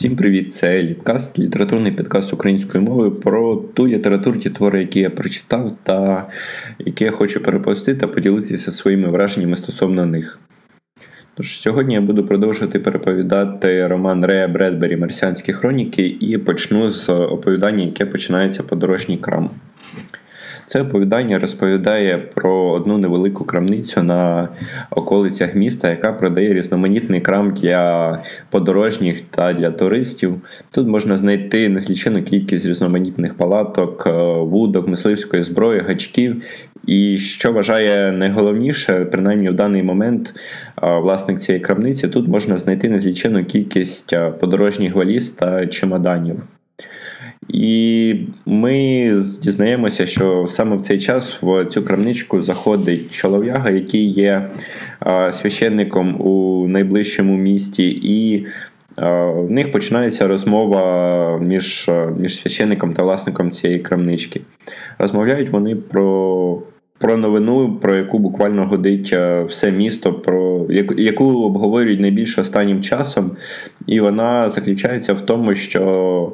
Всім 0.00 0.16
привіт! 0.16 0.54
Це 0.54 0.82
Літкаст, 0.82 1.38
літературний 1.38 1.92
підкаст 1.92 2.32
українською 2.32 2.84
мовою 2.84 3.12
про 3.12 3.56
ту 3.56 3.88
літературу, 3.88 4.38
ті 4.38 4.50
твори, 4.50 4.80
які 4.80 5.00
я 5.00 5.10
прочитав, 5.10 5.76
та 5.82 6.28
які 6.78 7.04
я 7.04 7.10
хочу 7.10 7.40
перепостити 7.40 8.00
та 8.00 8.06
поділитися 8.06 8.72
своїми 8.72 9.08
враженнями 9.08 9.56
стосовно 9.56 10.06
них. 10.06 10.38
Тож 11.34 11.60
Сьогодні 11.60 11.94
я 11.94 12.00
буду 12.00 12.26
продовжувати 12.26 12.78
переповідати 12.78 13.86
роман 13.86 14.24
Рея 14.24 14.48
Бредбері 14.48 14.96
Марсіанські 14.96 15.52
хроніки 15.52 16.16
і 16.20 16.38
почну 16.38 16.90
з 16.90 17.08
оповідання, 17.08 17.84
яке 17.84 18.06
починається 18.06 18.62
подорожній 18.62 19.18
крам. 19.18 19.50
Це 20.70 20.82
оповідання 20.82 21.38
розповідає 21.38 22.18
про 22.18 22.70
одну 22.70 22.98
невелику 22.98 23.44
крамницю 23.44 24.02
на 24.02 24.48
околицях 24.90 25.54
міста, 25.54 25.90
яка 25.90 26.12
продає 26.12 26.54
різноманітний 26.54 27.20
крам 27.20 27.50
для 27.52 28.18
подорожніх 28.50 29.22
та 29.30 29.52
для 29.52 29.70
туристів. 29.70 30.34
Тут 30.74 30.88
можна 30.88 31.18
знайти 31.18 31.68
незлічену 31.68 32.22
кількість 32.22 32.66
різноманітних 32.66 33.34
палаток, 33.34 34.06
е, 34.06 34.10
вудок, 34.42 34.88
мисливської 34.88 35.42
зброї, 35.44 35.80
гачків. 35.80 36.42
І 36.86 37.18
що 37.18 37.52
вважає 37.52 38.12
найголовніше, 38.12 39.04
принаймні 39.04 39.50
в 39.50 39.54
даний 39.54 39.82
момент 39.82 40.34
е, 40.82 40.98
власник 40.98 41.40
цієї 41.40 41.64
крамниці, 41.64 42.08
тут 42.08 42.28
можна 42.28 42.58
знайти 42.58 42.88
незлічену 42.88 43.44
кількість 43.44 44.12
е, 44.12 44.30
подорожніх 44.30 44.94
валіз 44.94 45.30
та 45.30 45.66
чемоданів. 45.66 46.42
І 47.48 48.14
ми 48.46 49.22
дізнаємося, 49.42 50.06
що 50.06 50.46
саме 50.48 50.76
в 50.76 50.80
цей 50.80 50.98
час 50.98 51.38
в 51.42 51.64
цю 51.64 51.82
крамничку 51.82 52.42
заходить 52.42 53.10
чолов'яга, 53.10 53.70
який 53.70 54.10
є 54.10 54.50
священником 55.32 56.20
у 56.20 56.66
найближчому 56.68 57.36
місті, 57.36 57.88
і 57.88 58.46
в 59.34 59.50
них 59.50 59.72
починається 59.72 60.28
розмова 60.28 61.38
між 61.38 61.90
між 62.18 62.40
священником 62.40 62.94
та 62.94 63.02
власником 63.02 63.50
цієї 63.50 63.78
крамнички. 63.78 64.40
Розмовляють 64.98 65.48
вони 65.48 65.76
про 65.76 66.62
про 66.98 67.16
новину, 67.16 67.78
про 67.82 67.94
яку 67.94 68.18
буквально 68.18 68.66
годить 68.66 69.12
все 69.48 69.72
місто, 69.72 70.12
про 70.12 70.66
яку 70.96 71.24
обговорюють 71.24 72.00
найбільше 72.00 72.40
останнім 72.40 72.82
часом, 72.82 73.30
і 73.86 74.00
вона 74.00 74.50
заключається 74.50 75.14
в 75.14 75.20
тому, 75.20 75.54
що 75.54 76.32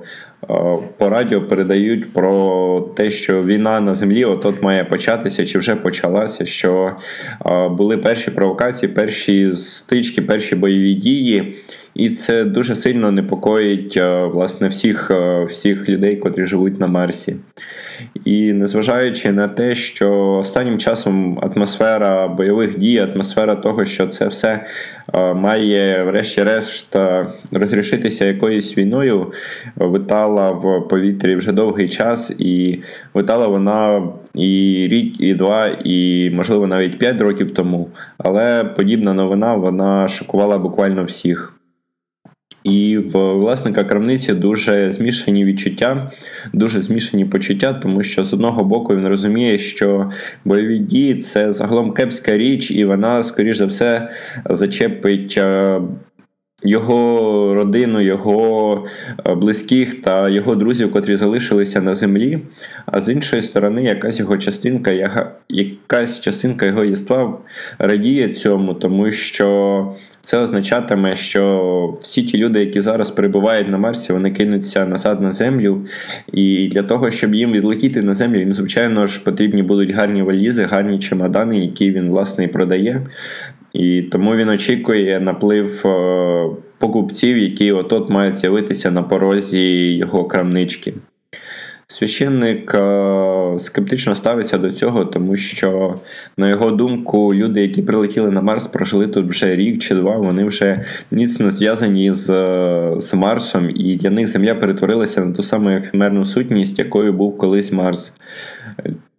по 0.99 1.09
радіо 1.09 1.43
передають 1.43 2.13
про 2.13 2.81
те, 2.97 3.11
що 3.11 3.43
війна 3.43 3.81
на 3.81 3.95
землі 3.95 4.25
от-от 4.25 4.63
має 4.63 4.85
початися, 4.85 5.47
чи 5.47 5.59
вже 5.59 5.77
почалася. 5.77 6.47
Що 6.47 6.97
були 7.71 7.97
перші 7.97 8.31
провокації, 8.31 8.93
перші 8.93 9.53
стички, 9.57 10.23
перші 10.23 10.57
бойові 10.57 10.95
дії. 10.95 11.57
І 11.97 12.11
це 12.11 12.45
дуже 12.45 12.77
сильно 12.77 13.11
непокоїть 13.11 13.97
власне 14.33 14.69
всіх 14.69 15.11
всіх 15.51 15.89
людей, 15.89 16.17
котрі 16.17 16.47
живуть 16.47 16.81
на 16.81 16.87
Марсі. 16.87 17.37
І 18.25 18.53
незважаючи 18.53 19.33
на 19.33 19.49
те, 19.49 19.75
що 19.75 20.33
останнім 20.41 20.79
часом 20.79 21.39
атмосфера 21.43 22.29
бойових 22.29 22.79
дій, 22.79 22.99
атмосфера 22.99 23.55
того, 23.55 23.85
що 23.85 24.07
це 24.07 24.29
все 24.29 24.67
має, 25.35 26.05
врешті-решт, 26.05 26.97
розрішитися 27.53 28.25
якоюсь 28.25 28.79
війною, 28.79 29.33
витала 29.77 30.51
в 30.51 30.89
повітрі 30.89 31.37
вже 31.37 31.53
довгий 31.53 31.89
час, 31.89 32.33
і 32.39 32.83
витала 33.15 33.47
вона 33.47 34.09
і 34.35 34.89
рік, 34.91 35.21
і 35.21 35.35
два, 35.35 35.67
і, 35.85 36.31
можливо, 36.35 36.67
навіть 36.67 36.99
п'ять 36.99 37.21
років 37.21 37.55
тому. 37.55 37.91
Але 38.19 38.65
подібна 38.65 39.15
новина 39.15 39.55
вона 39.55 40.09
шокувала 40.09 40.59
буквально 40.59 41.05
всіх. 41.05 41.56
І 42.67 42.99
в 42.99 43.33
власника 43.33 43.85
крамниці 43.85 44.35
дуже 44.35 44.93
змішані 44.93 45.45
відчуття, 45.45 46.13
дуже 46.53 46.83
змішані 46.83 47.25
почуття, 47.25 47.73
тому 47.73 48.03
що 48.03 48.25
з 48.25 48.33
одного 48.33 48.65
боку 48.65 48.97
він 48.97 49.09
розуміє, 49.09 49.59
що 49.59 50.11
бойові 50.45 50.79
дії 50.79 51.15
це 51.15 51.53
загалом 51.53 51.93
кепська 51.93 52.37
річ, 52.37 52.71
і 52.71 52.85
вона, 52.85 53.23
скоріш 53.23 53.57
за 53.57 53.67
все, 53.67 54.09
зачепить. 54.51 55.41
Його 56.67 57.55
родину, 57.55 58.01
його 58.01 58.87
е, 59.27 59.35
близьких 59.35 60.03
та 60.03 60.29
його 60.29 60.55
друзів, 60.55 60.93
котрі 60.93 61.17
залишилися 61.17 61.81
на 61.81 61.95
землі. 61.95 62.39
А 62.87 63.03
з 63.03 63.09
іншої 63.09 63.43
сторони, 63.43 63.85
якась 63.85 64.19
його 64.19 64.39
частинка, 64.39 65.17
якась 65.49 66.21
частинка 66.21 66.67
його 66.67 66.85
єства 66.85 67.39
радіє 67.79 68.29
цьому, 68.29 68.75
тому 68.75 69.11
що 69.11 69.95
це 70.23 70.39
означатиме, 70.39 71.17
що 71.17 71.99
всі 72.01 72.23
ті 72.23 72.39
люди, 72.39 72.61
які 72.61 72.81
зараз 72.81 73.11
перебувають 73.11 73.69
на 73.69 73.79
Марсі, 73.79 74.13
вони 74.13 74.31
кинуться 74.31 74.87
назад 74.87 75.21
на 75.21 75.33
землю. 75.33 75.87
І 76.33 76.69
для 76.69 76.83
того, 76.83 77.11
щоб 77.11 77.35
їм 77.35 77.53
відлетіти 77.53 78.03
на 78.03 78.15
землю, 78.15 78.39
їм, 78.39 78.55
звичайно 78.55 79.07
ж, 79.07 79.25
потрібні 79.25 79.63
будуть 79.63 79.91
гарні 79.91 80.23
валізи, 80.23 80.63
гарні 80.63 80.99
чемодани, 80.99 81.59
які 81.59 81.91
він 81.91 82.11
власне 82.11 82.45
і 82.45 82.49
продає. 82.49 83.07
І 83.79 84.03
тому 84.03 84.37
він 84.37 84.49
очікує 84.49 85.21
наплив 85.21 85.87
е, 85.87 86.49
покупців, 86.79 87.39
які 87.39 87.73
от-от 87.73 88.11
мають 88.11 88.37
з'явитися 88.37 88.91
на 88.91 89.03
порозі 89.03 89.97
його 89.97 90.25
крамнички. 90.25 90.95
Священник 91.89 92.75
е, 92.75 93.59
скептично 93.59 94.15
ставиться 94.15 94.59
до 94.59 94.73
цього, 94.73 95.05
тому 95.05 95.37
що, 95.37 95.95
на 96.37 96.49
його 96.49 96.71
думку, 96.71 97.35
люди, 97.35 97.61
які 97.61 97.83
прилетіли 97.83 98.31
на 98.31 98.41
Марс, 98.41 98.67
прожили 98.67 99.07
тут 99.07 99.27
вже 99.27 99.57
рік 99.57 99.83
чи 99.83 99.95
два, 99.95 100.17
вони 100.17 100.45
вже 100.45 100.85
міцно 101.11 101.51
зв'язані 101.51 102.15
з 102.15 102.27
з 102.99 103.15
Марсом, 103.15 103.71
і 103.75 103.97
для 103.97 104.11
них 104.11 104.29
Земля 104.29 104.55
перетворилася 104.55 105.25
на 105.25 105.33
ту 105.33 105.43
саму 105.43 105.71
ефемерну 105.71 106.25
сутність, 106.25 106.79
якою 106.79 107.13
був 107.13 107.39
колись 107.39 107.73
Марс 107.73 108.13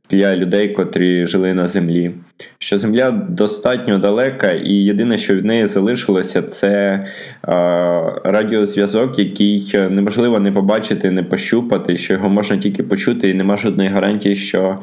для 0.09 0.35
людей, 0.35 0.69
котрі 0.69 1.27
жили 1.27 1.53
на 1.53 1.67
землі. 1.67 2.11
Що 2.57 2.79
земля 2.79 3.11
достатньо 3.11 3.99
далека, 3.99 4.51
і 4.51 4.73
єдине, 4.73 5.17
що 5.17 5.35
від 5.35 5.45
неї 5.45 5.67
залишилося, 5.67 6.41
це 6.41 7.05
радіозв'язок, 8.23 9.19
який 9.19 9.73
неможливо 9.89 10.39
не 10.39 10.51
побачити, 10.51 11.11
не 11.11 11.23
пощупати, 11.23 11.97
що 11.97 12.13
його 12.13 12.29
можна 12.29 12.57
тільки 12.57 12.83
почути, 12.83 13.29
і 13.29 13.33
нема 13.33 13.57
жодної 13.57 13.89
гарантії, 13.89 14.35
що 14.35 14.79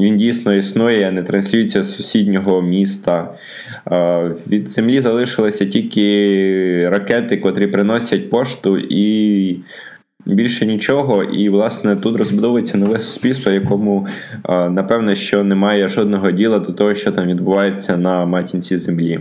він 0.00 0.16
дійсно 0.16 0.54
існує, 0.54 1.12
не 1.12 1.22
транслюється 1.22 1.82
з 1.82 1.94
сусіднього 1.96 2.62
міста. 2.62 3.34
Від 4.46 4.70
землі 4.70 5.00
залишилися 5.00 5.66
тільки 5.66 6.88
ракети, 6.88 7.36
котрі 7.36 7.66
приносять 7.66 8.30
пошту 8.30 8.78
і. 8.78 9.56
Більше 10.26 10.66
нічого, 10.66 11.24
і 11.24 11.48
власне 11.48 11.96
тут 11.96 12.16
розбудовується 12.16 12.78
нове 12.78 12.98
суспільство, 12.98 13.52
якому 13.52 14.06
напевне 14.48 15.14
що 15.14 15.44
немає 15.44 15.88
жодного 15.88 16.30
діла 16.30 16.58
до 16.58 16.72
того, 16.72 16.94
що 16.94 17.12
там 17.12 17.26
відбувається 17.26 17.96
на 17.96 18.26
матінці 18.26 18.78
землі. 18.78 19.20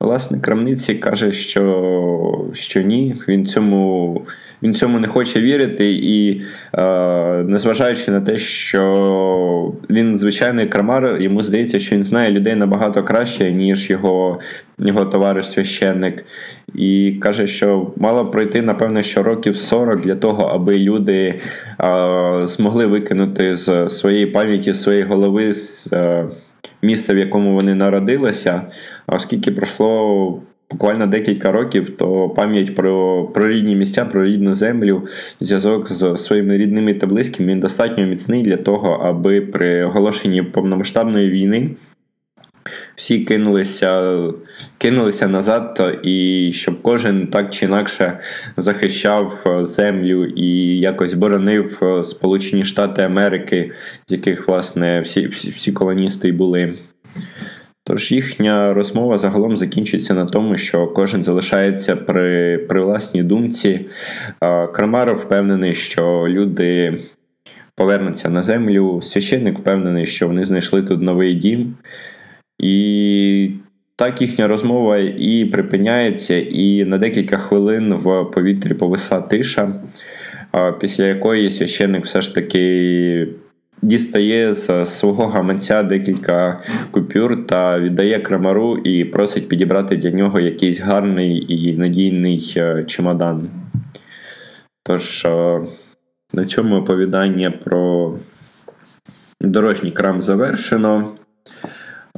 Власне, 0.00 0.40
крамниці 0.40 0.94
каже, 0.94 1.32
що 1.32 2.50
що 2.52 2.82
ні, 2.82 3.16
він 3.28 3.46
цьому 3.46 4.22
він 4.62 4.74
цьому 4.74 4.98
не 4.98 5.08
хоче 5.08 5.40
вірити, 5.40 5.92
і 5.92 6.42
е, 6.74 7.42
незважаючи 7.42 8.10
на 8.10 8.20
те, 8.20 8.36
що 8.36 9.72
він 9.90 10.18
звичайний 10.18 10.66
крамар, 10.66 11.22
йому 11.22 11.42
здається, 11.42 11.80
що 11.80 11.96
він 11.96 12.04
знає 12.04 12.30
людей 12.30 12.54
набагато 12.54 13.04
краще, 13.04 13.52
ніж 13.52 13.90
його 13.90 14.40
його 14.78 15.04
товариш 15.04 15.50
священник. 15.50 16.24
І 16.74 17.16
каже, 17.20 17.46
що 17.46 17.92
мало 17.96 18.26
пройти, 18.26 18.62
напевно, 18.62 19.02
що 19.02 19.22
років 19.22 19.56
40 19.56 20.00
для 20.00 20.14
того, 20.14 20.42
аби 20.42 20.78
люди 20.78 21.14
е, 21.24 21.38
змогли 22.48 22.86
викинути 22.86 23.56
з 23.56 23.88
своєї 23.88 24.26
пам'яті, 24.26 24.72
з 24.72 24.82
своєї 24.82 25.04
голови. 25.04 25.54
з 25.54 25.88
е, 25.92 26.24
Місце, 26.82 27.14
в 27.14 27.18
якому 27.18 27.54
вони 27.54 27.74
народилися, 27.74 28.62
оскільки 29.06 29.50
пройшло 29.50 30.42
буквально 30.70 31.06
декілька 31.06 31.52
років, 31.52 31.96
то 31.96 32.28
пам'ять 32.28 32.74
про 32.74 33.24
про 33.24 33.48
рідні 33.48 33.76
місця, 33.76 34.04
про 34.04 34.24
рідну 34.24 34.54
землю, 34.54 35.08
зв'язок 35.40 35.88
з 35.88 36.16
своїми 36.16 36.56
рідними 36.56 36.94
та 36.94 37.06
близькими 37.06 37.52
він 37.52 37.60
достатньо 37.60 38.06
міцний 38.06 38.42
для 38.42 38.56
того, 38.56 38.92
аби 38.92 39.40
при 39.40 39.84
оголошенні 39.84 40.42
повномасштабної 40.42 41.30
війни. 41.30 41.70
Всі 42.96 43.20
кинулися 43.20 44.18
кинулися 44.78 45.28
назад, 45.28 45.98
і 46.02 46.50
щоб 46.54 46.82
кожен 46.82 47.26
так 47.26 47.50
чи 47.50 47.66
інакше 47.66 48.18
захищав 48.56 49.44
землю 49.62 50.24
і 50.24 50.78
якось 50.78 51.14
боронив 51.14 51.82
Сполучені 52.04 52.64
Штати 52.64 53.02
Америки, 53.02 53.72
з 54.08 54.12
яких 54.12 54.48
власне 54.48 55.00
всі 55.00 55.26
всі, 55.26 55.50
всі 55.50 55.72
колоністи 55.72 56.32
були. 56.32 56.74
Тож 57.90 58.12
їхня 58.12 58.74
розмова 58.74 59.18
загалом 59.18 59.56
закінчується 59.56 60.14
на 60.14 60.26
тому, 60.26 60.56
що 60.56 60.86
кожен 60.86 61.24
залишається 61.24 61.96
при 61.96 62.58
при 62.58 62.80
власній 62.80 63.22
думці. 63.22 63.86
Крамаров 64.72 65.16
впевнений, 65.16 65.74
що 65.74 66.26
люди 66.28 66.98
повернуться 67.76 68.28
на 68.28 68.42
землю. 68.42 69.02
Священник 69.02 69.58
впевнений, 69.58 70.06
що 70.06 70.26
вони 70.26 70.44
знайшли 70.44 70.82
тут 70.82 71.02
новий 71.02 71.34
дім. 71.34 71.74
І 72.58 73.50
Так 73.96 74.22
їхня 74.22 74.46
розмова 74.46 74.98
і 75.18 75.44
припиняється, 75.44 76.36
і 76.36 76.84
на 76.84 76.98
декілька 76.98 77.38
хвилин 77.38 77.94
в 77.94 78.24
повітрі 78.24 78.74
повиса 78.74 79.20
тиша, 79.20 79.72
після 80.80 81.06
якої 81.06 81.50
священник 81.50 82.04
все 82.04 82.22
ж 82.22 82.34
таки 82.34 83.28
дістає 83.82 84.54
з 84.54 84.86
свого 84.86 85.26
гаманця 85.26 85.82
декілька 85.82 86.60
купюр 86.90 87.46
та 87.46 87.80
віддає 87.80 88.18
крамару 88.18 88.78
і 88.78 89.04
просить 89.04 89.48
підібрати 89.48 89.96
для 89.96 90.10
нього 90.10 90.40
якийсь 90.40 90.80
гарний 90.80 91.54
і 91.54 91.76
надійний 91.76 92.54
е, 92.56 92.84
чемодан. 92.84 93.48
Тож, 94.82 95.24
е, 95.24 95.60
на 96.32 96.44
цьому 96.44 96.76
оповідання 96.76 97.50
про 97.50 98.14
дорожній 99.40 99.90
крам 99.90 100.22
завершено. 100.22 101.08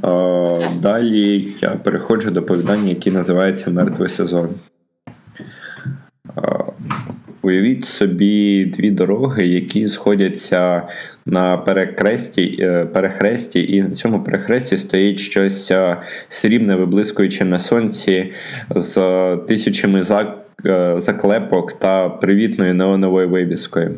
Е, 0.05 0.58
далі 0.81 1.44
я 1.61 1.70
переходжу 1.70 2.31
до 2.31 2.41
оповідання, 2.41 2.88
яке 2.88 3.11
називається 3.11 3.70
Мертвий 3.70 4.08
сезон. 4.08 4.49
Уявіть 7.44 7.85
собі 7.85 8.65
дві 8.65 8.91
дороги, 8.91 9.47
які 9.47 9.89
сходяться 9.89 10.83
на 11.27 11.56
перехресті, 11.56 12.59
е, 12.61 12.85
перехресті, 12.85 13.75
і 13.77 13.83
на 13.83 13.91
цьому 13.91 14.25
перехресті 14.25 14.77
стоїть 14.77 15.19
щось 15.21 15.71
е, 15.71 15.97
срібне, 16.29 16.77
виблискуюче 16.77 17.44
на 17.44 17.59
сонці 17.59 18.33
з 18.77 18.97
тисячами 19.49 20.05
е, 20.67 20.94
заклепок 20.99 21.73
та 21.73 22.09
привітною 22.09 22.75
неоновою 22.75 23.29
вивіскою. 23.29 23.94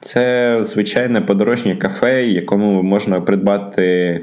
Це 0.00 0.56
звичайне 0.64 1.20
подорожнє 1.20 1.76
кафе, 1.76 2.26
якому 2.26 2.82
можна 2.82 3.20
придбати 3.20 4.20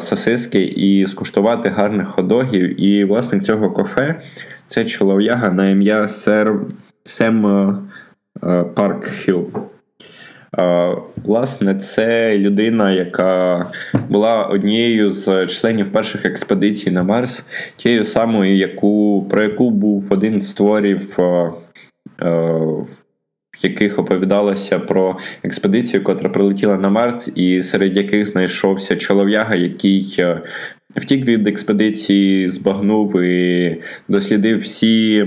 сосиски 0.00 0.62
і 0.62 1.06
скуштувати 1.06 1.68
гарних 1.68 2.08
ходогів. 2.08 2.80
І 2.80 3.04
власник 3.04 3.42
цього 3.42 3.70
кафе 3.70 4.20
це 4.66 4.84
чолов'яга 4.84 5.50
на 5.50 5.70
ім'я 5.70 6.08
Сер 6.08 6.54
Сем 7.06 7.88
Парк 8.74 9.06
Хіл. 9.06 9.48
Власне, 11.24 11.74
це 11.74 12.38
людина, 12.38 12.92
яка 12.92 13.70
була 14.08 14.44
однією 14.44 15.12
з 15.12 15.46
членів 15.46 15.92
перших 15.92 16.24
експедицій 16.24 16.90
на 16.90 17.02
Марс, 17.02 17.46
тією 17.76 18.04
самою, 18.04 18.56
яку, 18.56 19.26
про 19.30 19.42
яку 19.42 19.70
був 19.70 20.04
один 20.10 20.40
з 20.40 20.52
творів, 20.52 21.14
в 21.18 21.52
яких 23.62 23.98
оповідалося 23.98 24.78
про 24.78 25.18
експедицію, 25.42 26.04
котра 26.04 26.30
прилетіла 26.30 26.76
на 26.76 26.90
Марс, 26.90 27.32
і 27.34 27.62
серед 27.62 27.96
яких 27.96 28.26
знайшовся 28.26 28.96
чолов'яга, 28.96 29.54
який 29.54 30.24
втік 30.96 31.26
від 31.26 31.46
експедиції, 31.46 32.50
збагнув 32.50 33.20
і 33.20 33.76
дослідив 34.08 34.58
всі 34.58 35.26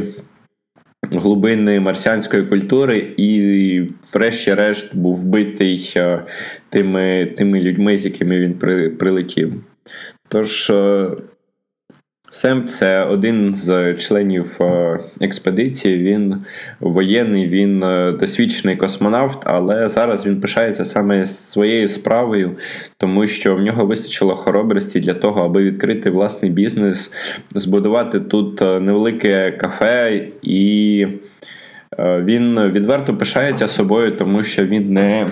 глибини 1.12 1.80
марсіанської 1.80 2.44
культури, 2.44 3.14
і, 3.18 3.82
врешті-решт, 4.14 4.96
був 4.96 5.18
вбитий 5.18 5.94
е, 5.98 6.24
тими 6.70 7.34
тими 7.38 7.60
людьми, 7.60 7.98
з 7.98 8.06
якими 8.06 8.40
він 8.40 8.54
при, 8.54 8.90
прилетів. 8.90 9.54
Тож 10.28 10.70
е, 10.70 11.08
Сем 12.38 12.68
це 12.68 13.04
один 13.04 13.56
з 13.56 13.94
членів 13.94 14.58
е, 14.62 15.00
експедиції. 15.22 15.98
Він 15.98 16.46
воєнний, 16.80 17.48
він 17.48 17.84
е, 17.84 18.12
досвідчений 18.12 18.76
космонавт, 18.76 19.38
але 19.44 19.90
зараз 19.90 20.26
він 20.26 20.42
пишається 20.42 20.86
саме 20.86 21.26
своєю 21.26 21.90
справою, 21.90 22.58
тому 22.98 23.28
що 23.28 23.56
в 23.56 23.62
нього 23.62 23.86
вистачило 23.86 24.36
хоробрості 24.36 25.00
для 25.00 25.14
того, 25.14 25.46
аби 25.46 25.64
відкрити 25.64 26.10
власний 26.10 26.52
бізнес, 26.52 27.12
збудувати 27.56 28.20
тут 28.20 28.62
е, 28.62 28.80
невелике 28.80 29.52
кафе 29.52 30.28
і. 30.42 31.08
Е, 32.00 32.22
він 32.22 32.62
відверто 32.62 33.18
пишається 33.18 33.68
собою, 33.68 34.12
тому 34.12 34.44
що 34.44 34.66
він 34.66 34.94
не 34.94 35.28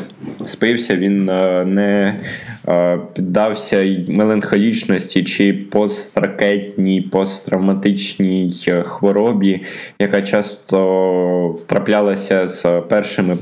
спився, 0.46 0.96
він 0.96 1.30
е, 1.30 1.66
не 1.66 2.20
е, 2.68 3.00
піддався 3.16 4.06
меланхолічності 4.08 5.24
чи 5.24 5.54
постракетній, 5.54 7.02
посттравматичній 7.02 8.54
хворобі, 8.84 9.62
яка 10.00 10.22
часто 10.22 11.60
траплялася 11.66 12.48
з 12.48 12.82
першими 12.90 13.38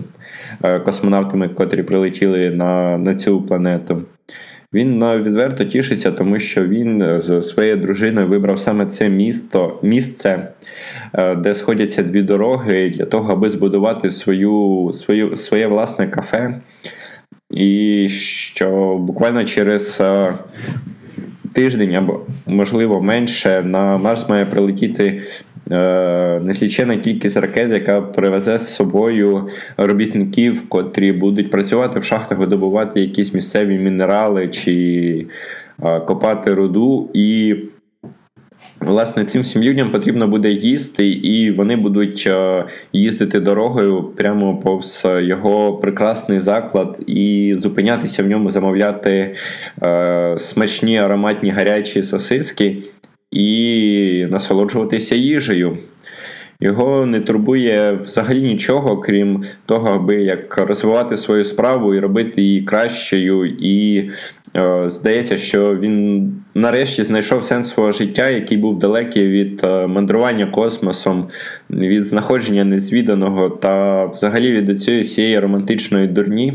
космонавтами, 0.86 1.50
котрі 1.50 1.84
прилетіли 1.84 2.50
на, 2.50 2.98
на 2.98 3.16
цю 3.16 3.42
планету. 3.42 4.02
Він 4.74 5.06
відверто 5.06 5.66
тішиться, 5.66 6.12
тому 6.12 6.40
що 6.40 6.68
він 6.68 7.22
з 7.22 7.42
своєю 7.42 7.76
дружиною 7.76 8.28
вибрав 8.28 8.60
саме 8.60 8.86
це 8.86 9.10
місто, 9.10 9.80
місце, 9.84 10.48
е, 11.14 11.36
де 11.36 11.56
сходяться 11.56 12.04
дві 12.04 12.22
дороги, 12.22 12.90
для 12.90 13.06
того, 13.06 13.34
аби 13.34 13.50
збудувати 13.50 14.12
свою, 14.12 14.92
свою, 14.94 15.38
своє 15.38 15.68
власне 15.68 16.08
кафе. 16.08 16.62
І 17.52 18.08
що 18.10 18.98
буквально 19.00 19.44
через 19.44 20.02
е, 20.02 20.34
тиждень 21.54 21.96
або, 21.96 22.22
можливо, 22.48 23.02
менше 23.02 23.64
на 23.64 23.98
Марс 23.98 24.30
має 24.30 24.46
прилетіти 24.46 25.22
Е, 25.53 25.53
неслічена 26.42 26.98
кількість 26.98 27.38
ракет, 27.38 27.72
яка 27.72 28.02
привезе 28.02 28.60
з 28.60 28.76
собою 28.76 29.50
робітників, 29.78 30.70
котрі 30.70 31.12
будуть 31.12 31.52
працювати 31.52 32.00
в 32.00 32.04
шахтах, 32.04 32.38
видобувати 32.38 33.02
якісь 33.02 33.34
місцеві 33.34 33.78
мінерали 33.78 34.48
чи 34.48 35.26
е, 35.84 36.00
копати 36.00 36.54
руду. 36.54 37.10
І 37.14 37.56
Власне, 38.80 39.26
цим 39.26 39.42
всім 39.42 39.64
людям 39.64 39.92
потрібно 39.92 40.28
буде 40.28 40.52
їсти, 40.52 41.08
і 41.10 41.52
вони 41.52 41.76
будуть 41.76 42.24
е, 42.28 42.66
їздити 42.94 43.40
дорогою 43.40 44.04
прямо 44.04 44.58
повз 44.58 45.08
його 45.22 45.74
прекрасний 45.74 46.40
заклад 46.40 47.00
і 47.08 47.56
зупинятися 47.58 48.24
в 48.24 48.28
ньому, 48.28 48.52
замовляти 48.52 49.36
смачні 50.38 50.98
ароматні 50.98 51.50
гарячі 51.50 52.04
сосиски 52.04 52.84
і 53.34 54.28
насолоджуватися 54.32 55.16
їжею. 55.16 55.78
Його 56.60 57.06
не 57.06 57.20
турбує 57.20 58.00
взагалі 58.06 58.42
нічого, 58.42 58.98
крім 58.98 59.44
того, 59.66 59.90
аби 59.90 60.16
як 60.16 60.58
розвивати 60.58 61.18
свою 61.18 61.46
справу 61.46 61.94
і 61.94 62.00
робити 62.00 62.42
її 62.42 62.62
кращою. 62.62 63.46
І 63.46 64.10
здається, 64.88 65.38
що 65.38 65.76
він 65.76 66.30
нарешті 66.56 67.04
знайшов 67.04 67.46
сенс 67.46 67.70
свого 67.70 67.92
життя, 67.92 68.30
який 68.30 68.58
був 68.58 68.80
далекий 68.80 69.28
від 69.28 69.64
е, 69.64 69.88
мандрування 69.88 70.46
космосом, 70.46 71.30
від 71.70 72.06
знаходження 72.06 72.64
незвіданого 72.64 73.50
та 73.50 74.06
взагалі 74.06 74.52
від 74.52 74.84
цієї 74.84 75.04
всієї 75.04 75.40
романтичної 75.40 76.08
дурні, 76.08 76.54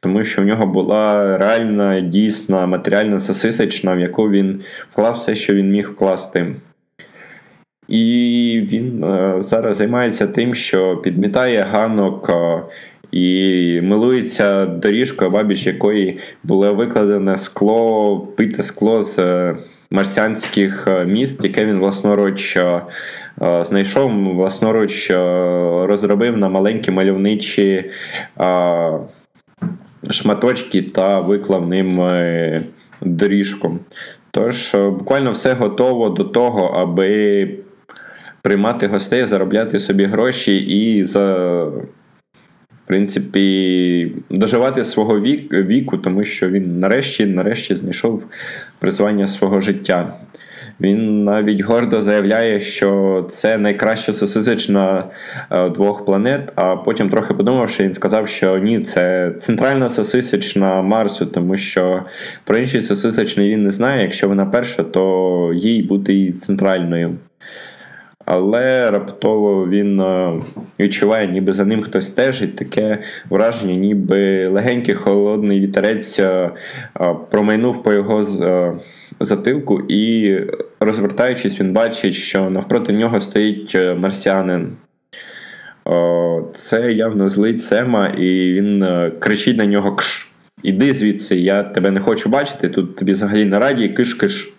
тому 0.00 0.24
що 0.24 0.42
в 0.42 0.44
нього 0.44 0.66
була 0.66 1.38
реальна, 1.38 2.00
дійсна 2.00 2.66
матеріальна 2.66 3.20
сосисочна, 3.20 3.94
в 3.94 4.00
яку 4.00 4.30
він 4.30 4.60
вклав 4.92 5.14
все, 5.14 5.34
що 5.34 5.54
він 5.54 5.70
міг 5.70 5.90
вкласти. 5.90 6.54
І 7.88 8.68
він 8.72 9.04
е, 9.04 9.34
зараз 9.38 9.76
займається 9.76 10.26
тим, 10.26 10.54
що 10.54 10.96
підмітає 10.96 11.66
ганок 11.70 12.30
е, 12.30 12.62
і 13.12 13.80
милується 13.82 14.66
доріжкою, 14.66 15.30
бабіч 15.30 15.66
якої 15.66 16.18
було 16.44 16.74
викладене 16.74 17.36
скло, 17.36 18.20
пите 18.36 18.62
скло 18.62 19.02
з 19.02 19.18
е, 19.18 19.56
марсіанських 19.90 20.88
міст, 21.06 21.44
яке 21.44 21.66
він 21.66 21.78
власноруч 21.78 22.58
знайшов, 23.62 24.34
власноруч 24.34 25.10
розробив 25.86 26.36
на 26.36 26.48
маленькі 26.48 26.92
мальовничі 26.92 27.90
шматочки 30.10 30.82
та 30.82 31.20
виклав 31.20 31.68
ним 31.68 32.00
доріжку. 33.00 33.78
Тож, 34.30 34.74
буквально 34.74 35.32
все 35.32 35.54
готово 35.54 36.08
до 36.08 36.24
того, 36.24 36.66
аби 36.66 37.48
приймати 38.42 38.86
гостей, 38.86 39.24
заробляти 39.24 39.78
собі 39.78 40.04
гроші 40.04 40.56
і 40.56 41.04
за. 41.04 41.66
Принципі, 42.90 44.12
доживати 44.30 44.84
свого 44.84 45.20
віку, 45.20 45.98
тому 45.98 46.24
що 46.24 46.48
він 46.48 46.80
нарешті 46.80 47.26
нарешті 47.26 47.76
знайшов 47.76 48.22
призвання 48.78 49.26
свого 49.26 49.60
життя. 49.60 50.14
Він 50.80 51.24
навіть 51.24 51.60
гордо 51.60 52.02
заявляє, 52.02 52.60
що 52.60 53.26
це 53.30 53.58
найкраща 53.58 54.12
сосисична 54.12 55.04
е, 55.50 55.68
двох 55.68 56.04
планет. 56.04 56.52
А 56.54 56.76
потім, 56.76 57.10
трохи 57.10 57.34
подумавши, 57.34 57.82
він 57.82 57.94
сказав, 57.94 58.28
що 58.28 58.58
ні, 58.58 58.80
це 58.80 59.30
центральна 59.38 59.88
сосисична 59.88 60.82
Марсу, 60.82 61.26
тому 61.26 61.56
що 61.56 62.02
про 62.44 62.58
інші 62.58 62.80
сосисичні 62.80 63.48
він 63.48 63.62
не 63.62 63.70
знає. 63.70 64.02
Якщо 64.02 64.28
вона 64.28 64.46
перша, 64.46 64.82
то 64.82 65.52
їй 65.54 65.82
бути 65.82 66.32
центральною. 66.32 67.16
Але 68.26 68.90
раптово 68.90 69.68
він 69.68 70.02
відчуває, 70.80 71.26
ніби 71.26 71.52
за 71.52 71.64
ним 71.64 71.82
хтось 71.82 72.06
стежить, 72.06 72.56
таке 72.56 72.98
враження, 73.30 73.74
ніби 73.74 74.48
легенький 74.48 74.94
холодний 74.94 75.60
вітерець 75.60 76.20
промайнув 77.30 77.82
по 77.82 77.92
його 77.92 78.26
затилку, 79.20 79.80
і, 79.88 80.36
розвертаючись, 80.80 81.60
він 81.60 81.72
бачить, 81.72 82.14
що 82.14 82.50
навпроти 82.50 82.92
нього 82.92 83.20
стоїть 83.20 83.76
марсіанин. 83.96 84.72
Це 86.54 86.92
явно 86.92 87.28
злить 87.28 87.62
Сема, 87.62 88.06
і 88.06 88.52
він 88.52 88.84
кричить 89.18 89.56
на 89.56 89.66
нього 89.66 89.96
Кш. 89.96 90.26
Іди 90.62 90.94
звідси, 90.94 91.36
я 91.36 91.62
тебе 91.62 91.90
не 91.90 92.00
хочу 92.00 92.28
бачити, 92.28 92.68
тут 92.68 92.96
тобі 92.96 93.12
взагалі 93.12 93.44
на 93.44 93.58
раді 93.58 93.88
киш-киш. 93.88 94.52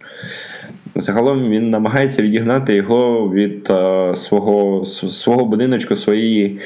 Загалом 1.01 1.49
він 1.49 1.69
намагається 1.69 2.21
відігнати 2.21 2.75
його 2.75 3.29
від 3.29 3.69
а, 3.69 4.13
свого 4.15 4.85
свого 4.85 5.45
будиночку, 5.45 5.95
своєї 5.95 6.59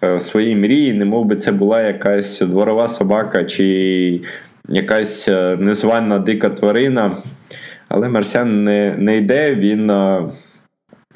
а, 0.00 0.20
своєї 0.20 0.56
мрії, 0.56 0.92
не 0.92 1.04
мов 1.04 1.24
би 1.24 1.36
це 1.36 1.52
була 1.52 1.82
якась 1.82 2.40
дворова 2.40 2.88
собака 2.88 3.44
чи 3.44 4.20
якась 4.68 5.28
незвана 5.58 6.18
дика 6.18 6.50
тварина. 6.50 7.16
Але 7.88 8.08
Марсян 8.08 8.64
не 8.64 8.94
не 8.98 9.16
йде, 9.16 9.54
він 9.54 9.90
а, 9.90 10.30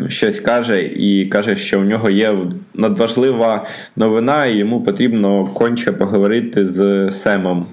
щось 0.08 0.40
каже 0.40 0.82
і 0.82 1.26
каже, 1.26 1.56
що 1.56 1.80
в 1.80 1.84
нього 1.84 2.10
є 2.10 2.37
надважлива 2.75 3.66
новина, 3.96 4.46
і 4.46 4.56
йому 4.56 4.82
потрібно 4.82 5.46
конче 5.46 5.92
поговорити 5.92 6.66
з 6.66 7.10
Семом. 7.12 7.66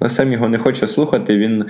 Але 0.00 0.10
сам 0.10 0.32
його 0.32 0.48
не 0.48 0.58
хоче 0.58 0.86
слухати. 0.86 1.36
Він 1.36 1.64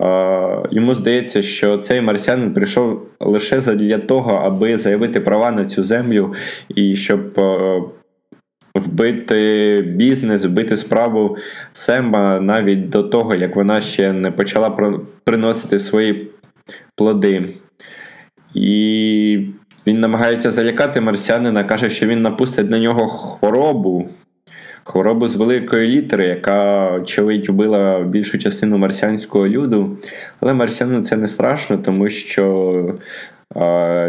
е, 0.00 0.62
Йому 0.70 0.94
здається, 0.94 1.42
що 1.42 1.78
цей 1.78 2.00
марсіанин 2.00 2.54
прийшов 2.54 3.02
лише 3.20 3.60
для 3.60 3.98
того, 3.98 4.30
аби 4.30 4.78
заявити 4.78 5.20
права 5.20 5.50
на 5.50 5.64
цю 5.64 5.82
землю 5.82 6.34
і 6.68 6.96
щоб 6.96 7.40
е, 7.40 7.82
вбити 8.74 9.82
бізнес, 9.86 10.44
вбити 10.44 10.76
справу 10.76 11.36
Сема 11.72 12.40
навіть 12.40 12.88
до 12.88 13.02
того, 13.02 13.34
як 13.34 13.56
вона 13.56 13.80
ще 13.80 14.12
не 14.12 14.30
почала 14.30 14.70
приносити 15.24 15.78
свої 15.78 16.30
плоди. 16.96 17.48
І 18.54 19.48
він 19.86 20.00
намагається 20.00 20.50
залякати 20.50 21.00
марсіанина, 21.00 21.64
каже, 21.64 21.90
що 21.90 22.06
він 22.06 22.22
напустить 22.22 22.70
на 22.70 22.78
нього 22.78 23.08
хворобу. 23.08 24.08
Хворобу 24.88 25.28
з 25.28 25.36
великої 25.36 25.88
літери, 25.88 26.24
яка, 26.24 26.90
очевидь, 26.92 27.48
вбила 27.48 28.00
більшу 28.00 28.38
частину 28.38 28.78
марсіанського 28.78 29.48
люду. 29.48 29.96
Але 30.40 30.54
марсіану 30.54 31.02
це 31.02 31.16
не 31.16 31.26
страшно, 31.26 31.78
тому 31.78 32.08
що 32.08 32.94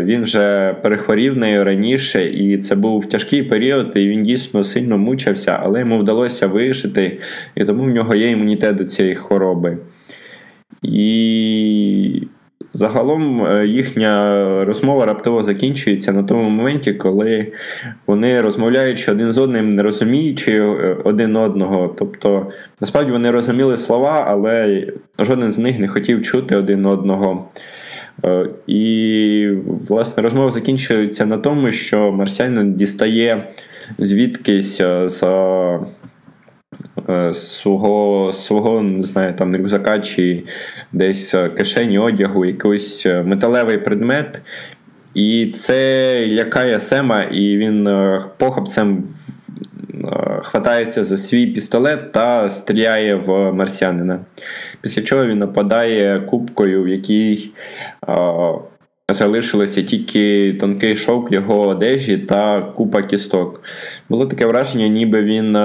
він 0.02 0.24
вже 0.24 0.76
перехворів 0.82 1.38
нею 1.38 1.64
раніше, 1.64 2.26
і 2.26 2.58
це 2.58 2.76
був 2.76 3.10
тяжкий 3.10 3.44
період, 3.44 3.92
і 3.96 4.08
він 4.08 4.24
дійсно 4.24 4.64
сильно 4.64 4.98
мучився, 4.98 5.60
але 5.64 5.80
йому 5.80 6.00
вдалося 6.00 6.48
вижити, 6.48 7.20
і 7.56 7.66
тому 7.66 7.84
в 7.84 7.90
нього 7.90 8.16
є 8.16 8.30
імунітет 8.30 8.76
до 8.76 8.86
цієї 8.86 9.16
хвороби. 9.16 9.78
І 10.82 12.22
Загалом 12.78 13.46
е, 13.46 13.68
їхня 13.68 14.66
розмова 14.66 15.06
раптово 15.06 15.44
закінчується 15.44 16.14
на 16.14 16.24
тому 16.24 16.50
моменті, 16.50 16.94
коли 16.94 17.48
вони 18.08 18.42
розмовляючи 18.42 19.12
один 19.12 19.32
з 19.32 19.38
одним, 19.38 19.76
не 19.76 19.84
розуміючи 19.84 20.52
е, 20.52 20.98
один 21.04 21.36
одного. 21.36 21.96
Тобто, 21.98 22.52
насправді 22.82 23.12
вони 23.12 23.32
розуміли 23.32 23.78
слова, 23.78 24.26
але 24.28 24.88
жоден 25.20 25.52
з 25.52 25.60
них 25.60 25.80
не 25.80 25.88
хотів 25.88 26.24
чути 26.24 26.56
один 26.56 26.86
одного. 26.86 27.46
Е, 28.26 28.46
і, 28.68 29.50
власне, 29.90 30.24
розмова 30.24 30.52
закінчується 30.52 31.26
на 31.26 31.38
тому, 31.38 31.72
що 31.72 32.12
марсіанин 32.12 32.74
дістає 32.74 33.48
звідкись 34.00 34.78
з 35.06 35.22
свого 37.34 38.34
свого 38.34 38.82
не 38.82 39.04
знаю, 39.04 39.34
там 39.34 39.56
рюкзака 39.56 40.00
чи 40.00 40.44
десь 40.92 41.34
е, 41.34 41.50
кишені 41.50 42.00
одягу, 42.00 42.46
якийсь 42.46 43.06
е, 43.06 43.24
металевий 43.24 43.78
предмет. 43.78 44.42
І 45.14 45.54
це 45.56 46.28
лякає 46.28 46.80
Сема, 46.80 47.24
і 47.24 47.58
він 47.58 47.90
похапцем 48.38 49.04
хватається 50.42 51.04
за 51.04 51.18
свій 51.18 51.48
пістолет 51.48 52.12
та 52.12 52.50
стріляє 52.50 53.16
в 53.16 53.52
марсіанина. 53.52 54.20
Після 54.82 55.02
чого 55.02 55.26
він 55.26 55.38
нападає 55.38 56.20
кубкою, 56.20 56.84
в 56.84 56.88
якій 56.88 57.52
залишилося 59.14 59.84
тільки 59.84 60.54
тонкий 60.54 60.96
шовк 60.96 61.32
його 61.32 61.68
одежі 61.68 62.18
та 62.18 62.62
купа 62.62 63.02
кісток. 63.02 63.64
Було 64.10 64.26
таке 64.26 64.46
враження, 64.46 64.88
ніби 64.88 65.24
він 65.24 65.58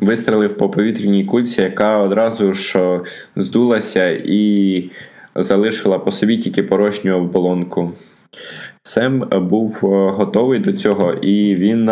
вистрелив 0.00 0.56
по 0.56 0.68
повітряній 0.68 1.24
кульці, 1.24 1.62
яка 1.62 1.98
одразу 1.98 2.52
ж 2.52 3.00
здулася 3.36 4.20
і 4.24 4.84
залишила 5.34 5.98
по 5.98 6.12
собі 6.12 6.36
тільки 6.36 6.62
порожню 6.62 7.16
оболонку. 7.16 7.92
Сем 8.82 9.28
був 9.32 9.78
готовий 10.16 10.58
до 10.58 10.72
цього, 10.72 11.12
і 11.12 11.54
він 11.54 11.90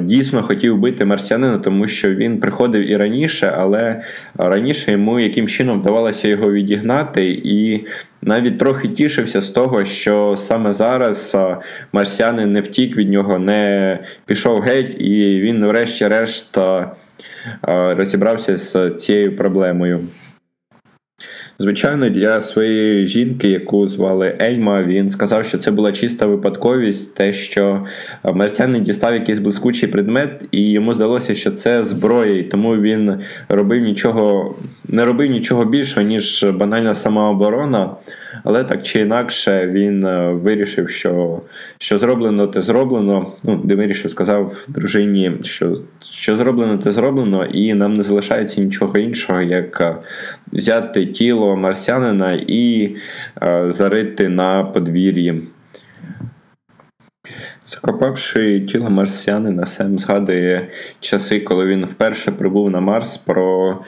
дійсно 0.00 0.42
хотів 0.42 0.78
бити 0.78 1.04
марсіанина, 1.04 1.58
тому 1.58 1.88
що 1.88 2.14
він 2.14 2.40
приходив 2.40 2.90
і 2.90 2.96
раніше, 2.96 3.54
але 3.58 4.02
раніше 4.38 4.92
йому 4.92 5.20
яким 5.20 5.48
чином 5.48 5.80
вдавалося 5.80 6.28
його 6.28 6.52
відігнати, 6.52 7.40
і 7.44 7.86
навіть 8.22 8.58
трохи 8.58 8.88
тішився 8.88 9.40
з 9.40 9.48
того, 9.48 9.84
що 9.84 10.36
саме 10.38 10.72
зараз 10.72 11.36
марсіанин 11.92 12.52
не 12.52 12.60
втік 12.60 12.96
від 12.96 13.10
нього, 13.10 13.38
не 13.38 13.98
пішов 14.26 14.60
геть, 14.60 15.00
і 15.00 15.40
він, 15.40 15.66
врешті-решт, 15.66 16.58
розібрався 17.96 18.56
з 18.56 18.90
цією 18.90 19.36
проблемою. 19.36 20.00
Звичайно, 21.58 22.10
для 22.10 22.40
своєї 22.40 23.06
жінки, 23.06 23.48
яку 23.48 23.88
звали 23.88 24.38
Ельма, 24.40 24.82
він 24.82 25.10
сказав, 25.10 25.46
що 25.46 25.58
це 25.58 25.70
була 25.70 25.92
чиста 25.92 26.26
випадковість, 26.26 27.14
те, 27.14 27.32
що 27.32 27.86
марсіанин 28.24 28.82
дістав 28.82 29.14
якийсь 29.14 29.38
блискучий 29.38 29.88
предмет, 29.88 30.44
і 30.50 30.70
йому 30.70 30.94
здалося, 30.94 31.34
що 31.34 31.50
це 31.50 31.84
зброя, 31.84 32.38
і 32.38 32.42
тому 32.42 32.76
він 32.76 33.20
робив 33.48 33.82
нічого, 33.82 34.54
не 34.88 35.04
робив 35.04 35.30
нічого 35.30 35.64
більшого, 35.64 36.06
ніж 36.06 36.44
банальна 36.44 36.94
самооборона. 36.94 37.90
Але 38.44 38.64
так 38.64 38.82
чи 38.82 39.00
інакше 39.00 39.70
він 39.72 40.04
е, 40.04 40.32
вирішив, 40.32 40.88
що 40.88 41.40
що 41.78 41.98
зроблено, 41.98 42.46
те 42.46 42.62
зроблено. 42.62 43.32
Ну, 43.42 43.60
де 43.64 43.74
вирішив, 43.74 44.10
сказав 44.10 44.64
дружині, 44.68 45.32
що 45.42 45.78
що 46.12 46.36
зроблено, 46.36 46.78
те 46.78 46.92
зроблено, 46.92 47.44
і 47.44 47.74
нам 47.74 47.94
не 47.94 48.02
залишається 48.02 48.60
нічого 48.60 48.98
іншого, 48.98 49.42
як 49.42 49.80
е, 49.80 49.96
взяти 50.52 51.06
тіло 51.06 51.56
марсіанина 51.56 52.32
і 52.46 52.96
е, 53.42 53.72
зарити 53.72 54.28
на 54.28 54.64
подвір'ї. 54.64 55.42
Закопавши 57.66 58.60
тіло 58.60 58.90
марсіанина, 58.90 59.66
Сем 59.66 59.98
згадує 59.98 60.68
часи, 61.00 61.40
коли 61.40 61.66
він 61.66 61.84
вперше 61.84 62.32
прибув 62.32 62.70
на 62.70 62.80
Марс 62.80 63.16
про 63.16 63.78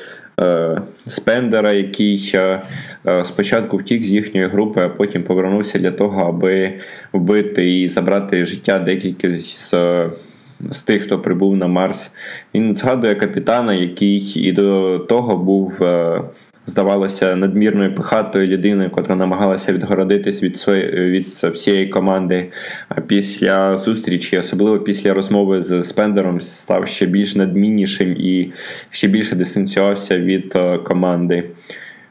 Спендера, 1.08 1.72
який 1.72 2.32
е, 2.34 2.62
е, 3.06 3.24
спочатку 3.24 3.76
втік 3.76 4.02
з 4.02 4.10
їхньої 4.10 4.46
групи, 4.46 4.80
а 4.80 4.88
потім 4.88 5.22
повернувся 5.22 5.78
для 5.78 5.90
того, 5.90 6.22
аби 6.22 6.72
вбити 7.12 7.80
і 7.80 7.88
забрати 7.88 8.46
життя 8.46 8.78
декілька 8.78 9.32
з. 9.32 9.74
З 10.70 10.82
тих, 10.82 11.02
хто 11.02 11.18
прибув 11.18 11.56
на 11.56 11.66
Марс, 11.66 12.10
він 12.54 12.76
згадує 12.76 13.14
капітана, 13.14 13.74
який 13.74 14.32
і 14.36 14.52
до 14.52 14.98
того 14.98 15.36
був 15.36 15.82
е, 15.82 16.22
здавалося 16.66 17.36
надмірною 17.36 17.94
пихатою 17.94 18.46
людиною, 18.46 18.90
котра 18.90 19.16
намагалася 19.16 19.72
відгородитись 19.72 20.42
від 20.42 20.58
своєї 20.58 21.10
від 21.10 21.26
всієї 21.26 21.88
команди. 21.88 22.46
А 22.88 23.00
після 23.00 23.78
зустрічі, 23.78 24.38
особливо 24.38 24.78
після 24.78 25.14
розмови 25.14 25.62
з 25.62 25.82
Спендером, 25.82 26.40
став 26.40 26.88
ще 26.88 27.06
більш 27.06 27.34
надміннішим 27.34 28.12
і 28.12 28.52
ще 28.90 29.08
більше 29.08 29.36
дистанціювався 29.36 30.18
від 30.18 30.52
е, 30.56 30.78
команди. 30.78 31.44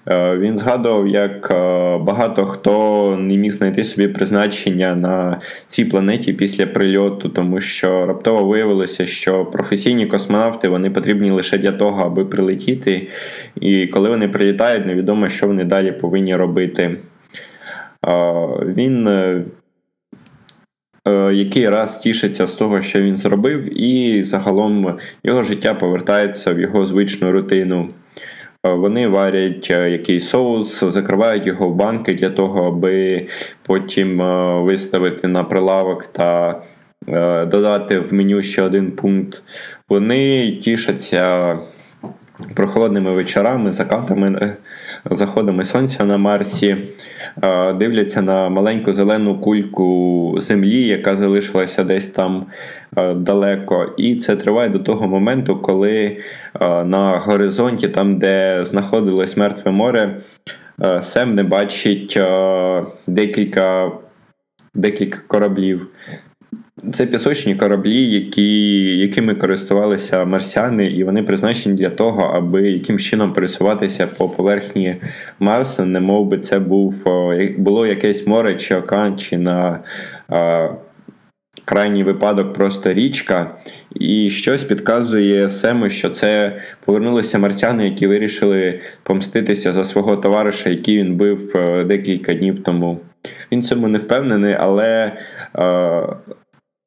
Е, 0.08 0.38
він 0.38 0.58
згадував, 0.58 1.08
як 1.08 1.52
е, 1.52 1.98
багато 1.98 2.46
хто 2.46 3.18
не 3.20 3.38
міг 3.38 3.52
знайти 3.52 3.84
собі 3.84 4.08
призначення 4.08 4.96
на 4.96 5.40
цій 5.68 5.86
планеті 5.86 6.34
після 6.34 6.68
прильоту, 6.68 7.30
тому 7.30 7.62
що 7.62 8.06
раптово 8.06 8.46
виявилося, 8.46 9.06
що 9.06 9.46
професійні 9.46 10.06
космонавти 10.06 10.68
вони 10.68 10.90
потрібні 10.90 11.32
лише 11.32 11.58
для 11.58 11.72
того, 11.72 12.04
аби 12.04 12.26
прилетіти. 12.26 13.08
І 13.62 13.88
коли 13.88 14.10
вони 14.10 14.28
прилітають, 14.28 14.86
невідомо, 14.86 15.30
що 15.30 15.48
вони 15.48 15.64
далі 15.64 15.92
повинні 15.92 16.36
робити. 16.36 16.84
Е, 16.84 16.98
він 18.62 19.10
який 21.32 21.70
раз 21.70 21.98
тішиться 21.98 22.48
з 22.48 22.54
того, 22.54 22.82
що 22.82 23.02
він 23.02 23.18
зробив, 23.18 23.82
і 23.82 24.24
загалом 24.24 24.98
його 25.24 25.44
життя 25.44 25.74
повертається 25.74 26.54
в 26.54 26.60
його 26.60 26.86
звичну 26.86 27.32
рутину. 27.32 27.90
Вони 28.74 29.08
варять 29.08 29.70
якийсь 29.70 30.30
соус, 30.30 30.84
закривають 30.84 31.48
його 31.48 31.70
в 31.70 31.76
банки 31.76 32.14
для 32.14 32.30
того, 32.30 32.68
аби 32.68 33.28
потім 33.64 34.18
виставити 34.64 35.28
на 35.28 35.44
прилавок 35.44 36.06
та 36.06 36.62
додати 37.46 38.00
в 38.00 38.14
меню 38.14 38.42
ще 38.42 38.62
один 38.62 38.92
пункт. 38.92 39.44
Вони 39.90 40.52
тішаться 40.52 41.58
прохолодними 42.54 43.12
вечорами, 43.12 43.74
закатами, 43.74 44.56
заходами 45.12 45.64
сонця 45.64 46.06
на 46.06 46.18
Марсі, 46.18 46.78
дивляться 47.76 48.22
на 48.22 48.50
маленьку 48.50 48.94
зелену 48.94 49.40
кульку 49.40 50.36
землі, 50.40 50.88
яка 50.88 51.16
залишилася 51.16 51.84
десь 51.84 52.10
там 52.10 52.46
далеко. 53.16 53.94
І 53.98 54.16
це 54.16 54.36
триває 54.36 54.70
до 54.70 54.80
того 54.80 55.08
моменту, 55.08 55.56
коли 55.56 56.18
на 56.86 57.22
горизонті, 57.26 57.88
там, 57.88 58.20
де 58.20 58.66
знаходилось 58.66 59.38
Мертве 59.38 59.72
море, 59.72 60.22
Сем 61.02 61.36
не 61.36 61.44
бачить 61.44 62.20
декілька, 63.08 63.92
декілька 64.74 65.20
кораблів. 65.28 65.88
Це 66.94 67.06
пісочні 67.06 67.56
кораблі, 67.56 68.10
які, 68.10 68.98
якими 68.98 69.36
користувалися 69.36 70.26
марсіани, 70.26 70.88
і 70.88 71.04
вони 71.04 71.24
призначені 71.24 71.76
для 71.76 71.90
того, 71.90 72.22
аби 72.22 72.70
яким 72.72 73.00
чином 73.00 73.34
пересуватися 73.34 74.08
по 74.08 74.30
поверхні 74.30 74.96
Марса, 75.40 75.86
не 75.86 76.00
мов 76.00 76.28
би 76.28 76.40
це 76.40 76.60
був 76.60 76.96
було 77.58 77.88
якесь 77.88 78.28
море 78.28 78.56
чи 78.56 78.76
океан, 78.76 79.18
чи 79.18 79.38
на 79.38 79.80
а, 80.30 80.70
крайній 81.66 82.04
випадок 82.04 82.54
просто 82.54 82.94
річка. 82.94 83.56
І 83.96 84.30
щось 84.30 84.64
підказує 84.64 85.50
Сему, 85.50 85.90
що 85.90 86.10
це 86.10 86.58
повернулися 86.86 87.40
марсіани, 87.40 87.86
які 87.86 88.08
вирішили 88.08 88.80
помститися 89.04 89.74
за 89.74 89.84
свого 89.84 90.16
товариша, 90.16 90.70
який 90.70 90.98
він 90.98 91.16
бив 91.16 91.54
декілька 91.88 92.34
днів 92.34 92.64
тому. 92.64 93.00
Він 93.52 93.64
цьому 93.64 93.88
не 93.88 93.98
впевнений, 93.98 94.56
але. 94.60 95.18
А, 95.54 96.08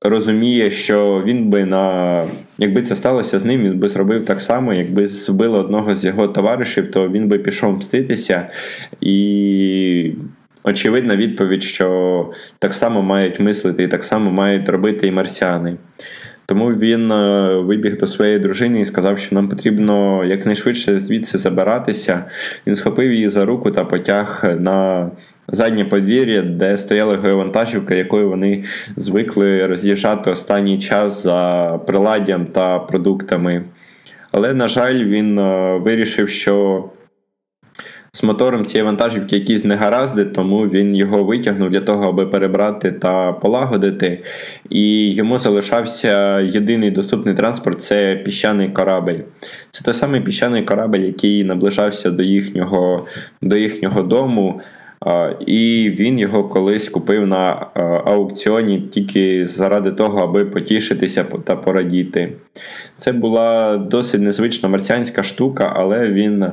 розуміє, 0.03 0.71
що 0.71 1.23
він 1.27 1.51
би 1.51 1.65
на 1.65 2.25
якби 2.59 2.83
це 2.83 2.97
сталося 2.97 3.39
з 3.39 3.45
ним, 3.45 3.63
він 3.63 3.79
би 3.79 3.89
зробив 3.89 4.25
так 4.25 4.41
само, 4.41 4.75
якби 4.75 5.07
збили 5.07 5.59
одного 5.59 5.97
з 5.97 6.05
його 6.05 6.29
товаришів, 6.29 6.91
то 6.91 7.09
він 7.09 7.29
би 7.29 7.39
пішов 7.39 7.77
мститися. 7.77 8.49
І 9.01 10.13
очевидна 10.65 11.17
відповідь, 11.17 11.63
що 11.63 12.31
так 12.59 12.75
само 12.75 13.03
мають 13.03 13.41
мислити 13.41 13.83
і 13.83 13.89
так 13.89 14.05
само 14.05 14.31
мають 14.31 14.69
робити 14.69 15.07
і 15.07 15.11
марсіани. 15.11 15.77
Тому 16.47 16.69
він 16.69 17.13
е, 17.13 17.55
вибіг 17.57 17.99
до 17.99 18.07
своєї 18.07 18.39
дружини 18.39 18.81
і 18.81 18.85
сказав, 18.85 19.19
що 19.19 19.35
нам 19.35 19.49
потрібно 19.49 20.25
якнайшвидше 20.25 21.01
звідси 21.01 21.39
забиратися. 21.39 22.25
Він 22.67 22.77
схопив 22.77 23.13
її 23.13 23.29
за 23.29 23.45
руку 23.45 23.71
та 23.71 23.85
потяг 23.85 24.45
на 24.59 25.11
заднє 25.49 25.85
подвір'я, 25.85 26.43
де 26.43 26.77
стояла 26.77 27.17
геовантажівка, 27.17 27.95
якою 27.95 28.29
вони 28.29 28.65
звикли 28.97 29.67
роз'їжджати 29.67 30.31
останній 30.31 30.79
час 30.79 31.23
за 31.23 31.81
приладдям 31.87 32.47
та 32.47 32.79
продуктами. 32.79 33.65
Але, 34.33 34.55
на 34.55 34.69
жаль, 34.69 35.05
він 35.05 35.39
е, 35.39 35.79
вирішив, 35.79 36.29
що 36.29 36.85
з 38.13 38.23
мотором 38.23 38.65
цієї 38.65 38.85
вантажівки 38.85 39.39
якісь 39.39 39.65
негаразди, 39.65 40.25
тому 40.25 40.61
він 40.61 40.97
його 40.97 41.25
витягнув 41.25 41.71
для 41.71 41.81
того, 41.81 42.09
аби 42.09 42.27
перебрати 42.27 42.93
та 42.93 43.33
полагодити. 43.33 44.25
І 44.71 45.15
йому 45.15 45.39
залишався 45.39 46.41
єдиний 46.41 46.91
доступний 46.91 47.35
транспорт 47.35 47.83
це 47.83 48.17
піщаний 48.17 48.69
корабель. 48.69 49.19
Це 49.71 49.85
той 49.85 49.95
самий 49.95 50.21
піщаний 50.21 50.63
корабель, 50.63 51.01
який 51.01 51.45
наближався 51.45 52.11
до 52.11 52.23
їхнього, 52.23 53.07
до 53.43 53.57
їхнього 53.57 54.03
дому. 54.03 54.61
І 55.47 55.91
він 55.99 56.19
його 56.19 56.45
колись 56.45 56.89
купив 56.89 57.27
на 57.27 57.67
аукціоні 58.05 58.81
тільки 58.81 59.47
заради 59.47 59.93
того, 59.93 60.19
аби 60.19 60.45
потішитися 60.45 61.25
та 61.45 61.57
порадіти. 61.57 62.33
Це 62.97 63.13
була 63.13 63.77
досить 63.77 64.21
незвична 64.21 64.69
марсіанська 64.69 65.23
штука, 65.23 65.73
але 65.77 66.09
він 66.09 66.47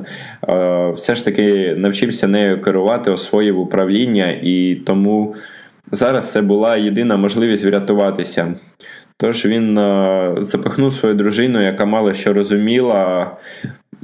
все 0.94 1.14
ж 1.14 1.24
таки 1.24 1.74
навчився 1.78 2.28
нею 2.28 2.62
керувати, 2.62 3.10
освоїв 3.10 3.60
управління, 3.60 4.38
і 4.42 4.74
тому 4.74 5.34
зараз 5.92 6.32
це 6.32 6.42
була 6.42 6.76
єдина 6.76 7.16
можливість 7.16 7.64
врятуватися. 7.64 8.54
Тож 9.16 9.46
він 9.46 9.74
запихнув 10.44 10.94
свою 10.94 11.14
дружину, 11.14 11.62
яка 11.62 11.84
мало 11.84 12.14
що 12.14 12.32
розуміла, 12.32 13.30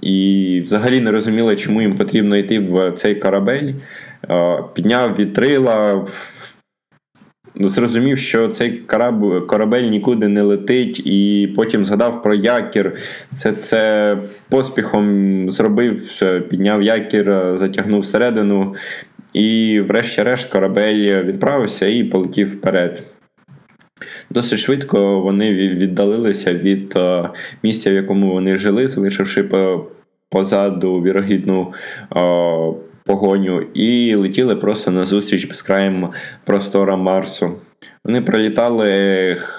і 0.03 0.61
взагалі 0.65 1.01
не 1.01 1.11
розуміла, 1.11 1.57
чому 1.57 1.83
їм 1.83 1.97
потрібно 1.97 2.37
йти 2.37 2.59
в 2.59 2.93
цей 2.93 3.15
корабель. 3.15 3.73
Підняв 4.75 5.17
вітрила, 5.19 6.07
зрозумів, 7.55 8.19
що 8.19 8.49
цей 8.49 8.71
корабель 9.47 9.83
нікуди 9.83 10.29
не 10.29 10.43
летить, 10.43 11.07
і 11.07 11.53
потім 11.57 11.85
згадав 11.85 12.23
про 12.23 12.35
якір. 12.35 12.97
Це 13.37 13.53
це 13.53 14.17
поспіхом 14.49 15.51
зробив, 15.51 16.21
підняв 16.51 16.83
якір, 16.83 17.55
затягнув 17.55 18.01
всередину, 18.01 18.75
і, 19.33 19.81
врешті-решт, 19.81 20.53
корабель 20.53 21.23
відправився 21.25 21.87
і 21.87 22.05
полетів 22.05 22.53
вперед. 22.53 23.03
Досить 24.31 24.59
швидко 24.59 25.21
вони 25.21 25.53
віддалилися 25.53 26.55
від 26.55 26.99
місця, 27.63 27.91
в 27.91 27.95
якому 27.95 28.33
вони 28.33 28.57
жили, 28.57 28.87
залишивши 28.87 29.49
позаду 30.31 31.03
вірогідну 31.03 31.73
погоню, 33.05 33.61
і 33.75 34.15
летіли 34.15 34.57
просто 34.57 34.91
на 34.91 35.05
зустріч 35.05 35.45
безкраїм 35.45 36.09
просторам 36.45 37.01
Марсу. 37.01 37.53
Вони 38.05 38.21
пролітали 38.21 38.91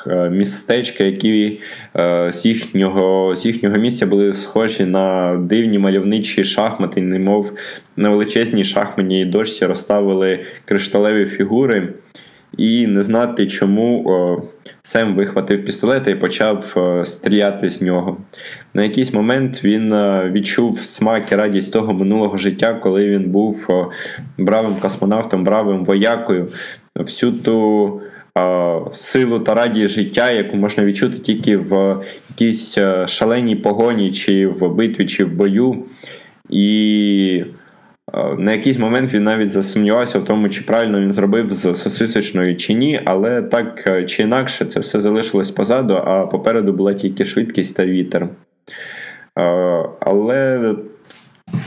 е, 0.08 0.30
містечка, 0.30 1.04
які 1.04 1.60
е, 1.96 2.32
з 2.34 2.46
їхнього 2.46 3.36
з 3.36 3.46
їхнього 3.46 3.78
місця 3.78 4.06
були 4.06 4.34
схожі 4.34 4.86
на 4.86 5.38
дивні 5.38 5.80
мальовничі 5.80 6.44
шахмати, 6.44 7.02
немов 7.02 7.52
на 7.98 8.10
величезній 8.10 8.64
шахматній 8.64 9.26
дошці 9.26 9.66
розставили 9.66 10.46
кришталеві 10.66 11.26
фігури. 11.26 11.94
І 12.58 12.88
не 12.88 13.04
знати, 13.04 13.48
чому 13.48 14.10
о, 14.10 14.44
Сем 14.84 15.16
вихватив 15.16 15.66
пістолета 15.66 16.12
і 16.12 16.16
почав 16.16 16.78
стріляти 17.06 17.70
з 17.70 17.82
нього. 17.82 18.18
На 18.74 18.84
якийсь 18.84 19.14
момент 19.14 19.64
він 19.64 19.94
відчув 20.32 20.80
смак 20.80 21.32
і 21.32 21.36
радість 21.36 21.74
того 21.74 21.94
минулого 21.94 22.38
життя, 22.38 22.74
коли 22.74 23.10
він 23.10 23.32
був 23.32 23.68
бравим 24.38 24.76
космонавтом, 24.76 25.44
бравим 25.44 25.86
воякою. 25.86 26.48
Всю 26.96 27.32
ту 27.32 28.02
силу 28.94 29.40
та 29.40 29.54
радість 29.54 29.94
життя, 29.94 30.32
яку 30.32 30.58
можна 30.58 30.86
відчути 30.86 31.18
тільки 31.18 31.58
в 31.58 32.02
якійсь 32.30 32.78
шаленій 33.08 33.56
погоні, 33.56 34.12
чи 34.12 34.48
в 34.48 34.74
битві, 34.74 35.06
чи 35.06 35.26
в 35.26 35.34
бою. 35.34 35.84
І 36.50 37.44
на 38.38 38.52
якийсь 38.52 38.80
момент 38.80 39.14
він 39.14 39.24
навіть 39.24 39.52
засумнівався 39.52 40.20
в 40.20 40.26
тому, 40.26 40.50
чи 40.50 40.62
правильно 40.62 41.02
він 41.02 41.14
зробив 41.14 41.54
з 41.54 41.76
сосисочною 41.76 42.58
чи 42.58 42.74
ні, 42.74 43.02
але 43.06 43.42
так 43.42 43.84
е, 43.88 44.06
чи 44.06 44.24
інакше 44.24 44.66
це 44.66 44.80
все 44.80 45.00
залишилось 45.00 45.52
позаду, 45.52 45.94
а 45.94 46.26
попереду 46.26 46.74
була 46.74 46.94
тільки 46.94 47.26
швидкість 47.26 47.76
та 47.76 47.86
вітер. 47.86 48.30
Але 50.00 50.76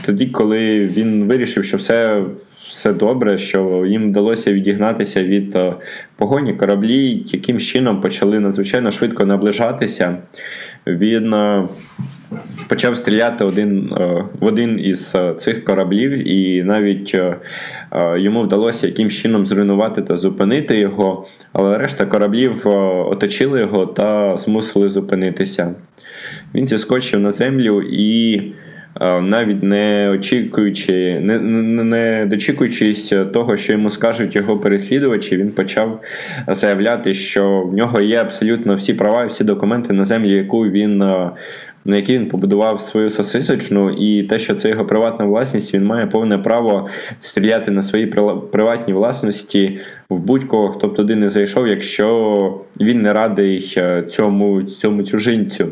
тоді, 0.05 0.27
коли 0.27 0.87
він 0.87 1.27
вирішив, 1.27 1.65
що 1.65 1.77
все 1.77 2.23
все 2.69 2.93
добре, 2.93 3.37
що 3.37 3.85
їм 3.85 4.09
вдалося 4.09 4.53
відігнатися 4.53 5.23
від 5.23 5.55
е, 5.55 5.73
погоні 6.15 6.53
кораблі, 6.53 7.23
яким 7.27 7.59
чином 7.59 8.01
почали 8.01 8.39
надзвичайно 8.39 8.91
швидко 8.91 9.25
наближатися, 9.25 10.17
він 10.87 11.33
е, 11.33 11.67
почав 12.67 12.97
стріляти 12.97 13.43
один 13.43 13.93
е, 13.99 14.23
в 14.39 14.45
один 14.45 14.79
із 14.79 15.15
цих 15.37 15.63
кораблів, 15.63 16.27
і 16.27 16.63
навіть 16.63 17.15
йому 18.15 18.41
вдалося 18.41 18.87
якимсь 18.87 19.13
чином 19.13 19.47
зруйнувати 19.47 20.01
та 20.01 20.17
зупинити 20.17 20.79
його, 20.79 21.27
але 21.53 21.77
решта 21.77 22.05
кораблів 22.05 22.67
оточили 23.09 23.59
його 23.59 23.85
та 23.85 24.37
змусили 24.37 24.89
зупинитися. 24.89 25.75
Він 26.55 26.67
зіскочив 26.67 27.19
на 27.19 27.31
землю 27.31 27.81
і. 27.91 28.41
Навіть 29.21 29.63
не 29.63 30.09
очікуючи, 30.09 31.19
не, 31.19 31.39
не 31.83 32.25
дочікуючись 32.25 33.13
того, 33.33 33.57
що 33.57 33.73
йому 33.73 33.91
скажуть 33.91 34.35
його 34.35 34.57
переслідувачі, 34.57 35.37
він 35.37 35.49
почав 35.49 36.01
заявляти, 36.47 37.13
що 37.13 37.61
в 37.61 37.73
нього 37.73 38.01
є 38.01 38.21
абсолютно 38.21 38.75
всі 38.75 38.93
права 38.93 39.23
і 39.23 39.27
всі 39.27 39.43
документи 39.43 39.93
на 39.93 40.05
землі, 40.05 40.33
яку 40.33 40.59
він 40.59 40.97
на 41.87 41.95
якій 41.95 42.13
він 42.13 42.25
побудував 42.25 42.81
свою 42.81 43.09
сосисочну, 43.09 43.91
і 43.91 44.23
те, 44.23 44.39
що 44.39 44.55
це 44.55 44.69
його 44.69 44.85
приватна 44.85 45.25
власність, 45.25 45.73
він 45.73 45.85
має 45.85 46.07
повне 46.07 46.37
право 46.37 46.87
стріляти 47.21 47.71
на 47.71 47.81
своїй 47.81 48.05
приватній 48.51 48.93
власності 48.93 49.79
в 50.09 50.19
будь-кого, 50.19 50.69
хто 50.69 50.87
б 50.87 50.95
туди 50.95 51.15
не 51.15 51.29
зайшов, 51.29 51.67
якщо 51.67 52.61
він 52.81 53.01
не 53.01 53.13
радий 53.13 53.73
е, 53.77 54.03
цьому, 54.09 54.63
цьому 54.63 55.03
чужинцю. 55.03 55.67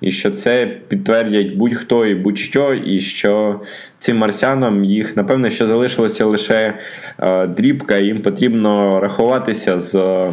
І 0.00 0.12
що 0.12 0.30
це 0.30 0.66
підтвердять 0.88 1.54
будь-хто 1.54 2.06
і 2.06 2.14
будь-що, 2.14 2.74
і 2.74 3.00
що 3.00 3.60
цим 3.98 4.16
марсіанам 4.16 4.84
їх, 4.84 5.16
напевно, 5.16 5.50
що 5.50 5.66
залишилася 5.66 6.24
лише 6.24 6.74
е, 7.18 7.46
дрібка, 7.46 7.96
і 7.96 8.06
їм 8.06 8.22
потрібно 8.22 9.00
рахуватися 9.00 9.80
з. 9.80 10.24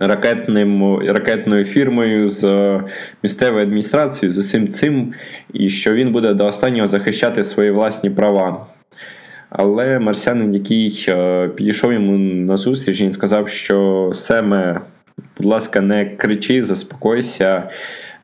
Ракетним, 0.00 0.98
ракетною 0.98 1.64
фірмою 1.64 2.30
з 2.30 2.44
місцевою 3.22 3.62
адміністрацією 3.62 4.34
з 4.34 4.38
усім 4.38 4.68
цим, 4.68 5.14
і 5.52 5.68
що 5.68 5.94
він 5.94 6.12
буде 6.12 6.34
до 6.34 6.46
останнього 6.46 6.88
захищати 6.88 7.44
свої 7.44 7.70
власні 7.70 8.10
права. 8.10 8.66
Але 9.50 9.98
марсіанин, 9.98 10.54
який 10.54 11.06
е, 11.08 11.48
підійшов 11.48 11.92
йому 11.92 12.18
на 12.18 12.56
зустріч, 12.56 13.00
він 13.00 13.12
сказав, 13.12 13.48
що 13.48 14.12
Семе, 14.14 14.80
будь 15.36 15.46
ласка, 15.46 15.80
не 15.80 16.04
кричи, 16.04 16.64
заспокойся. 16.64 17.70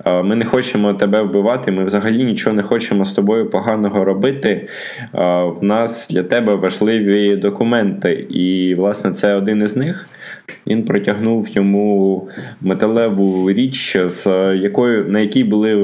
Е, 0.05 0.23
ми 0.23 0.37
не 0.37 0.45
хочемо 0.45 0.95
тебе 0.95 1.23
вбивати, 1.23 1.73
ми 1.73 1.85
взагалі 1.85 2.25
нічого 2.25 2.57
не 2.57 2.63
хочемо 2.63 3.05
з 3.05 3.13
тобою 3.13 3.51
поганого 3.51 4.05
робити. 4.05 4.49
Е, 4.49 4.69
в 5.45 5.59
нас 5.61 6.09
для 6.11 6.23
тебе 6.23 6.55
важливі 6.55 7.37
документи, 7.37 8.13
і, 8.31 8.75
власне, 8.75 9.13
це 9.13 9.35
один 9.35 9.63
із 9.63 9.77
них. 9.77 10.09
Він 10.67 10.85
протягнув 10.85 11.49
йому 11.49 12.29
металеву 12.61 13.53
річ, 13.53 13.97
з 14.07 14.27
якою, 14.57 15.05
на 15.09 15.21
якій 15.21 15.45
були 15.45 15.75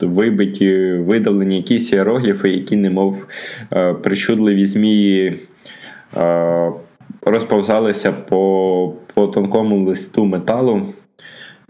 вибиті, 0.00 0.92
видавлені 0.92 1.56
якісь 1.56 1.92
іерогліфи, 1.92 2.50
які, 2.50 2.76
немов 2.76 3.26
е, 3.72 3.94
причудливі 3.94 4.66
змії, 4.66 5.40
розповзалися 7.22 8.12
по 8.12 8.94
по 9.18 9.26
тонкому 9.26 9.84
листу 9.84 10.24
металу. 10.24 10.82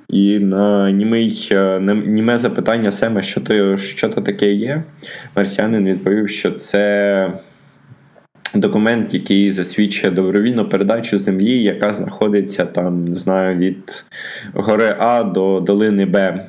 І 0.08 0.38
на 0.38 0.90
німий, 0.90 1.48
е, 1.52 1.80
німе 2.06 2.38
запитання 2.38 2.92
Сема, 2.92 3.22
що 3.22 3.40
то 3.40 3.76
що 3.76 4.08
то 4.08 4.20
таке 4.20 4.52
є, 4.52 4.82
марсіанин 5.36 5.84
відповів, 5.84 6.30
що 6.30 6.50
це 6.50 7.32
документ, 8.54 9.14
який 9.14 9.52
засвідчує 9.52 10.12
добровільну 10.12 10.68
передачу 10.68 11.18
землі, 11.18 11.62
яка 11.62 11.94
знаходиться 11.94 12.64
там, 12.64 13.04
не 13.04 13.14
знаю, 13.14 13.56
від 13.56 14.04
гори 14.54 14.94
А 14.98 15.22
до 15.22 15.60
долини 15.60 16.06
Б. 16.06 16.46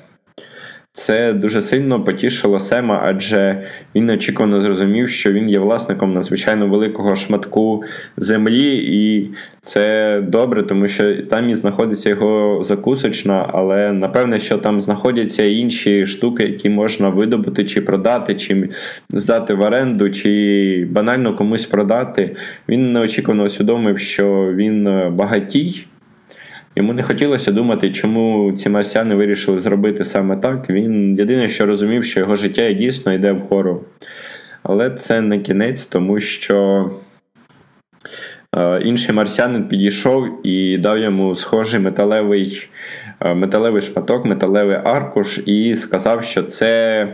Це 0.93 1.33
дуже 1.33 1.61
сильно 1.61 2.03
потішило 2.03 2.59
Сема, 2.59 3.01
адже 3.03 3.63
він 3.95 4.05
неочікувано 4.05 4.61
зрозумів, 4.61 5.09
що 5.09 5.31
він 5.31 5.49
є 5.49 5.59
власником 5.59 6.13
надзвичайно 6.13 6.67
великого 6.67 7.15
шматку 7.15 7.83
землі, 8.17 8.77
і 8.77 9.29
це 9.61 10.21
добре, 10.21 10.63
тому 10.63 10.87
що 10.87 11.23
там 11.23 11.49
і 11.49 11.55
знаходиться 11.55 12.09
його 12.09 12.63
закусочна, 12.63 13.49
але 13.53 13.91
напевне, 13.91 14.39
що 14.39 14.57
там 14.57 14.81
знаходяться 14.81 15.43
інші 15.43 16.05
штуки, 16.05 16.43
які 16.43 16.69
можна 16.69 17.09
видобути 17.09 17.65
чи 17.65 17.81
продати, 17.81 18.35
чи 18.35 18.69
здати 19.09 19.53
в 19.53 19.61
оренду, 19.61 20.09
чи 20.09 20.87
банально 20.91 21.35
комусь 21.35 21.65
продати. 21.65 22.35
Він 22.69 22.91
неочікувано 22.91 23.43
усвідомив, 23.43 23.99
що 23.99 24.53
він 24.55 24.83
багатій. 25.11 25.85
Йому 26.75 26.93
не 26.93 27.03
хотілося 27.03 27.51
думати, 27.51 27.91
чому 27.91 28.51
ці 28.51 28.69
марсіани 28.69 29.15
вирішили 29.15 29.59
зробити 29.59 30.05
саме 30.05 30.37
так. 30.37 30.69
Він 30.69 31.17
єдине, 31.17 31.47
що 31.47 31.65
розумів, 31.65 32.05
що 32.05 32.19
його 32.19 32.35
життя 32.35 32.71
дійсно 32.71 33.13
йде 33.13 33.31
вгору. 33.31 33.83
Але 34.63 34.89
це 34.89 35.21
не 35.21 35.39
кінець, 35.39 35.85
тому 35.85 36.19
що 36.19 36.89
е, 38.57 38.81
інший 38.81 39.15
марсіанин 39.15 39.63
підійшов 39.63 40.47
і 40.47 40.77
дав 40.77 40.97
йому 40.97 41.35
схожий 41.35 41.79
металевий 41.79 42.69
е, 43.19 43.33
металевий 43.33 43.81
шматок, 43.81 44.25
металевий 44.25 44.77
аркуш, 44.83 45.39
і 45.45 45.75
сказав, 45.75 46.23
що 46.23 46.43
це 46.43 47.07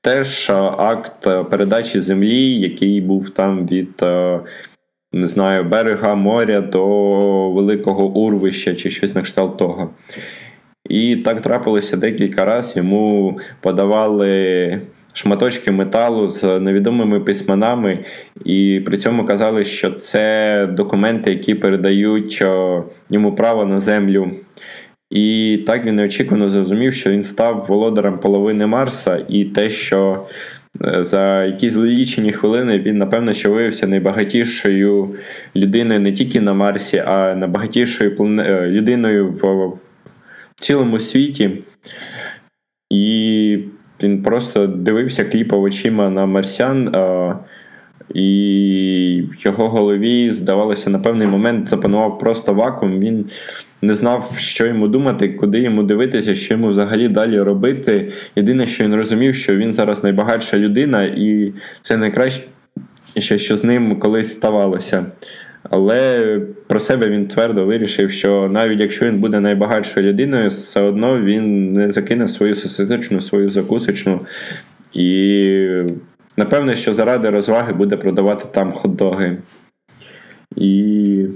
теж 0.00 0.50
акт 0.78 1.48
передачі 1.50 2.00
землі, 2.00 2.60
який 2.60 3.00
був 3.00 3.30
там 3.30 3.66
від. 3.66 4.02
Не 5.12 5.26
знаю, 5.26 5.64
берега 5.64 6.14
моря 6.14 6.60
до 6.60 7.50
великого 7.50 8.06
урвища 8.06 8.74
чи 8.74 8.90
щось 8.90 9.14
на 9.14 9.22
кшталт 9.22 9.56
того. 9.56 9.90
І 10.88 11.16
так 11.16 11.40
трапилося 11.40 11.96
декілька 11.96 12.44
разів. 12.44 12.76
Йому 12.76 13.38
подавали 13.60 14.80
шматочки 15.12 15.72
металу 15.72 16.28
з 16.28 16.60
невідомими 16.60 17.20
письменами, 17.20 17.98
і 18.44 18.82
при 18.86 18.98
цьому 18.98 19.26
казали, 19.26 19.64
що 19.64 19.90
це 19.90 20.66
документи, 20.66 21.30
які 21.30 21.54
передають 21.54 22.44
йому 23.10 23.34
право 23.34 23.64
на 23.64 23.78
землю. 23.78 24.30
І 25.10 25.58
так 25.66 25.84
він 25.84 25.96
неочікувано 25.96 26.48
зрозумів, 26.48 26.94
що 26.94 27.10
він 27.10 27.24
став 27.24 27.64
володарем 27.68 28.18
половини 28.18 28.66
Марса, 28.66 29.24
і 29.28 29.44
те, 29.44 29.70
що 29.70 30.26
за 30.80 31.44
якісь 31.44 31.76
лічені 31.76 32.32
хвилини 32.32 32.78
він, 32.78 32.98
напевно, 32.98 33.32
що 33.32 33.50
виявився 33.50 33.86
найбагатішою 33.86 35.14
людиною 35.56 36.00
не 36.00 36.12
тільки 36.12 36.40
на 36.40 36.52
Марсі, 36.52 36.98
а 37.06 37.34
найбагатішою 37.34 38.40
е, 38.40 38.68
людиною 38.68 39.30
в 39.30 39.78
цілому 40.60 40.98
світі. 40.98 41.50
І 42.90 43.58
він 44.02 44.22
просто 44.22 44.66
дивився 44.66 45.24
кліпав 45.24 45.62
очима 45.62 46.10
на 46.10 46.26
марсян, 46.26 46.94
і 48.14 49.24
в 49.30 49.46
його 49.46 49.68
голові, 49.68 50.30
здавалося, 50.30 50.90
на 50.90 50.98
певний 50.98 51.26
момент 51.26 51.68
запанував 51.68 52.18
просто 52.18 52.54
вакуум. 52.54 53.00
Він 53.00 53.26
не 53.82 53.94
знав, 53.94 54.34
що 54.38 54.66
йому 54.66 54.88
думати, 54.88 55.28
куди 55.28 55.58
йому 55.58 55.82
дивитися, 55.82 56.34
що 56.34 56.54
йому 56.54 56.68
взагалі 56.68 57.08
далі 57.08 57.38
робити. 57.38 58.12
Єдине, 58.36 58.66
що 58.66 58.84
він 58.84 58.94
розумів, 58.94 59.34
що 59.34 59.56
він 59.56 59.74
зараз 59.74 60.04
найбагатша 60.04 60.58
людина, 60.58 61.02
і 61.02 61.52
це 61.82 61.96
найкраще, 61.96 62.42
що 63.18 63.56
з 63.56 63.64
ним 63.64 63.98
колись 63.98 64.32
ставалося. 64.32 65.06
Але 65.70 66.40
про 66.66 66.80
себе 66.80 67.08
він 67.08 67.26
твердо 67.26 67.64
вирішив, 67.64 68.10
що 68.10 68.48
навіть 68.52 68.80
якщо 68.80 69.06
він 69.06 69.18
буде 69.18 69.40
найбагатшою 69.40 70.06
людиною, 70.06 70.48
все 70.48 70.80
одно 70.80 71.20
він 71.20 71.72
не 71.72 71.90
закине 71.90 72.28
свою 72.28 72.56
сосисочну, 72.56 73.20
свою 73.20 73.50
закусочну. 73.50 74.20
І 74.92 75.82
напевне, 76.36 76.76
що 76.76 76.92
заради 76.92 77.30
розваги 77.30 77.72
буде 77.72 77.96
продавати 77.96 78.44
там 78.52 78.72
хот-доги. 78.72 79.36
І 80.56 81.26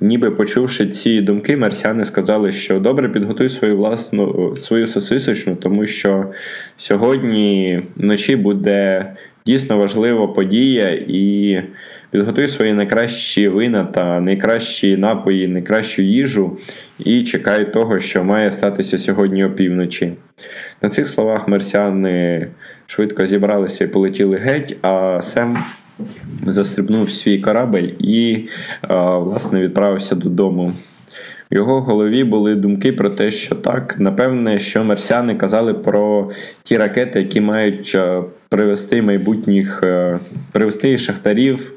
Ніби 0.00 0.30
почувши 0.30 0.86
ці 0.86 1.20
думки, 1.20 1.56
марсіани 1.56 2.04
сказали, 2.04 2.52
що 2.52 2.80
добре 2.80 3.08
підготуй 3.08 3.48
свою 3.48 3.76
власну 3.76 4.54
свою 4.56 4.86
сосисочну, 4.86 5.56
тому 5.56 5.86
що 5.86 6.26
сьогодні 6.76 7.82
вночі 7.96 8.36
буде 8.36 9.06
дійсно 9.46 9.78
важлива 9.78 10.26
подія, 10.26 10.88
і 11.08 11.62
підготуй 12.10 12.48
свої 12.48 12.72
найкращі 12.74 13.48
вина 13.48 13.84
та 13.84 14.20
найкращі 14.20 14.96
напої, 14.96 15.48
найкращу 15.48 16.02
їжу, 16.02 16.58
і 16.98 17.22
чекай 17.22 17.72
того, 17.72 17.98
що 17.98 18.24
має 18.24 18.52
статися 18.52 18.98
сьогодні 18.98 19.44
опівночі. 19.44 20.12
На 20.82 20.88
цих 20.88 21.08
словах 21.08 21.48
марсіани 21.48 22.40
швидко 22.88 23.26
зібралися 23.26 23.84
і 23.84 23.88
полетіли 23.88 24.36
геть, 24.36 24.76
а 24.82 25.22
Сем 25.22 25.58
застрибнув 26.46 27.10
свій 27.10 27.38
корабель 27.38 27.88
і, 27.98 28.48
власне, 29.18 29.60
відправився 29.60 30.14
додому. 30.14 30.72
В 31.50 31.54
його 31.54 31.80
голові 31.80 32.24
були 32.24 32.54
думки 32.54 32.92
про 32.92 33.10
те, 33.10 33.30
що 33.30 33.54
так, 33.54 33.96
напевне, 33.98 34.58
що 34.58 34.84
марсіани 34.84 35.34
казали 35.34 35.74
про 35.74 36.30
ті 36.62 36.76
ракети, 36.76 37.18
які 37.18 37.40
мають 37.40 37.98
привести 38.48 39.02
майбутніх 39.02 39.82
привести 40.52 40.98
шахтарів, 40.98 41.72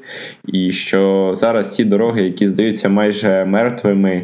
і 0.46 0.70
що 0.70 1.32
зараз 1.36 1.74
ці 1.74 1.84
дороги, 1.84 2.22
які 2.22 2.46
здаються 2.46 2.88
майже 2.88 3.44
мертвими, 3.44 4.22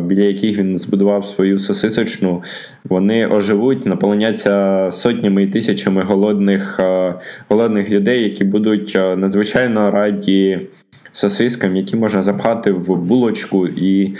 біля 0.00 0.22
яких 0.22 0.58
він 0.58 0.78
збудував 0.78 1.26
свою 1.26 1.58
сосисочну, 1.58 2.42
вони 2.84 3.26
оживуть, 3.26 3.86
наполоняться 3.86 4.88
сотнями 4.92 5.42
і 5.42 5.46
тисячами 5.46 6.02
голодних 6.02 6.80
голодних 7.48 7.90
людей, 7.90 8.22
які 8.22 8.44
будуть 8.44 8.94
надзвичайно 8.94 9.90
раді. 9.90 10.60
Сосискам, 11.12 11.76
які 11.76 11.96
можна 11.96 12.22
запхати 12.22 12.72
в 12.72 12.96
булочку 12.96 13.68
і 13.68 14.16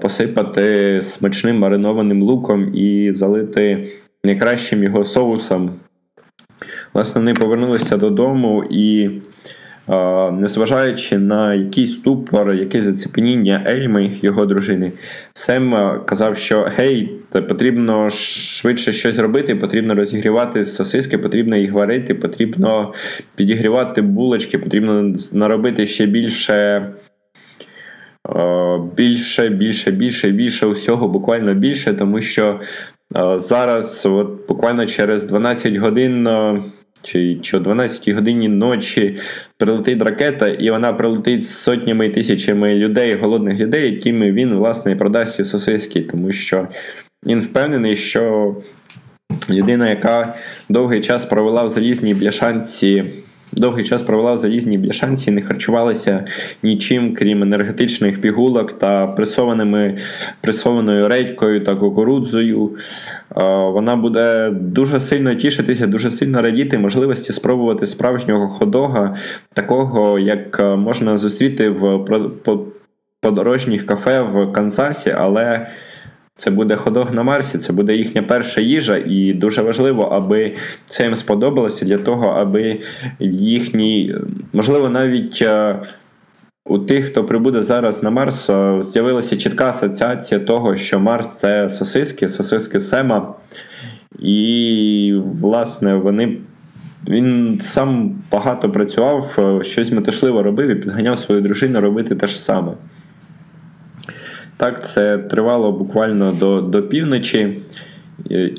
посипати 0.00 1.00
смачним 1.02 1.58
маринованим 1.58 2.22
луком 2.22 2.74
і 2.74 3.12
залити 3.12 3.88
найкращим 4.24 4.84
його 4.84 5.04
соусом. 5.04 5.70
Власне, 6.94 7.20
вони 7.20 7.34
повернулися 7.34 7.96
додому 7.96 8.64
і 8.70 9.10
Незважаючи 10.32 11.18
на 11.18 11.54
якийсь 11.54 11.92
ступор, 11.92 12.54
якесь 12.54 12.84
зацепеніння 12.84 13.64
Ельми, 13.66 14.10
його 14.22 14.46
дружини, 14.46 14.92
Сем 15.34 16.00
казав, 16.06 16.36
що 16.36 16.68
гей, 16.76 17.12
потрібно 17.30 18.10
швидше 18.10 18.92
щось 18.92 19.18
робити, 19.18 19.54
потрібно 19.54 19.94
розігрівати 19.94 20.64
сосиски, 20.64 21.18
потрібно 21.18 21.56
їх 21.56 21.72
варити, 21.72 22.14
потрібно 22.14 22.94
підігрівати 23.34 24.02
булочки, 24.02 24.58
потрібно 24.58 25.14
наробити 25.32 25.86
ще 25.86 26.06
більше. 26.06 26.86
Більше, 28.96 29.48
більше, 29.48 29.90
більше, 29.90 30.30
більше 30.30 30.66
усього, 30.66 31.08
буквально 31.08 31.54
більше, 31.54 31.92
тому 31.92 32.20
що 32.20 32.60
Зараз, 33.38 34.06
от 34.06 34.48
буквально 34.48 34.86
через 34.86 35.24
12 35.24 35.76
годин. 35.76 36.28
Чи 37.02 37.38
чи 37.42 37.56
о 37.56 37.60
12 37.60 38.08
годині 38.08 38.48
ночі 38.48 39.16
прилетить 39.56 40.02
ракета, 40.02 40.48
і 40.48 40.70
вона 40.70 40.92
прилетить 40.92 41.44
з 41.44 41.58
сотнями 41.58 42.06
і 42.06 42.10
тисячами 42.10 42.74
людей, 42.74 43.14
голодних 43.14 43.58
людей, 43.58 43.92
якими 43.92 44.32
він, 44.32 44.54
власне, 44.54 44.96
продасть 44.96 45.34
ці 45.34 45.44
сосиски, 45.44 46.02
тому 46.02 46.32
що 46.32 46.68
він 47.26 47.40
впевнений, 47.40 47.96
що 47.96 48.54
людина, 49.50 49.88
яка 49.88 50.36
довгий 50.68 51.00
час 51.00 51.24
провела 51.24 51.64
в 51.64 51.70
залізній 51.70 52.14
бляшанці 52.14 53.04
довгий 53.52 53.84
час 53.84 54.02
провела 54.02 54.32
в 54.32 54.36
залізній 54.36 54.78
бляшанці, 54.78 55.30
не 55.30 55.42
харчувалася 55.42 56.24
нічим, 56.62 57.14
крім 57.14 57.42
енергетичних 57.42 58.20
пігулок 58.20 58.72
та 58.72 59.06
пресованими, 59.06 59.98
пресованою 60.40 61.08
редькою 61.08 61.64
та 61.64 61.74
кукурудзою. 61.74 62.70
Вона 63.72 63.96
буде 63.96 64.50
дуже 64.50 65.00
сильно 65.00 65.34
тішитися, 65.34 65.86
дуже 65.86 66.10
сильно 66.10 66.42
радіти 66.42 66.78
можливості 66.78 67.32
спробувати 67.32 67.86
справжнього 67.86 68.48
ходога, 68.48 69.16
такого, 69.54 70.18
як 70.18 70.76
можна 70.76 71.18
зустріти 71.18 71.68
в 71.68 72.04
подорожніх 73.20 73.86
кафе 73.86 74.22
в 74.22 74.52
Канзасі, 74.52 75.10
але 75.10 75.66
це 76.38 76.50
буде 76.50 76.76
ходок 76.76 77.12
на 77.12 77.22
Марсі, 77.22 77.58
це 77.58 77.72
буде 77.72 77.96
їхня 77.96 78.22
перша 78.22 78.60
їжа, 78.60 78.96
і 79.06 79.32
дуже 79.32 79.62
важливо, 79.62 80.02
аби 80.02 80.54
це 80.84 81.02
їм 81.02 81.16
сподобалося 81.16 81.84
для 81.84 81.98
того, 81.98 82.28
аби 82.28 82.80
їхній, 83.20 84.14
можливо, 84.52 84.88
навіть 84.88 85.38
е, 85.42 85.76
у 86.64 86.78
тих, 86.78 87.04
хто 87.04 87.24
прибуде 87.24 87.62
зараз 87.62 88.02
на 88.02 88.10
Марс, 88.10 88.50
е, 88.50 88.82
з'явилася 88.82 89.36
чітка 89.36 89.70
асоціація 89.70 90.40
того, 90.40 90.76
що 90.76 91.00
Марс 91.00 91.36
це 91.36 91.70
сосиски, 91.70 92.28
сосиски 92.28 92.80
Сема. 92.80 93.34
І, 94.18 95.14
власне, 95.40 95.94
вони. 95.94 96.36
Він 97.08 97.60
сам 97.62 98.14
багато 98.32 98.70
працював, 98.70 99.36
е, 99.38 99.64
щось 99.64 99.92
метушливо 99.92 100.42
робив 100.42 100.68
і 100.68 100.74
підганяв 100.74 101.18
свою 101.18 101.40
дружину 101.40 101.80
робити 101.80 102.14
те 102.14 102.26
ж 102.26 102.42
саме. 102.42 102.72
Так, 104.58 104.86
це 104.86 105.18
тривало 105.18 105.72
буквально 105.72 106.32
до 106.32 106.60
до 106.60 106.82
півночі, 106.82 107.58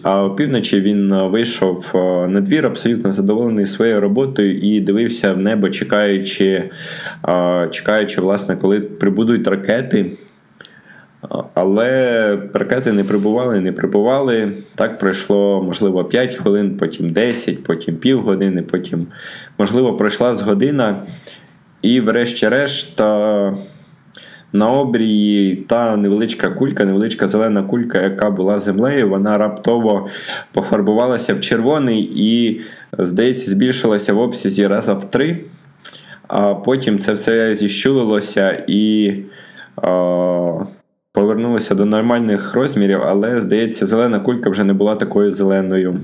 а 0.03 0.23
опівночі 0.23 0.81
він 0.81 1.15
вийшов 1.15 1.85
на 2.29 2.41
двір, 2.41 2.65
абсолютно 2.65 3.12
задоволений 3.12 3.65
своєю 3.65 4.01
роботою 4.01 4.59
і 4.59 4.79
дивився 4.81 5.33
в 5.33 5.38
небо, 5.38 5.69
чекаючи, 5.69 6.69
чекаючи, 7.71 8.21
власне, 8.21 8.55
коли 8.55 8.79
прибудуть 8.79 9.47
ракети. 9.47 10.12
Але 11.53 12.38
ракети 12.53 12.91
не 12.91 13.03
прибували, 13.03 13.59
не 13.59 13.71
прибували. 13.71 14.51
Так 14.75 14.99
пройшло, 14.99 15.63
можливо, 15.63 16.05
5 16.05 16.35
хвилин, 16.35 16.77
потім 16.77 17.09
10, 17.09 17.63
потім 17.63 17.95
півгодини, 17.95 18.62
потім, 18.62 19.07
можливо, 19.57 19.93
пройшла 19.93 20.35
з 20.35 20.41
година. 20.41 21.03
І, 21.81 22.01
врешті-решт, 22.01 23.01
на 24.53 24.71
обрії 24.71 25.55
та 25.55 25.97
невеличка 25.97 26.49
кулька, 26.49 26.85
невеличка 26.85 27.27
зелена 27.27 27.63
кулька, 27.63 28.01
яка 28.01 28.29
була 28.29 28.59
землею, 28.59 29.09
вона 29.09 29.38
раптово 29.38 30.07
пофарбувалася 30.53 31.33
в 31.33 31.39
червоний 31.39 32.12
і, 32.15 32.62
здається, 32.97 33.51
збільшилася 33.51 34.13
в 34.13 34.19
обсязі 34.19 34.67
раза 34.67 34.93
в 34.93 35.12
три. 35.12 35.39
А 36.27 36.55
потім 36.55 36.99
це 36.99 37.13
все 37.13 37.55
зіщулилося 37.55 38.63
і 38.67 39.13
а, 39.75 40.65
повернулося 41.12 41.75
до 41.75 41.85
нормальних 41.85 42.53
розмірів, 42.53 43.01
але, 43.03 43.39
здається, 43.39 43.85
зелена 43.85 44.19
кулька 44.19 44.49
вже 44.49 44.63
не 44.63 44.73
була 44.73 44.95
такою 44.95 45.31
зеленою. 45.31 45.99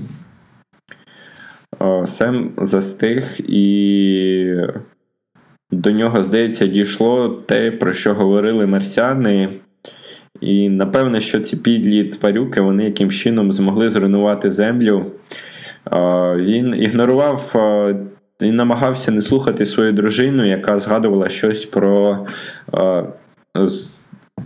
Сем 2.06 2.52
застиг 2.58 3.24
і 3.38 4.56
до 5.70 5.90
нього, 5.90 6.24
здається, 6.24 6.66
дійшло 6.66 7.28
те, 7.28 7.70
про 7.70 7.92
що 7.92 8.14
говорили 8.14 8.66
марсіани. 8.66 9.48
І 10.40 10.68
напевне, 10.68 11.20
що 11.20 11.40
ці 11.40 11.56
підлі 11.56 12.04
тварюки 12.04 12.60
вони 12.60 12.84
яким 12.84 13.10
чином 13.10 13.52
змогли 13.52 13.88
зруйнувати 13.88 14.50
землю. 14.50 15.06
Він 16.36 16.74
ігнорував, 16.82 17.54
і 18.40 18.52
намагався 18.52 19.10
не 19.10 19.22
слухати 19.22 19.66
свою 19.66 19.92
дружину, 19.92 20.48
яка 20.48 20.78
згадувала 20.78 21.28
щось 21.28 21.64
про 21.64 22.26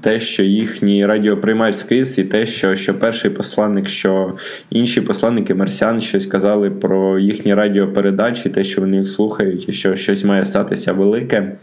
те, 0.00 0.20
що 0.20 0.42
їхній 0.42 1.06
радіоприймач 1.06 1.74
скис, 1.74 2.18
і 2.18 2.24
те, 2.24 2.46
що 2.46 2.74
що 2.74 2.98
перший 2.98 3.30
посланник, 3.30 3.88
що 3.88 4.36
інші 4.70 5.00
посланники 5.00 5.54
марсіан 5.54 6.00
щось 6.00 6.26
казали 6.26 6.70
про 6.70 7.18
їхні 7.18 7.54
радіопередачі, 7.54 8.48
те, 8.48 8.64
що 8.64 8.80
вони 8.80 8.96
їх 8.96 9.08
слухають, 9.08 9.68
і 9.68 9.72
що 9.72 9.96
щось 9.96 10.24
має 10.24 10.44
статися 10.44 10.92
велике. 10.92 11.56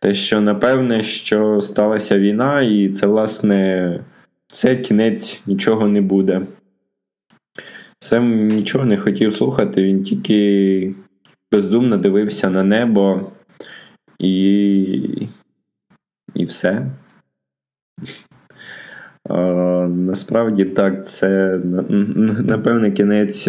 Те, 0.00 0.14
що 0.14 0.40
напевне, 0.40 1.02
що 1.02 1.60
сталася 1.60 2.18
війна, 2.18 2.62
і 2.62 2.88
це, 2.88 3.06
власне, 3.06 4.00
це 4.46 4.76
кінець 4.76 5.42
нічого 5.46 5.88
не 5.88 6.00
буде. 6.00 6.42
Сем 8.00 8.48
нічого 8.48 8.84
не 8.84 8.96
хотів 8.96 9.34
слухати, 9.34 9.82
він 9.82 10.02
тільки 10.02 10.94
бездумно 11.52 11.96
дивився 11.96 12.50
на 12.50 12.64
небо 12.64 13.32
і, 14.18 15.28
і 16.34 16.44
все. 16.44 16.86
Насправді 19.88 20.64
так, 20.64 21.06
це 21.06 21.60
напевне 22.44 22.90
кінець 22.90 23.48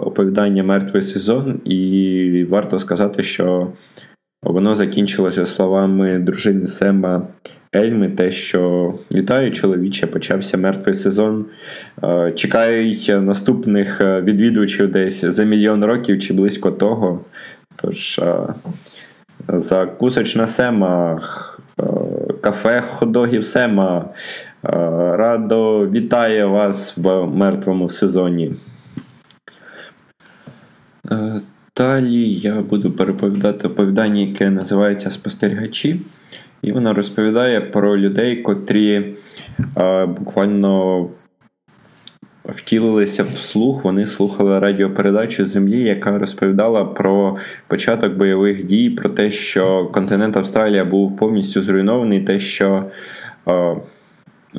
оповідання 0.00 0.64
Мертвий 0.64 1.02
сезон, 1.02 1.60
і 1.64 2.46
варто 2.50 2.78
сказати, 2.78 3.22
що 3.22 3.68
воно 4.42 4.74
закінчилося 4.74 5.46
словами 5.46 6.18
дружини 6.18 6.66
Сема 6.66 7.26
Ельми, 7.76 8.08
те, 8.08 8.30
що 8.30 8.94
вітаю, 9.12 9.52
чоловіче, 9.52 10.06
почався 10.06 10.56
мертвий 10.56 10.94
сезон. 10.94 11.46
Чекають 12.34 13.12
наступних 13.20 14.00
відвідувачів 14.00 14.90
десь 14.90 15.24
за 15.24 15.44
мільйон 15.44 15.84
років 15.84 16.18
чи 16.18 16.34
близько 16.34 16.70
того. 16.70 17.20
Тож 17.76 18.20
за 19.48 19.86
кусочна 19.86 20.46
Сема 20.46 21.20
кафе 22.42 22.82
ходогів 22.88 23.46
Сема. 23.46 24.04
Е, 24.04 24.70
радо 25.16 25.88
вітає 25.88 26.44
вас 26.44 26.96
в 26.96 27.26
мертвому 27.26 27.88
сезоні. 27.88 28.54
Е, 31.10 31.40
далі 31.76 32.34
я 32.34 32.60
буду 32.60 32.92
переповідати 32.92 33.68
оповідання, 33.68 34.20
яке 34.20 34.50
називається 34.50 35.10
Спостерігачі. 35.10 36.00
І 36.62 36.72
вона 36.72 36.92
розповідає 36.92 37.60
про 37.60 37.98
людей, 37.98 38.36
котрі 38.36 39.16
е, 39.76 40.06
буквально 40.06 41.08
втілилися 42.44 43.24
в 43.24 43.30
слух. 43.30 43.84
Вони 43.84 44.06
слухали 44.06 44.58
радіопередачу 44.58 45.46
Землі, 45.46 45.82
яка 45.82 46.18
розповідала 46.18 46.84
про 46.84 47.36
початок 47.66 48.12
бойових 48.12 48.64
дій, 48.66 48.90
про 48.90 49.10
те, 49.10 49.30
що 49.30 49.86
континент 49.86 50.36
Австралія 50.36 50.84
був 50.84 51.16
повністю 51.16 51.62
зруйнований, 51.62 52.20
те, 52.20 52.38
що 52.38 52.84
е, 53.48 53.76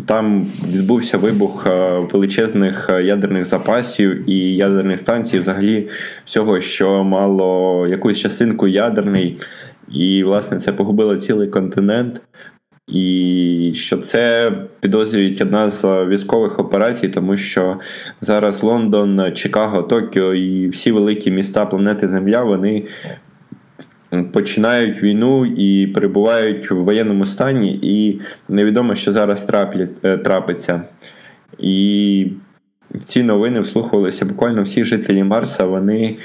там 0.06 0.48
відбувся 0.68 1.18
вибух 1.18 1.68
е, 1.68 2.00
величезних 2.00 2.90
ядерних 3.04 3.46
запасів 3.46 4.30
і 4.30 4.56
ядерних 4.56 5.00
станцій, 5.00 5.40
взагалі 5.40 5.90
всього, 6.26 6.62
що 6.62 7.04
мало 7.04 7.88
якусь 7.88 8.20
частинку 8.20 8.68
ядерний. 8.68 9.38
І, 9.92 10.24
власне, 10.24 10.58
це 10.58 10.74
погубило 10.74 11.16
цілий 11.16 11.48
континент. 11.48 12.22
І 12.88 13.72
що 13.76 13.98
це 13.98 14.52
підозрюють 14.80 15.42
одна 15.42 15.70
з 15.70 16.06
військових 16.06 16.60
операцій, 16.60 17.08
тому 17.08 17.38
що 17.38 17.80
зараз 18.22 18.64
Лондон, 18.64 19.32
Чикаго, 19.36 19.84
Токіо 19.84 20.34
і 20.34 20.70
всі 20.70 20.92
великі 20.92 21.32
міста 21.32 21.66
планети 21.66 22.08
Земля 22.08 22.44
вони 22.44 22.84
починають 24.32 25.04
війну 25.04 25.46
і 25.46 25.88
перебувають 25.88 26.72
в 26.72 26.76
воєнному 26.76 27.26
стані, 27.26 27.80
і 27.82 28.22
невідомо, 28.50 28.96
що 28.96 29.12
зараз 29.12 29.48
е, 30.04 30.18
трапиться. 30.18 30.82
І 31.60 32.28
в 32.92 33.04
ці 33.04 33.24
новини 33.24 33.60
вслухувалися 33.60 34.26
буквально 34.26 34.64
всі 34.64 34.84
жителі 34.84 35.24
Марса. 35.24 35.66
Вони 35.66 36.18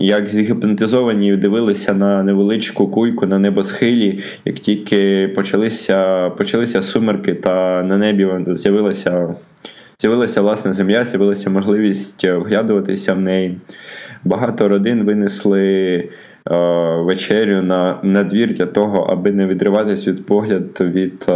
як 0.00 0.28
згіпнотизовані 0.28 1.36
дивилися 1.36 1.94
на 1.94 2.22
невеличку 2.22 2.88
кульку 2.88 3.26
на 3.26 3.38
небосхилі, 3.38 4.22
як 4.44 4.54
тільки 4.54 5.28
почалися 5.28 6.30
почалися 6.30 6.82
сумерки, 6.82 7.34
та 7.34 7.82
на 7.82 7.98
небі 7.98 8.28
з'явилася 8.54 9.34
з'явилася 10.00 10.40
власна 10.40 10.72
земля, 10.72 11.04
з'явилася 11.04 11.50
можливість 11.50 12.24
вглядуватися 12.24 13.14
в 13.14 13.20
неї. 13.20 13.58
Багато 14.24 14.68
родин 14.68 15.04
винесли 15.04 16.08
вечерю 17.04 17.62
на 17.62 17.98
на 18.02 18.24
двір 18.24 18.54
для 18.54 18.66
того, 18.66 19.02
аби 19.02 19.32
не 19.32 19.46
відриватись 19.46 20.08
від 20.08 20.26
погляд 20.26 20.62
від 20.80 21.26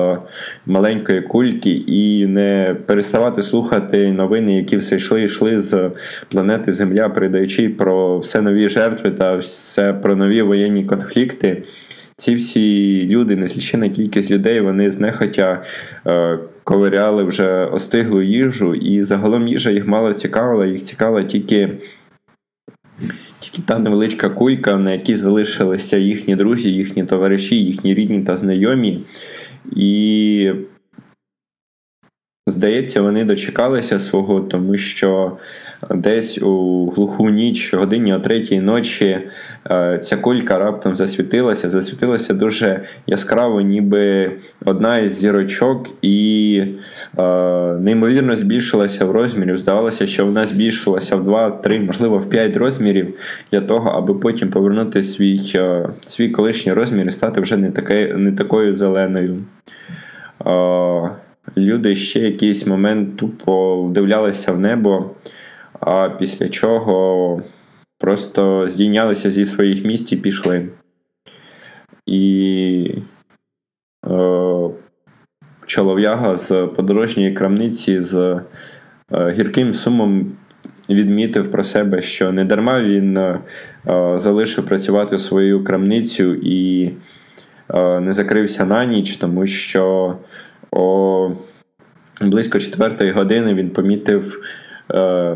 маленької 0.66 1.22
кульки 1.22 1.70
і 1.70 2.26
не 2.26 2.76
переставати 2.86 3.42
слухати 3.42 4.12
новини, 4.12 4.56
які 4.56 4.76
все 4.76 4.96
йшли 4.96 5.22
йшли 5.22 5.60
з 5.60 5.90
планети 6.28 6.72
Земля, 6.72 7.08
передаючи 7.08 7.68
про 7.68 8.18
все 8.18 8.42
нові 8.42 8.68
жертви 8.68 9.10
та 9.10 9.36
все 9.36 9.92
про 9.92 10.16
нові 10.16 10.42
воєнні 10.42 10.84
конфлікти. 10.84 11.62
Ці 12.16 12.34
всі 12.34 13.06
люди, 13.08 13.36
неслічена 13.36 13.88
кількість 13.88 14.30
людей, 14.30 14.60
вони 14.60 14.90
знехотя 14.90 15.62
е, 16.06 16.38
ковиряли 16.64 17.24
вже 17.24 17.64
остиглу 17.64 18.22
їжу, 18.22 18.74
і 18.74 19.02
загалом 19.02 19.48
їжа 19.48 19.70
їх 19.70 19.86
мало 19.86 20.12
цікавила, 20.12 20.66
їх 20.66 20.84
цікавила 20.84 21.24
тільки 21.24 21.70
тільки 23.44 23.62
та 23.66 23.78
невеличка 23.78 24.30
кулька, 24.30 24.76
на 24.76 24.92
якій 24.92 25.16
залишилися 25.16 25.96
їхні 25.96 26.36
друзі, 26.36 26.70
їхні 26.70 27.04
товариші, 27.04 27.56
їхні 27.56 27.94
рідні 27.94 28.22
та 28.22 28.36
знайомі. 28.36 29.00
І 29.76 30.52
Здається, 32.46 33.02
вони 33.02 33.24
дочекалися 33.24 34.00
свого, 34.00 34.40
тому 34.40 34.76
що 34.76 35.38
десь 35.90 36.38
у 36.38 36.86
глуху 36.96 37.30
ніч, 37.30 37.74
годині 37.74 38.14
о 38.14 38.20
третій 38.20 38.60
ночі, 38.60 39.18
е, 39.70 39.98
ця 39.98 40.16
кулька 40.16 40.58
раптом 40.58 40.96
засвітилася, 40.96 41.70
засвітилася 41.70 42.34
дуже 42.34 42.80
яскраво, 43.06 43.60
ніби 43.60 44.32
одна 44.64 44.98
із 44.98 45.18
зірочок, 45.18 45.90
і 46.02 46.62
е, 47.18 47.22
неймовірно 47.80 48.36
збільшилася 48.36 49.04
в 49.04 49.10
розмірі. 49.10 49.56
Здавалося, 49.56 50.06
що 50.06 50.26
вона 50.26 50.46
збільшилася 50.46 51.16
в 51.16 51.28
2-3, 51.28 51.86
можливо, 51.86 52.18
в 52.18 52.28
5 52.30 52.56
розмірів 52.56 53.14
для 53.52 53.60
того, 53.60 53.90
аби 53.90 54.14
потім 54.14 54.50
повернути 54.50 55.02
свій 55.02 55.52
е, 55.54 55.88
свій 56.06 56.28
колишній 56.28 56.72
розмір 56.72 57.06
і 57.06 57.10
стати 57.10 57.40
вже 57.40 57.56
не, 57.56 57.70
таке, 57.70 58.14
не 58.16 58.32
такою 58.32 58.76
зеленою. 58.76 59.36
Люди 61.56 61.96
ще 61.96 62.20
якийсь 62.20 62.66
момент 62.66 63.16
тупо 63.16 63.82
вдивлялися 63.82 64.52
в 64.52 64.60
небо, 64.60 65.10
а 65.80 66.08
після 66.08 66.48
чого 66.48 67.42
просто 67.98 68.68
здійнялися 68.68 69.30
зі 69.30 69.46
своїх 69.46 69.84
місць 69.84 70.12
і 70.12 70.16
пішли. 70.16 70.68
І 72.06 72.94
е, 74.06 74.70
чолов'яга 75.66 76.36
з 76.36 76.66
подорожньої 76.66 77.32
крамниці 77.32 78.02
з 78.02 78.40
е, 79.12 79.30
гірким 79.30 79.74
сумом 79.74 80.32
відмітив 80.90 81.50
про 81.50 81.64
себе, 81.64 82.02
що 82.02 82.32
не 82.32 82.44
дарма 82.44 82.80
він 82.80 83.16
е, 83.16 83.40
залишив 84.16 84.66
працювати 84.66 85.18
свою 85.18 85.64
крамницю 85.64 86.34
і 86.34 86.90
е, 87.74 88.00
не 88.00 88.12
закрився 88.12 88.64
на 88.64 88.84
ніч, 88.84 89.16
тому 89.16 89.46
що 89.46 90.16
о 90.70 91.30
близько 92.20 92.58
четвертої 92.58 93.10
години 93.10 93.54
він 93.54 93.70
помітив 93.70 94.40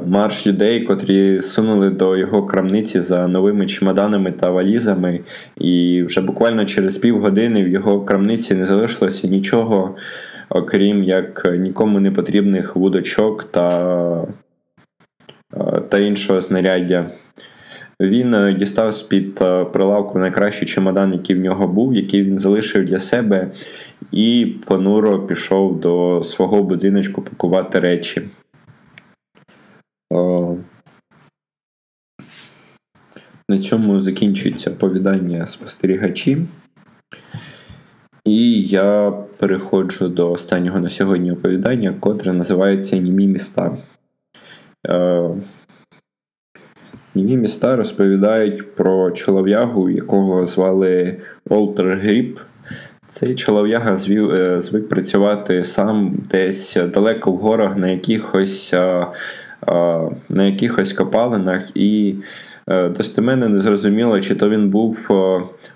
марш 0.06 0.46
людей, 0.46 0.80
котрі 0.80 1.42
сунули 1.42 1.90
до 1.90 2.16
його 2.16 2.46
крамниці 2.46 3.00
за 3.00 3.28
новими 3.28 3.66
чемоданами 3.66 4.32
та 4.32 4.50
валізами. 4.50 5.20
І 5.56 6.02
вже 6.02 6.20
буквально 6.20 6.64
через 6.64 6.96
півгодини 6.96 7.64
в 7.64 7.68
його 7.68 8.00
крамниці 8.00 8.54
не 8.54 8.64
залишилося 8.64 9.28
нічого, 9.28 9.96
окрім 10.48 11.02
як 11.02 11.48
нікому 11.58 12.00
не 12.00 12.10
потрібних 12.10 12.76
вудочок 12.76 13.44
та, 13.44 14.26
е, 15.54 15.80
та 15.88 15.98
іншого 15.98 16.40
знаряддя. 16.40 17.10
Він 18.00 18.34
е, 18.34 18.52
дістав 18.52 18.92
з-під 18.92 19.38
е, 19.42 19.64
прилавку 19.64 20.18
найкращий 20.18 20.68
чемодан, 20.68 21.12
який 21.12 21.36
в 21.36 21.40
нього 21.40 21.68
був, 21.68 21.94
який 21.94 22.22
він 22.22 22.38
залишив 22.38 22.84
для 22.84 22.98
себе, 22.98 23.50
і 24.12 24.54
понуро 24.64 25.18
пішов 25.18 25.80
до 25.80 26.22
свого 26.24 26.62
будиночку 26.62 27.22
пакувати 27.22 27.80
речі. 27.80 28.22
На 33.50 33.58
цьому 33.58 34.00
закінчується 34.00 34.70
повідання 34.70 35.46
спостерігачі. 35.46 36.38
І 38.24 38.62
я 38.62 39.12
переходжу 39.36 40.08
до 40.08 40.32
останнього 40.32 40.80
на 40.80 40.90
сьогодні 40.90 41.32
оповідання, 41.32 41.94
котре 42.00 42.32
називається 42.32 42.96
Німі 42.96 43.26
міста. 43.26 43.76
Е, 44.88 45.30
Німі 47.14 47.36
міста 47.36 47.76
розповідають 47.76 48.74
про 48.74 49.10
чолов'ягу, 49.10 49.90
якого 49.90 50.46
звали 50.46 51.16
Волтер 51.46 51.98
Гріп. 51.98 52.38
Цей 53.10 53.34
чолов'яга 53.34 53.96
звів, 53.96 54.30
е, 54.30 54.62
звик 54.62 54.88
працювати 54.88 55.64
сам 55.64 56.16
десь 56.30 56.76
далеко 56.94 57.32
в 57.32 57.36
горах 57.36 57.76
на 57.76 57.88
якихось 57.88 58.72
на 60.28 60.44
якихось 60.46 60.92
копалинах, 60.92 61.76
і 61.76 62.14
е, 62.14 62.22
достеменно 62.68 63.48
не 63.48 63.60
зрозуміло, 63.60 64.20
чи 64.20 64.34
то 64.34 64.50
він 64.50 64.68
був 64.70 64.98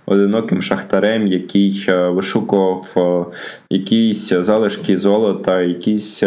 одиноким 0.07 0.63
шахтарем, 0.63 1.27
який 1.27 1.87
вишукував 1.89 3.33
якісь 3.71 4.29
залишки 4.29 4.99
золота, 4.99 5.63
якісь 5.63 6.23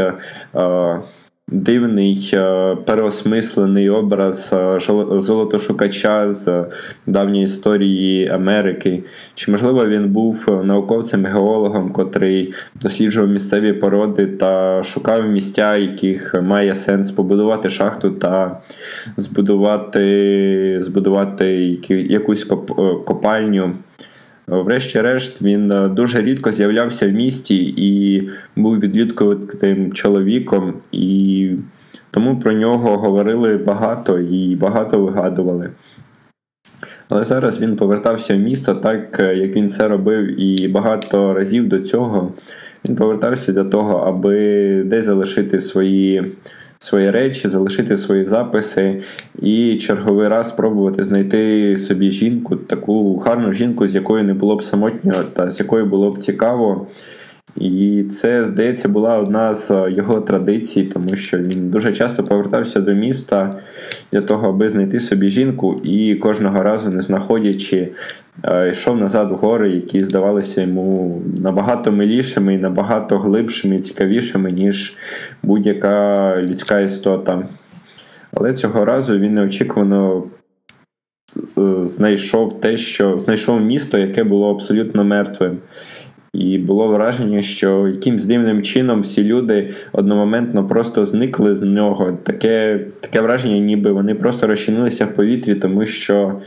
дивний 1.47 2.31
е, 2.33 2.75
переосмислений 2.75 3.89
образ 3.89 4.49
е, 4.53 4.79
золотошукача 5.21 6.31
з 6.31 6.65
давньої 7.07 7.43
історії 7.43 8.27
Америки. 8.27 9.03
Чи, 9.35 9.51
можливо, 9.51 9.87
він 9.87 10.09
був 10.09 10.45
науковцем-геологом, 10.63 11.91
котрий 11.91 12.53
досліджував 12.81 13.29
місцеві 13.29 13.73
породи 13.73 14.25
та 14.25 14.83
шукав 14.83 15.27
місця, 15.27 15.77
яких 15.77 16.35
має 16.41 16.75
сенс 16.75 17.11
побудувати 17.11 17.69
шахту 17.69 18.11
та 18.11 18.61
збудувати, 19.17 20.77
збудувати 20.81 21.79
якусь 21.89 22.43
копальню. 23.05 23.75
Врешті-решт, 24.47 25.41
він 25.41 25.71
е, 25.71 25.87
дуже 25.89 26.21
рідко 26.21 26.51
з'являвся 26.51 27.07
в 27.07 27.11
місті 27.11 27.73
і 27.77 28.21
був 28.55 28.79
відлюдкуватим 28.79 29.93
чоловіком, 29.93 30.73
і 30.91 31.49
тому 32.11 32.39
про 32.39 32.53
нього 32.53 32.97
говорили 32.97 33.57
багато 33.57 34.19
і 34.19 34.55
багато 34.55 34.99
вигадували. 34.99 35.69
Але 37.09 37.23
зараз 37.23 37.59
він 37.59 37.75
повертався 37.75 38.35
в 38.35 38.39
місто, 38.39 38.75
так 38.75 39.19
е, 39.19 39.35
як 39.35 39.55
він 39.55 39.69
це 39.69 39.87
робив 39.87 40.41
і 40.41 40.67
багато 40.67 41.33
разів 41.33 41.69
до 41.69 41.79
цього. 41.79 42.33
Він 42.85 42.95
повертався 42.95 43.51
для 43.51 43.63
того, 43.63 43.97
аби 43.97 44.39
десь 44.85 45.05
залишити 45.05 45.59
свої 45.59 46.31
свої 46.85 47.11
речі, 47.11 47.49
залишити 47.49 47.97
свої 47.97 48.25
записи 48.25 49.01
і 49.41 49.77
черговий 49.77 50.27
раз 50.27 50.49
спробувати 50.49 51.05
знайти 51.05 51.77
собі 51.77 52.11
жінку, 52.11 52.55
таку 52.55 53.17
гарну 53.17 53.53
жінку, 53.53 53.87
з 53.87 53.95
якою 53.95 54.23
не 54.23 54.33
було 54.33 54.55
б 54.55 54.63
самотньо 54.63 55.23
та 55.33 55.51
з 55.51 55.59
якою 55.59 55.85
було 55.85 56.11
б 56.11 56.17
цікаво. 56.17 56.87
І 57.55 58.03
це, 58.11 58.45
здається, 58.45 58.89
була 58.89 59.17
одна 59.17 59.53
з 59.53 59.89
його 59.89 60.21
традицій, 60.21 60.83
тому 60.83 61.15
що 61.15 61.37
він 61.37 61.69
дуже 61.69 61.93
часто 61.93 62.23
повертався 62.23 62.79
до 62.79 62.93
міста 62.93 63.59
для 64.11 64.21
того, 64.21 64.49
аби 64.49 64.69
знайти 64.69 64.99
собі 64.99 65.29
жінку, 65.29 65.81
і 65.83 66.15
кожного 66.15 66.63
разу, 66.63 66.89
не 66.89 67.01
знаходячи, 67.01 67.87
е, 68.43 68.69
йшов 68.69 68.97
назад 68.97 69.31
в 69.31 69.35
гори, 69.35 69.69
які 69.69 70.03
здавалися 70.03 70.61
йому 70.61 71.21
набагато 71.37 71.91
милішими, 71.91 72.53
і 72.53 72.57
набагато 72.57 73.19
глибшими 73.19 73.75
і 73.75 73.79
цікавішими, 73.79 74.51
ніж 74.51 74.93
будь-яка 75.43 76.35
людська 76.41 76.79
істота. 76.79 77.47
Але 78.33 78.53
цього 78.53 78.85
разу 78.85 79.17
він 79.17 79.33
неочікувано 79.33 80.23
е, 81.57 81.61
знайшов 81.81 82.61
те, 82.61 82.77
що 82.77 83.19
знайшов 83.19 83.61
місто, 83.61 83.97
яке 83.97 84.23
було 84.23 84.51
абсолютно 84.51 85.03
мертвим. 85.03 85.57
І 86.39 86.57
було 86.57 86.87
враження, 86.87 87.41
що 87.41 87.87
якимсь 87.87 88.25
дивним 88.25 88.61
чином 88.61 89.01
всі 89.01 89.23
люди 89.23 89.73
одномоментно 89.91 90.67
просто 90.67 91.05
зникли 91.05 91.55
з 91.55 91.61
нього. 91.61 92.17
Таке 92.23 92.79
таке 92.99 93.21
враження, 93.21 93.57
ніби 93.57 93.91
вони 93.91 94.15
просто 94.15 94.47
розчинилися 94.47 95.05
в 95.05 95.15
повітрі, 95.15 95.55
тому 95.55 95.85
що 95.85 96.41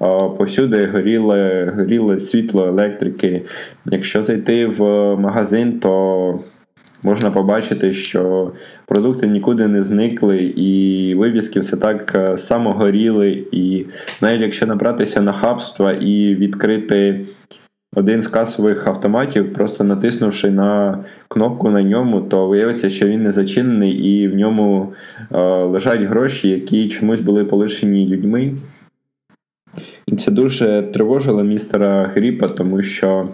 о, 0.00 0.30
повсюди 0.30 0.86
горіло, 0.86 1.36
горіло 1.76 2.18
світло 2.18 2.66
електрики. 2.66 3.42
Якщо 3.86 4.22
зайти 4.22 4.66
в 4.66 4.80
магазин, 5.16 5.80
то 5.80 6.40
можна 7.02 7.30
побачити, 7.30 7.92
що 7.92 8.52
продукти 8.86 9.26
нікуди 9.26 9.68
не 9.68 9.82
зникли, 9.82 10.38
і 10.56 11.14
вивіски 11.14 11.60
все 11.60 11.76
так 11.76 12.12
е, 12.14 12.38
само 12.38 12.72
горіли. 12.72 13.44
І 13.52 13.86
навіть 14.20 14.42
якщо 14.42 14.66
набратися 14.66 15.20
на 15.20 15.32
хабства 15.32 15.92
і 15.92 16.34
відкрити 16.34 17.20
один 17.94 18.22
з 18.22 18.26
касових 18.26 18.86
автоматів, 18.86 19.52
просто 19.52 19.84
натиснувши 19.84 20.50
на 20.50 20.98
кнопку 21.28 21.70
на 21.70 21.82
ньому, 21.82 22.20
то 22.20 22.46
виявиться, 22.46 22.90
що 22.90 23.06
він 23.06 23.22
не 23.22 23.32
зачинений 23.32 23.92
і 23.92 24.28
в 24.28 24.34
ньому 24.34 24.92
е, 25.32 25.38
лежать 25.64 26.00
гроші, 26.00 26.48
які 26.48 26.88
чомусь 26.88 27.20
були 27.20 27.44
полишені 27.44 28.08
людьми. 28.08 28.52
І 30.06 30.16
це 30.16 30.30
дуже 30.30 30.82
тривожило 30.82 31.44
містера 31.44 32.10
Гріпа, 32.14 32.48
тому 32.48 32.82
що 32.82 33.28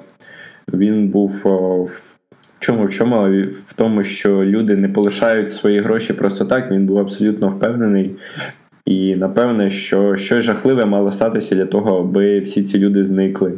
він 0.73 1.09
був 1.09 1.41
в 1.45 2.13
чому 2.59 2.85
в 2.85 2.91
чому? 2.91 3.43
В 3.53 3.73
тому, 3.77 4.03
що 4.03 4.45
люди 4.45 4.77
не 4.77 4.89
полишають 4.89 5.53
свої 5.53 5.79
гроші 5.79 6.13
просто 6.13 6.45
так. 6.45 6.71
Він 6.71 6.87
був 6.87 6.99
абсолютно 6.99 7.49
впевнений. 7.49 8.17
І 8.85 9.17
напевне, 9.17 9.71
що 9.71 10.17
щось 10.17 10.45
жахливе 10.45 10.85
мало 10.85 11.11
статися 11.11 11.55
для 11.55 11.67
того, 11.67 11.99
аби 11.99 12.41
всі 12.41 12.63
ці 12.63 12.79
люди 12.79 13.05
зникли. 13.05 13.53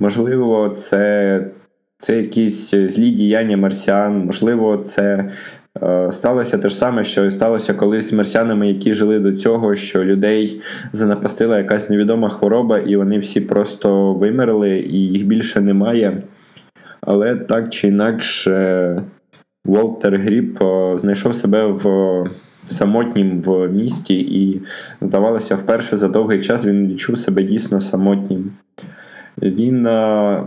Можливо, 0.00 0.68
це 0.68 1.44
це 1.98 2.16
якісь 2.16 2.70
злі 2.70 3.10
діяння 3.10 3.56
марсіан, 3.56 4.24
можливо, 4.26 4.76
це 4.76 5.30
е, 5.82 6.12
сталося 6.12 6.58
те 6.58 6.68
ж 6.68 6.74
саме, 6.74 7.04
що 7.04 7.24
і 7.24 7.30
сталося 7.30 7.74
колись 7.74 8.08
з 8.08 8.12
марсіанами, 8.12 8.68
які 8.68 8.94
жили 8.94 9.18
до 9.18 9.32
цього, 9.32 9.74
що 9.74 10.04
людей 10.04 10.60
занапастила 10.92 11.58
якась 11.58 11.90
невідома 11.90 12.28
хвороба, 12.28 12.78
і 12.78 12.96
вони 12.96 13.18
всі 13.18 13.40
просто 13.40 14.14
вимерли, 14.14 14.78
і 14.78 14.96
їх 14.96 15.26
більше 15.26 15.60
немає. 15.60 16.22
Але 17.00 17.36
так 17.36 17.68
чи 17.68 17.88
інакше, 17.88 19.02
Волтер 19.64 20.16
Гріп 20.16 20.62
е, 20.62 20.98
знайшов 20.98 21.34
себе 21.34 21.66
в 21.66 22.24
самотнім 22.66 23.42
в 23.42 23.68
місті, 23.68 24.20
і, 24.20 24.62
здавалося, 25.00 25.56
вперше 25.56 25.96
за 25.96 26.08
довгий 26.08 26.40
час 26.42 26.64
він 26.64 26.88
відчув 26.88 27.18
себе 27.18 27.42
дійсно 27.42 27.80
самотнім. 27.80 28.52
Він 29.42 29.86
а, 29.86 30.44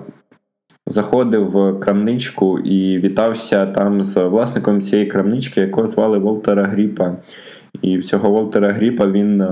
заходив 0.88 1.52
в 1.52 1.80
крамничку 1.80 2.60
і 2.60 3.00
вітався 3.00 3.66
там 3.66 4.04
з 4.04 4.18
власником 4.18 4.82
цієї 4.82 5.08
крамнички, 5.08 5.62
якого 5.62 5.88
звали 5.88 6.18
Волтера 6.18 6.64
Гріпа. 6.64 7.16
І 7.82 8.02
цього 8.02 8.30
Волтера 8.30 8.72
Гріпа 8.72 9.08
він 9.08 9.44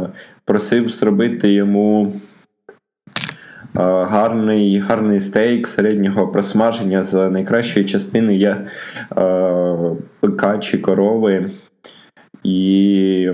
просив 0.46 0.90
зробити 0.90 1.54
йому. 1.54 2.14
Гарний 3.74 4.80
гарний 4.80 5.20
стейк 5.20 5.68
середнього 5.68 6.28
просмаження 6.28 7.04
з 7.04 7.30
найкращої 7.30 7.86
частини 7.86 8.36
є 8.38 8.68
е, 9.18 9.78
пика 10.20 10.58
чи 10.58 10.78
корови. 10.78 11.50
І 12.44 13.30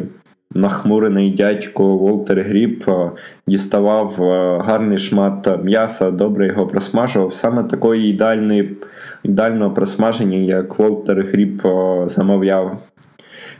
нахмурений 0.55 1.31
дядько 1.31 1.97
Волтер 1.97 2.41
Гріп 2.41 2.87
е, 2.87 3.11
діставав 3.47 4.23
е, 4.23 4.61
гарний 4.65 4.97
шмат 4.97 5.63
м'яса, 5.63 6.11
добре 6.11 6.47
його 6.47 6.67
просмажував. 6.67 7.33
Саме 7.33 7.63
такої 7.63 8.09
ідеальної, 8.09 8.77
ідеального 9.23 9.71
просмаження, 9.71 10.37
як 10.37 10.79
Волтер 10.79 11.25
Гріп 11.25 11.65
е, 11.65 12.03
замовляв. 12.09 12.77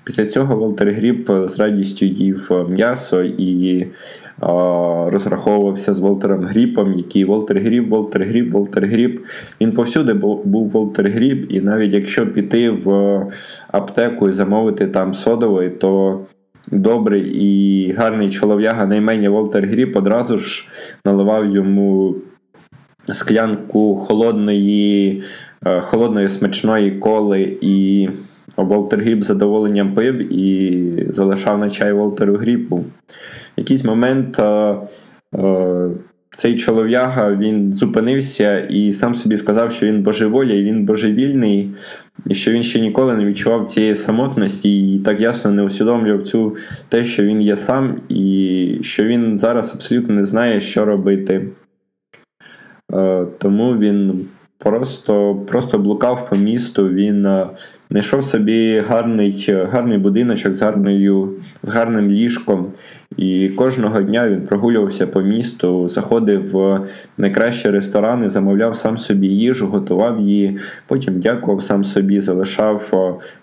Після 0.03 0.25
цього 0.25 0.55
Волтер 0.55 0.91
Гріп 0.91 1.31
з 1.45 1.59
радістю 1.59 2.05
їв 2.05 2.51
м'ясо 2.69 3.23
і 3.23 3.87
а, 4.39 4.47
розраховувався 5.09 5.93
з 5.93 5.99
Волтером 5.99 6.45
Гріпом, 6.45 6.93
який 6.97 7.25
Волтер 7.25 7.59
Гріп, 7.59 7.89
Волтер 7.89 8.23
Гріп, 8.23 8.51
Волтер 8.51 8.85
Гріп. 8.85 9.19
Він 9.61 9.71
повсюди 9.71 10.13
був 10.13 10.69
Волтер 10.69 11.11
Гріп, 11.11 11.45
і 11.51 11.61
навіть 11.61 11.93
якщо 11.93 12.27
піти 12.27 12.69
в 12.69 13.21
аптеку 13.67 14.29
і 14.29 14.33
замовити 14.33 14.87
там 14.87 15.13
содової, 15.13 15.69
то 15.69 16.19
добрий 16.71 17.23
і 17.23 17.91
гарний 17.91 18.29
чолов'яга 18.29 18.85
на 18.85 18.95
ймення 18.95 19.29
Волтер 19.29 19.67
Гріп 19.67 19.95
одразу 19.95 20.37
ж 20.37 20.67
наливав 21.05 21.55
йому 21.55 22.15
склянку 23.13 23.95
холодної, 23.95 25.23
холодної 25.81 26.29
смачної 26.29 26.91
коли 26.91 27.57
і. 27.61 28.09
Волтер 28.57 28.99
Гріп 28.99 29.23
з 29.23 29.25
задоволенням 29.25 29.93
пив 29.93 30.33
і 30.33 31.07
залишав 31.09 31.59
на 31.59 31.69
чай 31.69 31.93
Волтеру 31.93 32.35
Гріпу. 32.35 32.83
Якийсь 33.57 33.83
момент 33.83 34.39
е, 34.39 34.75
е, 35.35 35.89
цей 36.37 36.57
чолов'яга 36.57 37.35
він 37.35 37.73
зупинився 37.73 38.59
і 38.59 38.93
сам 38.93 39.15
собі 39.15 39.37
сказав, 39.37 39.71
що 39.71 39.85
він 39.85 40.03
божеволі, 40.03 40.63
він 40.63 40.85
божевільний, 40.85 41.69
і 42.29 42.33
що 42.33 42.51
він 42.51 42.63
ще 42.63 42.79
ніколи 42.79 43.15
не 43.15 43.25
відчував 43.25 43.65
цієї 43.65 43.95
самотності 43.95 44.95
і 44.95 44.99
так 44.99 45.21
ясно 45.21 45.51
не 45.51 45.63
усвідомлював 45.63 46.23
цю 46.23 46.55
те, 46.89 47.03
що 47.03 47.23
він 47.23 47.41
є 47.41 47.57
сам, 47.57 47.95
і 48.09 48.79
що 48.81 49.03
він 49.03 49.37
зараз 49.37 49.73
абсолютно 49.75 50.15
не 50.15 50.25
знає, 50.25 50.59
що 50.59 50.85
робити. 50.85 51.47
Е, 52.93 53.25
тому 53.37 53.77
він 53.77 54.25
просто 54.57 55.35
просто 55.47 55.77
блукав 55.77 56.29
по 56.29 56.35
місту. 56.35 56.89
Він 56.89 57.27
знайшов 57.89 58.23
собі 58.23 58.83
гарний 58.87 59.45
гарний 59.71 59.97
будиночок 59.97 60.55
з 60.55 60.61
гарною, 60.61 61.33
з 61.63 61.69
гарним 61.69 62.11
ліжком. 62.11 62.71
І 63.17 63.49
кожного 63.49 64.01
дня 64.01 64.29
він 64.29 64.41
прогулювався 64.41 65.07
по 65.07 65.21
місту, 65.21 65.87
заходив 65.87 66.51
в 66.51 66.81
найкращі 67.17 67.69
ресторани, 67.69 68.29
замовляв 68.29 68.77
сам 68.77 68.97
собі 68.97 69.27
їжу, 69.27 69.67
готував 69.67 70.21
її, 70.21 70.59
потім 70.87 71.19
дякував 71.19 71.63
сам 71.63 71.83
собі, 71.83 72.19
залишав 72.19 72.93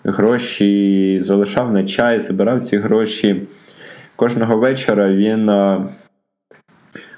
гроші, 0.03 1.19
залишав 1.21 1.73
на 1.73 1.83
чай, 1.83 2.19
забирав 2.19 2.61
ці 2.61 2.77
гроші. 2.77 3.41
Кожного 4.15 4.57
вечора 4.57 5.13
він 5.13 5.51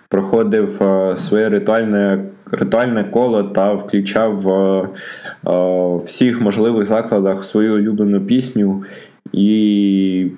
проходив 0.10 0.82
своє 1.18 1.50
ритуальне 1.50 2.24
ритуальне 2.52 3.04
коло 3.04 3.43
та 3.43 3.74
включав 3.74 4.41
в 5.43 5.98
всіх 6.06 6.41
можливих 6.41 6.86
закладах 6.86 7.43
свою 7.43 7.76
улюблену 7.76 8.22
пісню. 8.22 8.84
І 9.34 10.32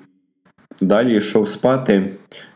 далі 0.80 1.16
йшов 1.16 1.48
спати. 1.48 2.04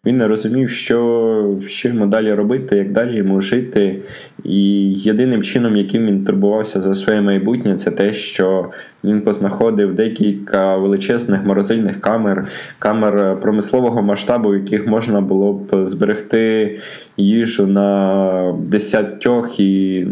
Він 0.06 0.16
не 0.16 0.26
розумів, 0.26 0.70
що 0.70 1.58
що 1.66 1.88
йому 1.88 2.06
далі 2.06 2.34
робити, 2.34 2.76
як 2.76 2.92
далі 2.92 3.16
йому 3.16 3.40
жити. 3.40 4.00
І 4.44 4.92
єдиним 4.92 5.42
чином, 5.42 5.76
яким 5.76 6.06
він 6.06 6.24
турбувався 6.24 6.80
за 6.80 6.94
своє 6.94 7.20
майбутнє, 7.20 7.74
це 7.74 7.90
те, 7.90 8.12
що 8.12 8.70
він 9.04 9.20
познаходив 9.20 9.94
декілька 9.94 10.76
величезних 10.76 11.44
морозильних 11.44 12.00
камер, 12.00 12.48
камер 12.78 13.40
промислового 13.40 14.02
масштабу, 14.02 14.48
в 14.48 14.54
яких 14.54 14.86
можна 14.86 15.20
було 15.20 15.52
б 15.52 15.86
зберегти 15.86 16.78
їжу 17.16 17.66
на 17.66 18.54
десятьох 18.60 19.60
і 19.60 20.06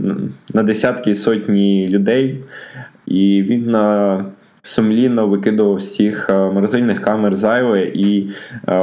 на 0.54 0.62
десятки 0.62 1.14
сотні 1.14 1.88
людей. 1.88 2.40
І 3.06 3.42
він 3.42 3.70
сумлінно 4.62 5.26
викидував 5.26 5.82
цих 5.82 6.30
е, 6.30 6.32
морозильних 6.32 7.00
камер 7.00 7.36
зайве 7.36 7.82
і 7.84 8.30
е, 8.68 8.78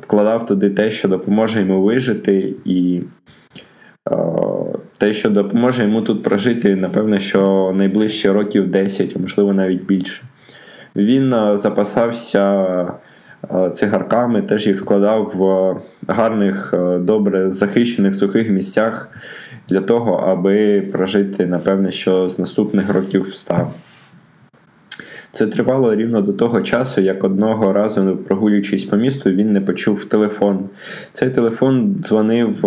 вкладав 0.00 0.46
туди 0.46 0.70
те, 0.70 0.90
що 0.90 1.08
допоможе 1.08 1.60
йому 1.60 1.82
вижити, 1.82 2.54
і 2.64 3.00
е, 4.10 4.16
те, 4.98 5.12
що 5.12 5.30
допоможе 5.30 5.82
йому 5.82 6.02
тут 6.02 6.22
прожити, 6.22 6.76
напевно, 6.76 7.18
що 7.18 7.72
найближчі 7.76 8.30
років 8.30 8.70
10, 8.70 9.12
а 9.16 9.18
можливо 9.18 9.52
навіть 9.52 9.86
більше. 9.86 10.22
Він 10.96 11.34
запасався. 11.54 12.92
Цигарками 13.74 14.42
теж 14.42 14.66
їх 14.66 14.82
вкладав 14.82 15.32
в 15.34 15.76
гарних, 16.12 16.74
добре 17.00 17.50
захищених 17.50 18.14
сухих 18.14 18.50
місцях 18.50 19.08
для 19.68 19.80
того, 19.80 20.14
аби 20.14 20.80
прожити, 20.80 21.46
напевне, 21.46 21.90
що 21.90 22.28
з 22.28 22.38
наступних 22.38 22.90
років 22.90 23.34
став. 23.34 23.74
Це 25.32 25.46
тривало 25.46 25.94
рівно 25.94 26.22
до 26.22 26.32
того 26.32 26.62
часу, 26.62 27.00
як 27.00 27.24
одного 27.24 27.72
разу, 27.72 28.16
прогулюючись 28.16 28.84
по 28.84 28.96
місту, 28.96 29.30
він 29.30 29.52
не 29.52 29.60
почув 29.60 30.04
телефон. 30.04 30.68
Цей 31.12 31.30
телефон 31.30 31.96
дзвонив 32.00 32.64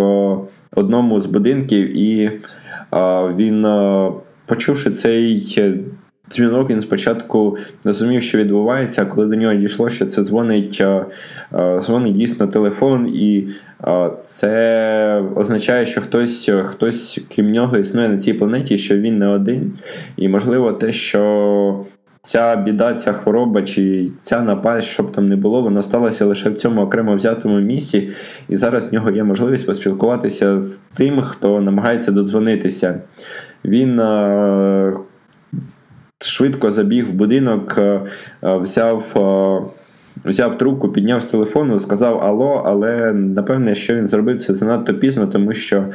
одному 0.75 1.21
з 1.21 1.25
будинків, 1.25 1.97
і 1.97 2.31
він, 3.37 3.67
почувши 4.45 4.91
цей 4.91 5.41
дзвінок, 6.31 6.69
він 6.69 6.81
спочатку 6.81 7.57
розумів, 7.83 8.23
що 8.23 8.37
відбувається, 8.37 9.01
а 9.01 9.05
коли 9.05 9.27
до 9.27 9.35
нього 9.35 9.55
дійшло, 9.55 9.89
що 9.89 10.05
це 10.05 10.23
дзвонить 10.23 10.83
дзвонить 11.79 12.13
дійсно 12.13 12.47
телефон, 12.47 13.07
і 13.07 13.47
це 14.25 15.23
означає, 15.35 15.85
що 15.85 16.01
хтось, 16.01 16.51
хтось 16.63 17.21
крім 17.35 17.51
нього 17.51 17.77
існує 17.77 18.09
на 18.09 18.17
цій 18.17 18.33
планеті, 18.33 18.77
що 18.77 18.97
він 18.97 19.17
не 19.17 19.27
один. 19.27 19.73
І 20.17 20.27
можливо, 20.27 20.71
те, 20.71 20.91
що 20.91 21.85
ця 22.23 22.55
біда, 22.55 22.93
ця 22.93 23.13
хвороба 23.13 23.61
чи 23.61 24.11
ця 24.21 24.41
напасть, 24.41 24.87
щоб 24.87 25.11
там 25.11 25.29
не 25.29 25.35
було, 25.35 25.61
вона 25.61 25.81
сталася 25.81 26.25
лише 26.25 26.49
в 26.49 26.55
цьому 26.55 26.81
окремо 26.81 27.15
взятому 27.15 27.59
місці, 27.59 28.09
і 28.49 28.55
зараз 28.55 28.87
в 28.87 28.93
нього 28.93 29.11
є 29.11 29.23
можливість 29.23 29.65
поспілкуватися 29.65 30.59
з 30.59 30.81
тим, 30.93 31.21
хто 31.21 31.61
намагається 31.61 32.11
додзвонитися. 32.11 33.01
Він 33.65 33.99
е- 33.99 34.93
швидко 36.19 36.71
забіг 36.71 37.09
в 37.09 37.13
будинок, 37.13 37.75
е- 37.77 38.01
взяв. 38.43 39.13
Е- 39.15 39.81
Взяв 40.25 40.57
трубку, 40.57 40.89
підняв 40.89 41.21
з 41.21 41.27
телефону, 41.27 41.79
сказав 41.79 42.19
Алло, 42.19 42.63
але 42.65 43.13
напевне, 43.13 43.75
що 43.75 43.95
він 43.95 44.07
зробив 44.07 44.39
це 44.39 44.53
занадто 44.53 44.93
пізно, 44.93 45.27
тому 45.27 45.53
що 45.53 45.85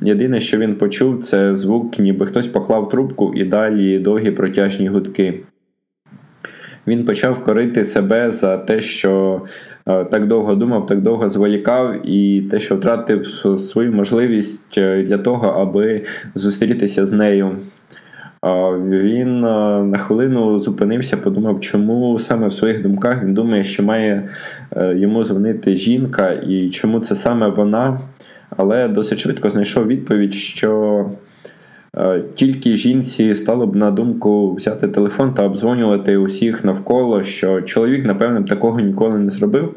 єдине, 0.00 0.40
що 0.40 0.58
він 0.58 0.74
почув, 0.74 1.24
це 1.24 1.56
звук, 1.56 1.98
ніби 1.98 2.26
хтось 2.26 2.46
поклав 2.46 2.88
трубку 2.88 3.32
і 3.36 3.44
далі 3.44 3.98
довгі 3.98 4.30
протяжні 4.30 4.88
гудки. 4.88 5.40
Він 6.86 7.04
почав 7.04 7.44
корити 7.44 7.84
себе 7.84 8.30
за 8.30 8.58
те, 8.58 8.80
що 8.80 9.42
так 9.84 10.26
довго 10.26 10.54
думав, 10.54 10.86
так 10.86 11.00
довго 11.00 11.28
зволікав, 11.28 12.10
і 12.10 12.40
те, 12.50 12.58
що 12.58 12.76
втратив 12.76 13.26
свою 13.56 13.92
можливість 13.92 14.80
для 14.80 15.18
того, 15.18 15.46
аби 15.48 16.02
зустрітися 16.34 17.06
з 17.06 17.12
нею. 17.12 17.56
Він 18.88 19.40
на 19.90 19.98
хвилину 19.98 20.58
зупинився, 20.58 21.16
подумав, 21.16 21.60
чому 21.60 22.18
саме 22.18 22.48
в 22.48 22.52
своїх 22.52 22.82
думках 22.82 23.24
він 23.24 23.34
думає, 23.34 23.64
що 23.64 23.82
має 23.82 24.28
е, 24.76 24.94
йому 24.98 25.24
дзвонити 25.24 25.76
жінка, 25.76 26.32
і 26.32 26.70
чому 26.70 27.00
це 27.00 27.14
саме 27.14 27.48
вона. 27.48 28.00
Але 28.56 28.88
досить 28.88 29.18
швидко 29.18 29.50
знайшов 29.50 29.86
відповідь, 29.86 30.34
що 30.34 31.04
е, 31.10 31.14
тільки 32.34 32.76
жінці 32.76 33.34
стало 33.34 33.66
б 33.66 33.76
на 33.76 33.90
думку 33.90 34.54
взяти 34.54 34.88
телефон 34.88 35.34
та 35.34 35.44
обдзвонювати 35.44 36.16
усіх 36.16 36.64
навколо, 36.64 37.22
що 37.22 37.62
чоловік, 37.62 38.04
напевне, 38.04 38.42
такого 38.42 38.80
ніколи 38.80 39.18
не 39.18 39.30
зробив. 39.30 39.74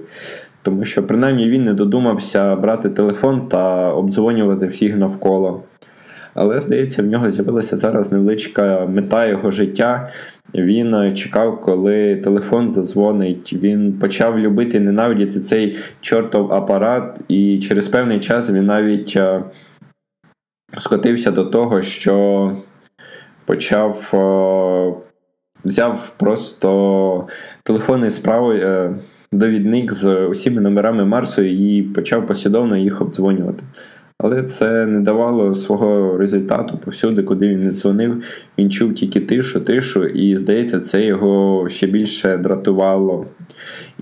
Тому 0.61 0.86
що, 0.86 1.03
принаймні, 1.03 1.49
він 1.49 1.63
не 1.63 1.74
додумався 1.74 2.55
брати 2.55 2.89
телефон 2.89 3.47
та 3.47 3.93
обдзвонювати 3.93 4.68
всіх 4.68 4.95
навколо. 4.95 5.63
Але, 6.34 6.59
здається, 6.59 7.03
в 7.03 7.05
нього 7.05 7.32
з'явилася 7.32 7.78
зараз 7.78 8.11
невеличка 8.11 8.86
мета 8.86 9.26
його 9.26 9.51
життя. 9.51 10.09
Він 10.55 10.93
е, 10.93 11.11
чекав, 11.11 11.61
коли 11.61 12.16
телефон 12.16 12.72
зазвонить. 12.72 13.53
Він 13.53 13.93
почав 13.93 14.39
любити 14.39 14.80
ненавидіти 14.80 15.39
цей 15.39 15.78
чортов 16.01 16.53
апарат, 16.53 17.20
і 17.28 17.59
через 17.59 17.88
певний 17.88 18.20
час 18.20 18.49
він 18.49 18.66
навіть 18.66 19.13
е, 19.18 19.41
скотився 20.80 21.32
до 21.32 21.46
того, 21.46 21.82
що 21.82 22.52
почав. 23.46 24.12
Е, 24.14 25.06
взяв 25.66 26.14
просто 26.18 27.28
телефонний 27.64 28.10
справи 28.10 28.90
довідник 29.32 29.94
з 29.94 30.26
усіма 30.26 30.62
номерами 30.62 31.06
Марсу 31.06 31.42
і 31.42 31.82
почав 31.82 32.28
послідовно 32.28 32.78
їх 32.78 33.02
обдзвонювати. 33.02 33.64
Але 34.18 34.44
це 34.44 34.86
не 34.86 35.00
давало 35.00 35.56
свого 35.56 36.18
результату 36.18 36.78
повсюди, 36.78 37.24
куди 37.24 37.50
він 37.50 37.64
не 37.64 37.72
дзвонив. 37.72 38.24
Він 38.58 38.72
чув 38.72 38.96
тільки 38.96 39.20
тишу, 39.20 39.60
тишу, 39.60 40.06
і 40.06 40.38
здається, 40.38 40.80
це 40.80 41.06
його 41.06 41.66
ще 41.70 41.88
більше 41.88 42.38
дратувало. 42.38 43.26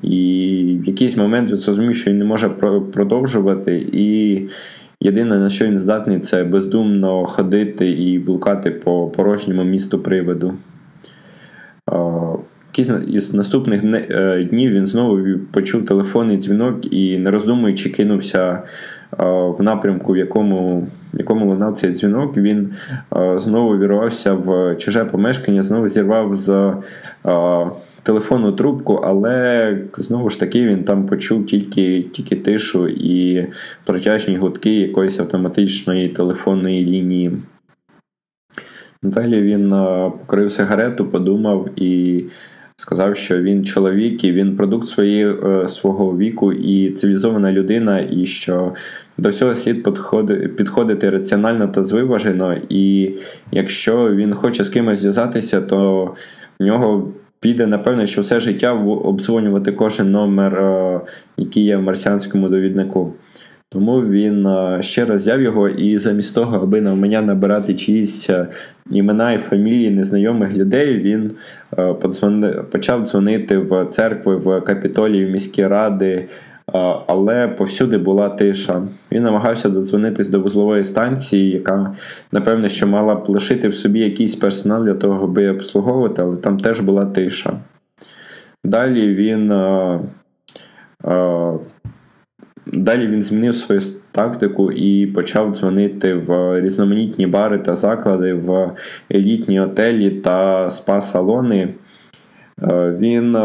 І 0.02 0.78
в 0.84 0.88
якийсь 0.88 1.18
момент 1.18 1.50
він 1.50 1.58
зрозумів, 1.58 1.96
що 1.96 2.12
він 2.12 2.18
не 2.18 2.26
може 2.26 2.50
продовжувати. 2.94 3.88
І 3.92 4.42
єдине, 5.04 5.38
на 5.38 5.50
що 5.50 5.66
він 5.66 5.80
здатний, 5.80 6.20
це 6.20 6.44
бездумно 6.44 7.26
ходити 7.26 7.92
і 7.92 8.20
блукати 8.20 8.72
по 8.72 9.08
порожньому 9.08 9.64
місту 9.64 10.00
приводу. 10.00 10.54
Із 13.08 13.34
наступних 13.34 13.84
е, 13.84 14.44
днів 14.44 14.72
він 14.72 14.86
знову 14.86 15.20
почув 15.52 15.86
телефонний 15.86 16.38
дзвінок 16.38 16.94
і, 16.94 17.18
не 17.18 17.32
роздумуючи, 17.32 17.90
кинувся 17.90 18.62
в 19.58 19.62
напрямку, 19.62 20.14
в 20.14 20.18
якому 20.18 20.88
в 21.14 21.18
якому 21.20 21.46
лунав 21.46 21.74
цей 21.74 21.92
дзвінок, 21.92 22.38
він 22.38 22.70
знову 23.36 23.78
вірвався 23.78 24.34
в 24.34 24.76
чуже 24.76 25.06
помешкання, 25.06 25.64
знову 25.64 25.88
зірвав 25.88 26.36
з 26.36 26.74
телефонну 28.04 28.52
трубку, 28.52 28.94
але 28.94 29.78
знову 29.98 30.30
ж 30.30 30.40
таки 30.40 30.64
він 30.64 30.84
там 30.84 31.06
почув 31.06 31.46
тільки 31.46 32.02
тільки 32.02 32.36
тишу 32.36 32.88
і 32.88 33.48
протяжні 33.86 34.38
гудки 34.38 34.80
якоїсь 34.80 35.20
автоматичної 35.20 36.10
телефонної 36.10 36.86
лінії. 36.86 37.32
Далі 39.04 39.42
він 39.42 39.70
покрив 40.20 40.52
сигарету, 40.52 41.06
подумав 41.06 41.70
і 41.76 42.24
сказав, 42.78 43.18
що 43.18 43.42
він 43.42 43.66
чоловік 43.66 44.24
і 44.24 44.32
він 44.32 44.58
продукт 44.58 44.88
своєї, 44.88 45.26
е, 45.26 45.68
свого 45.68 46.18
віку 46.18 46.54
і 46.54 46.92
цивілізована 46.92 47.52
людина, 47.52 48.00
і 48.12 48.26
що 48.26 48.74
до 49.18 49.30
всього 49.30 49.56
слід 49.56 49.84
підходити 50.56 51.10
раціонально 51.10 51.68
та 51.68 51.84
звиважено. 51.84 52.58
І 52.70 53.12
якщо 53.52 54.16
він 54.16 54.34
хоче 54.34 54.64
з 54.64 54.70
кимось 54.70 55.00
зв'язатися, 55.00 55.62
то 55.62 56.06
в 56.60 56.64
нього. 56.64 57.14
Піде, 57.44 57.68
напевно, 57.68 58.06
що 58.06 58.22
все 58.22 58.40
життя 58.40 58.74
обзвонювати 58.74 59.72
кожен 59.72 60.12
номер, 60.12 60.56
е, 60.56 61.02
який 61.38 61.64
є 61.64 61.78
в 61.78 61.82
марсіанському 61.82 62.50
довіднику. 62.50 63.14
Тому 63.70 64.02
він 64.02 64.48
е, 64.48 64.78
ще 64.82 65.06
раз 65.06 65.22
взяв 65.22 65.42
його, 65.42 65.70
і 65.70 65.98
замість 65.98 66.36
того, 66.36 66.58
аби 66.58 66.82
на 66.82 66.96
мене 66.96 67.22
набирати 67.22 67.74
чиїсь 67.74 68.30
е, 68.30 68.48
імена 68.92 69.34
і 69.34 69.38
фамілії 69.38 69.90
незнайомих 69.90 70.54
людей, 70.54 70.98
він 70.98 71.32
почав 72.72 73.06
дзвонити 73.06 73.58
в 73.58 73.86
церкви, 73.86 74.36
в 74.36 74.62
капітолії, 74.62 75.26
в 75.26 75.30
міські 75.30 75.68
ради. 75.68 76.26
Але 77.08 77.48
повсюди 77.48 77.98
була 77.98 78.30
тиша. 78.30 78.82
Він 79.12 79.24
намагався 79.24 79.70
додзвонитись 79.70 80.30
до 80.30 80.40
вузлової 80.40 80.84
станції, 80.84 81.52
яка, 81.52 81.94
напевне, 82.32 82.70
що 82.70 82.88
мала 82.88 83.16
б 83.16 83.30
лишити 83.30 83.70
в 83.70 83.76
собі 83.76 84.00
якийсь 84.00 84.36
персонал 84.36 84.84
для 84.84 84.94
того, 84.94 85.24
аби 85.24 85.50
обслуговувати, 85.50 86.22
але 86.22 86.38
там 86.38 86.58
теж 86.58 86.80
була 86.80 87.06
тиша. 87.06 87.60
Далі 88.64 89.16
він 89.16 89.52
Далі 92.66 93.08
він 93.08 93.24
змінив 93.24 93.56
свою 93.56 93.82
тактику 94.12 94.72
і 94.72 95.08
почав 95.08 95.54
дзвонити 95.56 96.14
в 96.14 96.62
різноманітні 96.62 97.28
бари 97.28 97.60
та 97.60 97.74
заклади, 97.74 98.34
в 98.34 98.72
елітні 99.12 99.60
отелі 99.60 100.10
та 100.10 100.68
спа-салони. 100.70 101.68
Він 103.00 103.36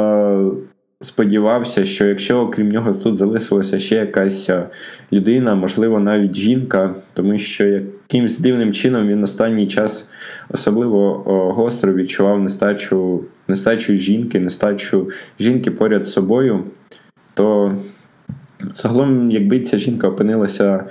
сподівався, 1.01 1.85
що 1.85 2.07
якщо 2.07 2.41
окрім 2.41 2.69
нього 2.69 2.93
тут 2.93 3.17
залишилася 3.17 3.79
ще 3.79 3.95
якась 3.95 4.51
е, 4.51 4.69
людина, 5.13 5.55
можливо, 5.55 6.01
навіть 6.01 6.37
жінка, 6.37 6.95
тому 7.15 7.39
що 7.39 7.67
якимсь 7.67 8.39
дивним 8.39 8.73
чином 8.73 9.09
він 9.09 9.23
останній 9.23 9.67
час 9.67 10.09
особливо 10.49 11.15
гостро 11.57 11.95
відчував 11.95 12.41
нестачу, 12.41 13.25
нестачу 13.49 13.95
жінки, 13.95 14.41
нестачу 14.41 15.11
жінки 15.39 15.71
поряд 15.71 16.07
з 16.07 16.13
собою, 16.13 16.65
то 17.35 17.79
Загалом, 18.75 19.31
якби 19.31 19.61
ця 19.61 19.79
жінка 19.79 20.09
опинилася 20.09 20.85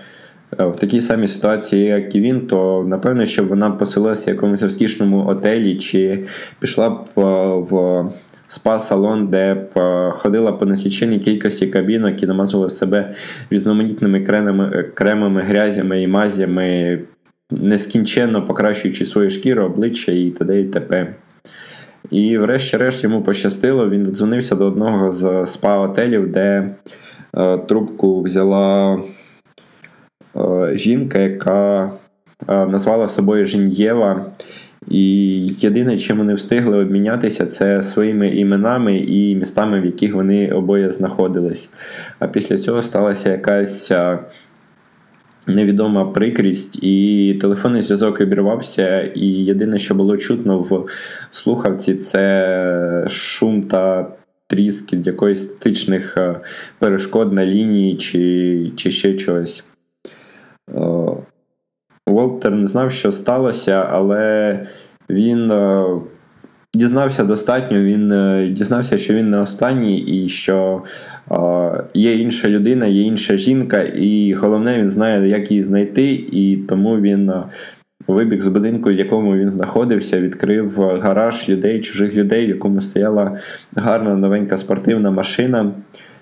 е, 0.60 0.66
в 0.66 0.76
такій 0.76 1.02
самій 1.02 1.28
ситуації, 1.28 1.86
як 1.86 2.16
і 2.16 2.22
він, 2.22 2.48
то 2.48 2.86
напевно, 2.88 3.26
що 3.26 3.44
вона 3.44 3.72
поселилася 3.72 4.32
в 4.32 4.34
якомусь 4.34 4.62
розкішному 4.62 5.28
отелі, 5.28 5.78
чи 5.78 6.24
пішла 6.60 6.90
б 6.90 7.06
е, 7.18 7.22
в 7.72 8.06
спа-салон, 8.50 9.28
де 9.28 9.68
е, 9.78 10.12
ходила 10.12 10.52
по 10.52 10.66
несіченій 10.66 11.20
кількості 11.20 11.68
кабінок 11.68 12.24
і 12.24 12.28
намазувала 12.28 12.70
себе 12.70 13.16
різноманітними 13.50 14.22
кремами, 14.22 14.84
кремами, 14.94 15.42
грязями 15.42 16.02
і 16.02 16.08
мазями, 16.08 17.00
нескінченно 17.52 18.46
покращуючи 18.46 19.06
свою 19.06 19.30
шкіру, 19.30 19.64
обличчя 19.64 20.12
і 20.12 20.30
т.д. 20.30 20.62
і 20.62 20.66
т.п. 20.66 21.16
І 22.12 22.38
врешті-решт 22.38 23.04
йому 23.04 23.22
пощастило, 23.22 23.90
він 23.90 24.04
додзвонився 24.04 24.56
до 24.56 24.66
одного 24.66 25.12
з 25.12 25.24
спа-отелів, 25.24 26.28
де 26.28 26.76
Е, 27.38 27.58
трубку 27.58 28.22
взяла 28.22 29.00
е, 30.36 30.72
жінка, 30.78 31.20
яка 31.20 31.92
е, 32.48 32.66
назвала 32.66 33.10
собою 33.10 33.46
Женєва. 33.46 34.26
І 34.88 35.40
єдине, 35.60 35.98
чим 35.98 36.18
вони 36.18 36.34
встигли 36.34 36.78
обмінятися, 36.78 37.48
це 37.48 37.82
своїми 37.84 38.30
іменами 38.30 38.98
і 38.98 39.36
містами, 39.36 39.82
в 39.82 39.86
яких 39.86 40.14
вони 40.14 40.52
обоє 40.52 40.92
знаходились. 40.92 41.70
А 42.20 42.28
після 42.28 42.58
цього 42.58 42.84
сталася 42.84 43.32
якась 43.32 43.92
невідома 45.48 46.06
прикрість, 46.06 46.84
і 46.84 47.34
телефонний 47.42 47.82
зв'язок 47.82 48.22
обірвався. 48.22 49.02
І 49.02 49.28
єдине, 49.28 49.80
що 49.80 49.96
було 49.96 50.18
чутно 50.18 50.60
в 50.60 50.86
слухавці, 51.32 51.96
це 51.96 53.06
шум 53.10 53.64
та 53.64 54.12
тріск 54.48 54.94
якоїсь 54.94 55.44
статичних 55.44 56.18
перешкод 56.80 57.34
на 57.34 57.46
лінії 57.46 57.96
чи, 57.96 58.72
чи 58.76 58.92
ще 58.92 59.14
чогось. 59.14 59.64
Волтер 62.08 62.52
не 62.52 62.66
знав, 62.66 62.92
що 62.92 63.12
сталося, 63.12 63.88
але 63.92 64.60
він 65.10 65.52
е, 65.52 65.84
дізнався 66.74 67.24
достатньо, 67.24 67.82
він 67.82 68.12
е, 68.12 68.48
дізнався, 68.48 68.98
що 68.98 69.14
він 69.14 69.30
не 69.30 69.40
останній, 69.40 70.00
і 70.00 70.30
що 70.30 70.84
є 71.94 72.18
інша 72.18 72.50
людина, 72.50 72.86
є 72.86 73.02
інша 73.02 73.38
жінка, 73.38 73.82
і 73.82 74.34
головне, 74.34 74.78
він 74.78 74.90
знає, 74.90 75.30
як 75.30 75.52
її 75.52 75.64
знайти, 75.64 76.14
і 76.32 76.58
тому 76.58 76.98
він 76.98 77.32
вибіг 78.08 78.42
з 78.42 78.48
будинку, 78.48 78.90
в 78.90 78.94
якому 78.94 79.36
він 79.36 79.50
знаходився, 79.50 80.22
відкрив 80.22 80.80
гараж 81.02 81.50
людей, 81.50 81.82
чужих 81.82 82.16
людей, 82.16 82.46
в 82.46 82.50
якому 82.50 82.82
стояла 82.82 83.38
гарна 83.76 84.16
новенька 84.16 84.58
спортивна 84.58 85.12
машина. 85.12 85.72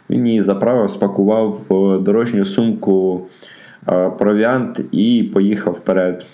Він 0.10 0.28
її 0.28 0.42
заправив, 0.42 0.90
спакував 0.90 1.66
в 1.70 2.00
дорожню 2.00 2.46
сумку 2.46 3.28
провіант 4.18 4.82
і 4.92 5.32
поїхав 5.34 5.74
вперед. 5.74 6.26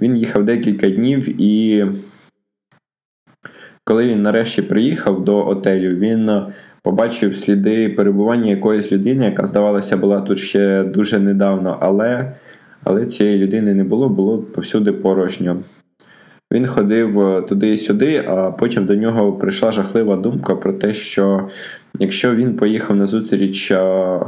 Він 0.00 0.16
їхав 0.16 0.44
декілька 0.44 0.90
днів 0.90 1.42
і. 1.42 1.84
коли 3.84 4.08
він 4.08 4.22
нарешті 4.22 4.62
приїхав 4.62 5.24
до 5.24 5.48
отелю, 5.48 5.96
він 5.96 6.30
побачив 6.82 7.36
сліди 7.36 7.88
перебування 7.88 8.50
якоїсь 8.50 8.92
людини, 8.92 9.24
яка, 9.24 9.46
здавалося, 9.46 9.96
була 9.96 10.20
тут 10.20 10.38
ще 10.38 10.84
дуже 10.84 11.18
недавно, 11.18 11.78
але 11.80 12.32
але 12.84 13.06
цієї 13.06 13.38
людини 13.38 13.74
не 13.74 13.84
було, 13.84 14.08
було 14.08 14.38
повсюди 14.38 14.92
порожньо. 14.92 15.62
Він 16.52 16.66
ходив 16.66 17.20
е, 17.20 17.42
туди 17.42 17.72
і 17.72 17.78
сюди, 17.78 18.24
а 18.28 18.50
потім 18.50 18.86
до 18.86 18.94
нього 18.96 19.32
прийшла 19.32 19.72
жахлива 19.72 20.16
думка 20.16 20.56
про 20.56 20.72
те, 20.72 20.92
що 20.94 21.48
якщо 21.98 22.34
він 22.34 22.56
поїхав 22.56 22.96
на 22.96 23.06
зустріч 23.06 23.70
е, 23.70 24.20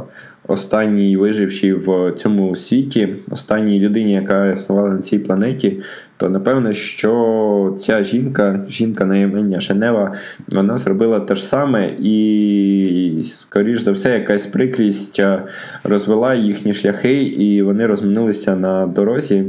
останній 0.51 1.17
виживший 1.17 1.73
в 1.73 2.11
цьому 2.11 2.55
світі, 2.55 3.15
останній 3.29 3.79
людині, 3.79 4.13
яка 4.13 4.51
існувала 4.51 4.89
на 4.89 4.97
цій 4.97 5.19
планеті, 5.19 5.79
то 6.17 6.29
напевно, 6.29 6.73
що 6.73 7.75
ця 7.77 8.03
жінка, 8.03 8.65
жінка 8.69 9.05
на 9.05 9.17
імення 9.17 9.59
Женева, 9.59 10.13
вона 10.47 10.77
зробила 10.77 11.19
те 11.19 11.35
ж 11.35 11.45
саме, 11.45 11.93
і, 11.99 13.23
скоріш 13.25 13.79
за 13.81 13.91
все, 13.91 14.13
якась 14.13 14.45
прикрість 14.45 15.19
е, 15.19 15.43
розвела 15.83 16.33
їхні 16.35 16.73
шляхи, 16.73 17.23
і 17.23 17.61
вони 17.61 17.85
розмінилися 17.85 18.55
на 18.55 18.87
дорозі. 18.87 19.45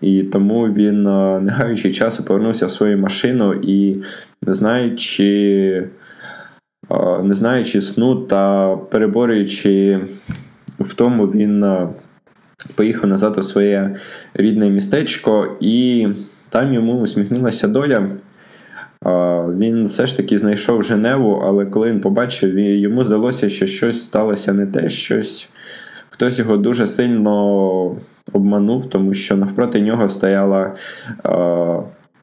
І 0.00 0.22
тому 0.22 0.64
він, 0.64 1.06
е, 1.06 1.40
не 1.40 1.52
гаючи 1.52 1.90
часу, 1.90 2.24
повернувся 2.24 2.66
в 2.66 2.70
свою 2.70 2.98
машину 2.98 3.54
і, 3.54 3.96
не 4.42 4.54
знаючи, 4.54 5.88
не 7.22 7.34
знаючи 7.34 7.80
сну 7.80 8.14
та 8.14 8.76
переборюючи 8.76 10.00
в 10.80 10.94
тому, 10.94 11.26
він 11.26 11.66
поїхав 12.74 13.10
назад 13.10 13.38
у 13.38 13.42
своє 13.42 13.96
рідне 14.34 14.70
містечко, 14.70 15.56
і 15.60 16.08
там 16.48 16.74
йому 16.74 17.00
усміхнулася 17.00 17.68
доля. 17.68 18.08
Він 19.58 19.86
все 19.86 20.06
ж 20.06 20.16
таки 20.16 20.38
знайшов 20.38 20.82
Женеву, 20.82 21.42
але 21.46 21.66
коли 21.66 21.90
він 21.90 22.00
побачив, 22.00 22.58
йому 22.58 23.04
здалося, 23.04 23.48
що 23.48 23.66
щось 23.66 24.04
сталося 24.04 24.52
не 24.52 24.66
те, 24.66 24.88
щось 24.88 25.48
хтось 26.10 26.38
його 26.38 26.56
дуже 26.56 26.86
сильно 26.86 27.96
обманув, 28.32 28.90
тому 28.90 29.14
що 29.14 29.36
навпроти 29.36 29.80
нього 29.80 30.08
стояла 30.08 30.74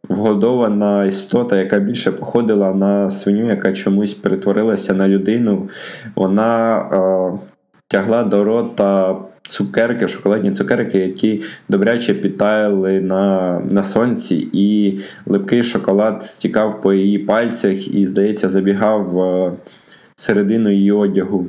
вгодована 0.10 1.06
істота, 1.06 1.58
яка 1.58 1.80
більше 1.80 2.12
походила 2.12 2.74
на 2.74 3.10
свиню, 3.10 3.50
яка 3.50 3.74
чомусь 3.74 4.14
перетворилася 4.14 4.94
на 4.94 5.08
людину. 5.08 5.70
Вона 6.16 6.80
е, 6.80 7.40
тягла 7.88 8.24
до 8.24 8.44
рота. 8.44 9.18
Цукерки, 9.48 10.08
шоколадні 10.08 10.52
цукерки, 10.52 11.00
які 11.00 11.42
добряче 11.70 12.14
підтаяли 12.14 13.02
на 13.02 13.60
на 13.70 13.84
сонці, 13.84 14.50
і 14.54 15.00
липкий 15.26 15.64
шоколад 15.64 16.26
стікав 16.26 16.82
по 16.82 16.94
її 16.94 17.18
пальцях 17.18 17.94
і, 17.96 18.06
здається, 18.06 18.50
забігав 18.50 19.10
в 19.10 19.52
середину 20.16 20.72
її 20.72 20.92
одягу. 20.92 21.46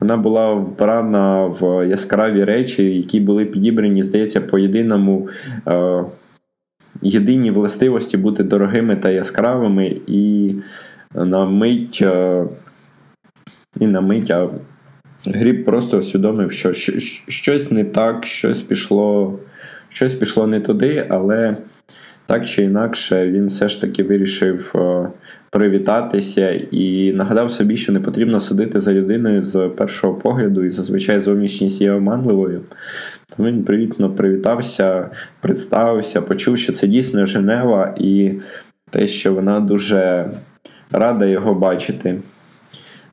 Вона 0.00 0.16
була 0.16 0.52
вбрана 0.52 1.46
в 1.46 1.88
яскраві 1.88 2.44
речі, 2.44 2.96
які 2.96 3.20
були 3.20 3.44
підібрані, 3.44 4.02
здається, 4.02 4.40
по 4.40 4.58
єдиному 4.58 5.28
е, 5.68 6.04
єдиній 7.02 7.50
властивості 7.50 8.16
бути 8.16 8.44
дорогими 8.44 8.96
та 8.96 9.10
яскравими, 9.10 10.00
і 10.06 10.54
на 11.14 11.44
мить, 11.44 11.98
е, 12.02 12.44
і 13.80 13.86
на 13.86 14.00
мить, 14.00 14.30
а 14.30 14.48
Гріб 15.26 15.64
просто 15.64 15.98
усвідомив, 15.98 16.52
що 16.52 16.72
щось 17.28 17.70
не 17.70 17.84
так, 17.84 18.26
щось 18.26 18.62
пішло, 18.62 19.38
щось 19.88 20.14
пішло 20.14 20.46
не 20.46 20.60
туди, 20.60 21.06
але 21.10 21.56
так 22.26 22.48
чи 22.48 22.62
інакше 22.62 23.30
він 23.30 23.46
все 23.46 23.68
ж 23.68 23.80
таки 23.80 24.02
вирішив 24.02 24.72
е, 24.74 25.08
привітатися 25.54 26.50
і 26.70 27.12
нагадав 27.12 27.50
собі, 27.50 27.76
що 27.76 27.92
не 27.92 28.00
потрібно 28.00 28.40
судити 28.40 28.80
за 28.80 28.92
людиною 28.92 29.42
з 29.42 29.68
першого 29.68 30.14
погляду, 30.14 30.64
і 30.64 30.70
зазвичай 30.70 31.20
зовнішність 31.20 31.80
є 31.80 31.92
оманливою. 31.92 32.60
Тому 33.36 33.48
він 33.48 33.64
привітно 33.64 34.10
привітався, 34.10 35.10
представився, 35.40 36.22
почув, 36.22 36.58
що 36.58 36.72
це 36.72 36.86
дійсно 36.86 37.26
Женева, 37.26 37.94
і 37.98 38.32
те, 38.90 39.06
що 39.06 39.34
вона 39.34 39.60
дуже 39.60 40.30
рада 40.90 41.26
його 41.26 41.54
бачити. 41.54 42.20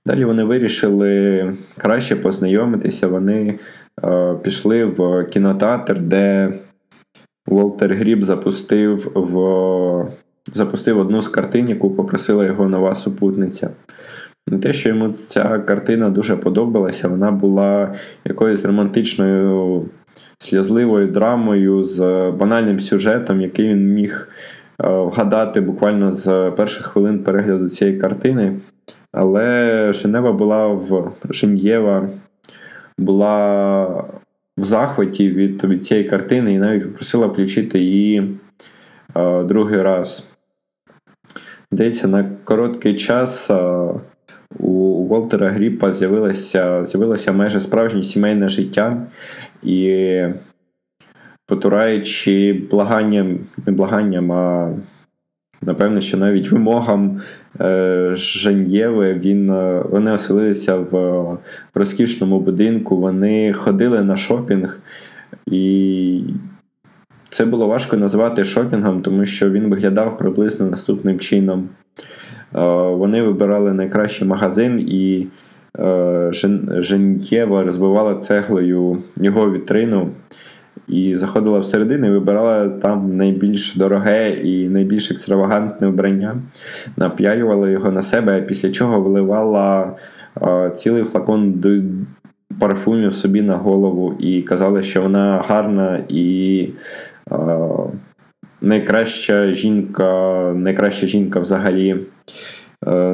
Далі 0.05 0.25
вони 0.25 0.43
вирішили 0.43 1.53
краще 1.77 2.15
познайомитися. 2.15 3.07
Вони 3.07 3.59
е, 4.03 4.35
пішли 4.43 4.85
в 4.85 5.23
кінотеатр, 5.23 6.01
де 6.01 6.53
Волтер 7.47 7.93
Гріб 7.93 8.23
запустив 8.23 9.11
в 9.15 9.37
запустив 10.53 10.99
одну 10.99 11.21
з 11.21 11.27
картин, 11.27 11.69
яку 11.69 11.89
попросила 11.89 12.45
його 12.45 12.69
нова 12.69 12.95
супутниця. 12.95 13.69
Не 14.47 14.57
те, 14.57 14.73
що 14.73 14.89
йому 14.89 15.09
ця 15.13 15.59
картина 15.59 16.09
дуже 16.09 16.35
подобалася, 16.35 17.07
вона 17.07 17.31
була 17.31 17.93
якоюсь 18.25 18.65
романтичною 18.65 19.85
сльозливою 20.39 21.07
драмою 21.07 21.83
з 21.83 21.99
банальним 22.39 22.79
сюжетом, 22.79 23.41
який 23.41 23.67
він 23.67 23.93
міг 23.93 24.29
е, 24.83 24.89
вгадати 24.89 25.61
буквально 25.61 26.11
з 26.11 26.51
перших 26.51 26.85
хвилин 26.85 27.23
перегляду 27.23 27.69
цієї 27.69 27.97
картини. 27.97 28.59
Але 29.13 29.93
Женева 29.93 30.31
була 30.31 30.67
в 30.67 31.11
Женєва 31.29 32.09
була 32.97 33.85
в 34.57 34.63
захваті 34.63 35.29
від, 35.29 35.63
від 35.63 35.85
цієї 35.85 36.09
картини 36.09 36.53
і 36.53 36.59
навіть 36.59 36.83
попросила 36.83 37.27
включити 37.27 37.79
її 37.79 38.37
другий 39.45 39.81
раз. 39.81 40.27
Здається, 41.71 42.07
на 42.07 42.31
короткий 42.43 42.95
час 42.95 43.51
у 44.59 45.03
Волтера 45.05 45.49
Гріпа 45.49 45.93
з'явилося 45.93 46.83
з'явилося 46.83 47.31
майже 47.31 47.59
справжнє 47.59 48.03
сімейне 48.03 48.49
життя, 48.49 49.07
і 49.63 50.23
потураючи 51.47 52.61
благанням, 52.71 53.39
не 53.65 53.71
благанням, 53.71 54.31
а 54.31 54.73
напевно, 55.61 56.01
що 56.01 56.17
навіть 56.17 56.51
вимогам 56.51 57.21
е, 57.61 58.11
Жан'єви 58.15 59.13
він, 59.13 59.49
е, 59.49 59.83
вони 59.89 60.11
оселилися 60.11 60.75
в 60.75 61.37
розкішному 61.73 62.39
будинку, 62.39 62.97
вони 62.97 63.53
ходили 63.53 64.01
на 64.01 64.15
шопінг. 64.15 64.79
І 65.45 66.23
це 67.31 67.45
було 67.45 67.67
важко 67.67 67.97
назвати 67.97 68.43
шопінгом, 68.43 69.01
тому 69.01 69.25
що 69.25 69.49
він 69.49 69.69
виглядав 69.69 70.17
приблизно 70.17 70.65
наступним 70.65 71.19
чином. 71.19 71.69
Е, 72.55 72.59
вони 72.89 73.21
вибирали 73.21 73.73
найкращий 73.73 74.27
магазин, 74.27 74.79
і 74.79 75.27
е, 75.79 76.29
Жен'єва 76.79 77.63
розбивала 77.63 78.15
цеглою 78.15 78.97
його 79.17 79.51
вітрину. 79.51 80.09
І 80.87 81.15
заходила 81.15 81.59
всередину 81.59 82.07
і 82.07 82.09
вибирала 82.09 82.69
там 82.69 83.17
найбільш 83.17 83.75
дороге 83.75 84.29
і 84.29 84.69
найбільш 84.69 85.11
екстравагантне 85.11 85.87
вбрання, 85.87 86.35
нап'яювала 86.97 87.69
його 87.69 87.91
на 87.91 88.01
себе, 88.01 88.41
після 88.41 88.69
чого 88.71 89.01
виливала 89.01 89.95
а, 90.35 90.69
цілий 90.69 91.03
флакон 91.03 91.53
парфумів 92.59 93.15
собі 93.15 93.41
на 93.41 93.55
голову 93.55 94.13
і 94.19 94.41
казала, 94.41 94.81
що 94.81 95.01
вона 95.01 95.43
гарна 95.47 96.03
і 96.09 96.67
найкраща 98.61 99.51
жінка, 99.51 100.53
найкраща 100.55 101.07
жінка 101.07 101.39
взагалі. 101.39 101.97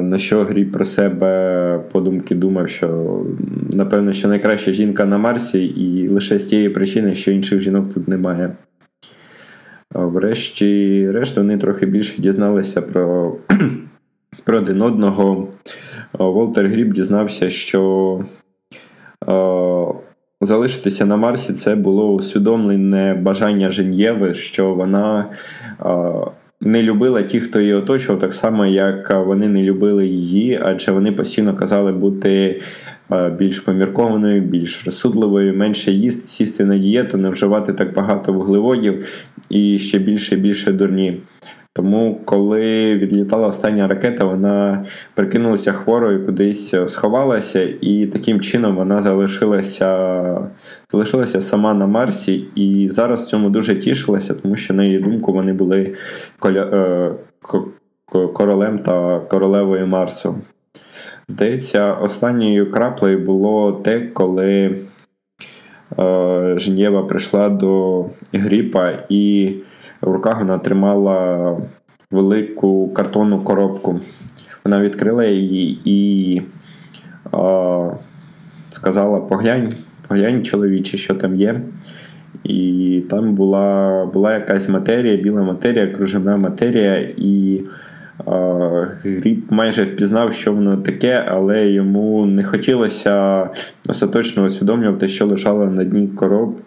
На 0.02 0.18
що 0.18 0.42
Грій 0.42 0.64
про 0.64 0.84
себе 0.84 1.80
подумки 1.92 2.34
думав, 2.34 2.68
що 2.68 3.22
напевно, 3.70 4.12
що 4.12 4.28
найкраща 4.28 4.72
жінка 4.72 5.04
на 5.04 5.18
Марсі, 5.18 5.66
і 5.66 6.08
лише 6.08 6.38
з 6.38 6.46
тієї 6.46 6.68
причини, 6.68 7.14
що 7.14 7.30
інших 7.30 7.60
жінок 7.60 7.94
тут 7.94 8.08
немає. 8.08 8.56
Врешті, 9.94 11.10
решт, 11.10 11.36
вони 11.36 11.58
трохи 11.58 11.86
більше 11.86 12.22
дізналися 12.22 12.82
про 12.82 13.36
про 14.44 14.58
один 14.58 14.82
одного. 14.82 15.48
Волтер 16.12 16.68
Гріб 16.68 16.92
дізнався, 16.92 17.48
що 17.48 18.24
залишитися 20.40 21.06
на 21.06 21.16
Марсі 21.16 21.52
це 21.52 21.74
було 21.74 22.12
усвідомлене 22.12 23.14
бажання 23.14 23.70
Женєви, 23.70 24.34
що 24.34 24.74
вона 24.74 25.30
не 26.60 26.82
любила 26.82 27.22
ті, 27.22 27.40
хто 27.40 27.60
її 27.60 27.74
оточував, 27.74 28.20
так 28.20 28.34
само, 28.34 28.66
як 28.66 29.24
вони 29.26 29.48
не 29.48 29.62
любили 29.62 30.06
її, 30.06 30.60
адже 30.62 30.92
вони 30.92 31.12
постійно 31.12 31.56
казали 31.56 31.92
бути 31.92 32.60
більш 33.38 33.60
поміркованою, 33.60 34.40
більш 34.40 34.86
розсудливою, 34.86 35.54
менше 35.54 35.92
їсти, 35.92 36.28
сісти 36.28 36.64
на 36.64 36.78
дієту, 36.78 37.18
не 37.18 37.30
вживати 37.30 37.72
так 37.72 37.94
багато 37.94 38.32
вуглеводів 38.32 39.06
і 39.48 39.78
ще 39.78 39.98
більше 39.98 40.34
і 40.34 40.38
більше 40.38 40.72
дурні. 40.72 41.20
Тому, 41.78 42.20
коли 42.24 42.94
відлітала 42.94 43.48
остання 43.48 43.88
ракета, 43.88 44.24
вона 44.24 44.84
прикинулася 45.14 45.72
хворою, 45.72 46.26
кудись 46.26 46.74
сховалася, 46.88 47.68
і 47.80 48.06
таким 48.06 48.40
чином 48.40 48.76
вона 48.76 49.02
залишилася 49.02 50.50
залишилася 50.92 51.40
сама 51.40 51.74
на 51.74 51.86
Марсі. 51.86 52.34
І 52.54 52.88
зараз 52.90 53.28
цьому 53.28 53.50
дуже 53.50 53.76
тішилася, 53.76 54.34
тому 54.34 54.56
що, 54.56 54.74
на 54.74 54.84
її 54.84 54.98
думку, 54.98 55.32
вони 55.32 55.52
були 55.52 55.94
е, 56.44 57.10
королем 58.12 58.78
та 58.78 59.20
королевою 59.20 59.86
Марсу. 59.86 60.34
Здається, 61.28 61.92
останньою 61.92 62.70
краплею 62.70 63.18
було 63.18 63.72
те, 63.72 64.00
коли 64.00 64.78
е, 65.98 66.54
Женєва 66.58 67.02
прийшла 67.02 67.48
до 67.48 68.04
Гріпа, 68.32 68.92
і 69.08 69.54
в 70.00 70.12
руках 70.12 70.38
вона 70.38 70.58
тримала 70.58 71.56
велику 72.10 72.92
картонну 72.92 73.40
коробку. 73.40 74.00
Вона 74.64 74.80
відкрила 74.80 75.24
її 75.24 75.80
і 75.84 76.36
е, 76.38 76.42
сказала: 78.70 79.20
поглянь, 79.20 79.72
поглянь, 80.08 80.44
чоловіче, 80.44 80.96
що 80.96 81.14
там 81.14 81.36
є. 81.36 81.60
І 82.44 83.02
там 83.10 83.34
була 83.34 84.04
була 84.06 84.34
якась 84.34 84.68
матерія, 84.68 85.16
біла 85.16 85.42
матерія, 85.42 85.86
кружевна 85.86 86.36
матерія, 86.36 87.12
і 87.16 87.60
Гріб 89.02 89.44
майже 89.50 89.84
впізнав, 89.84 90.32
що 90.32 90.52
воно 90.52 90.76
таке, 90.76 91.24
але 91.28 91.68
йому 91.68 92.26
не 92.26 92.44
хотілося 92.44 93.46
остаточно 93.88 94.44
усвідомлювати, 94.44 95.08
що 95.08 95.26
лежало 95.26 95.66
на 95.66 95.84
дні 95.84 96.08
короб, 96.08 96.60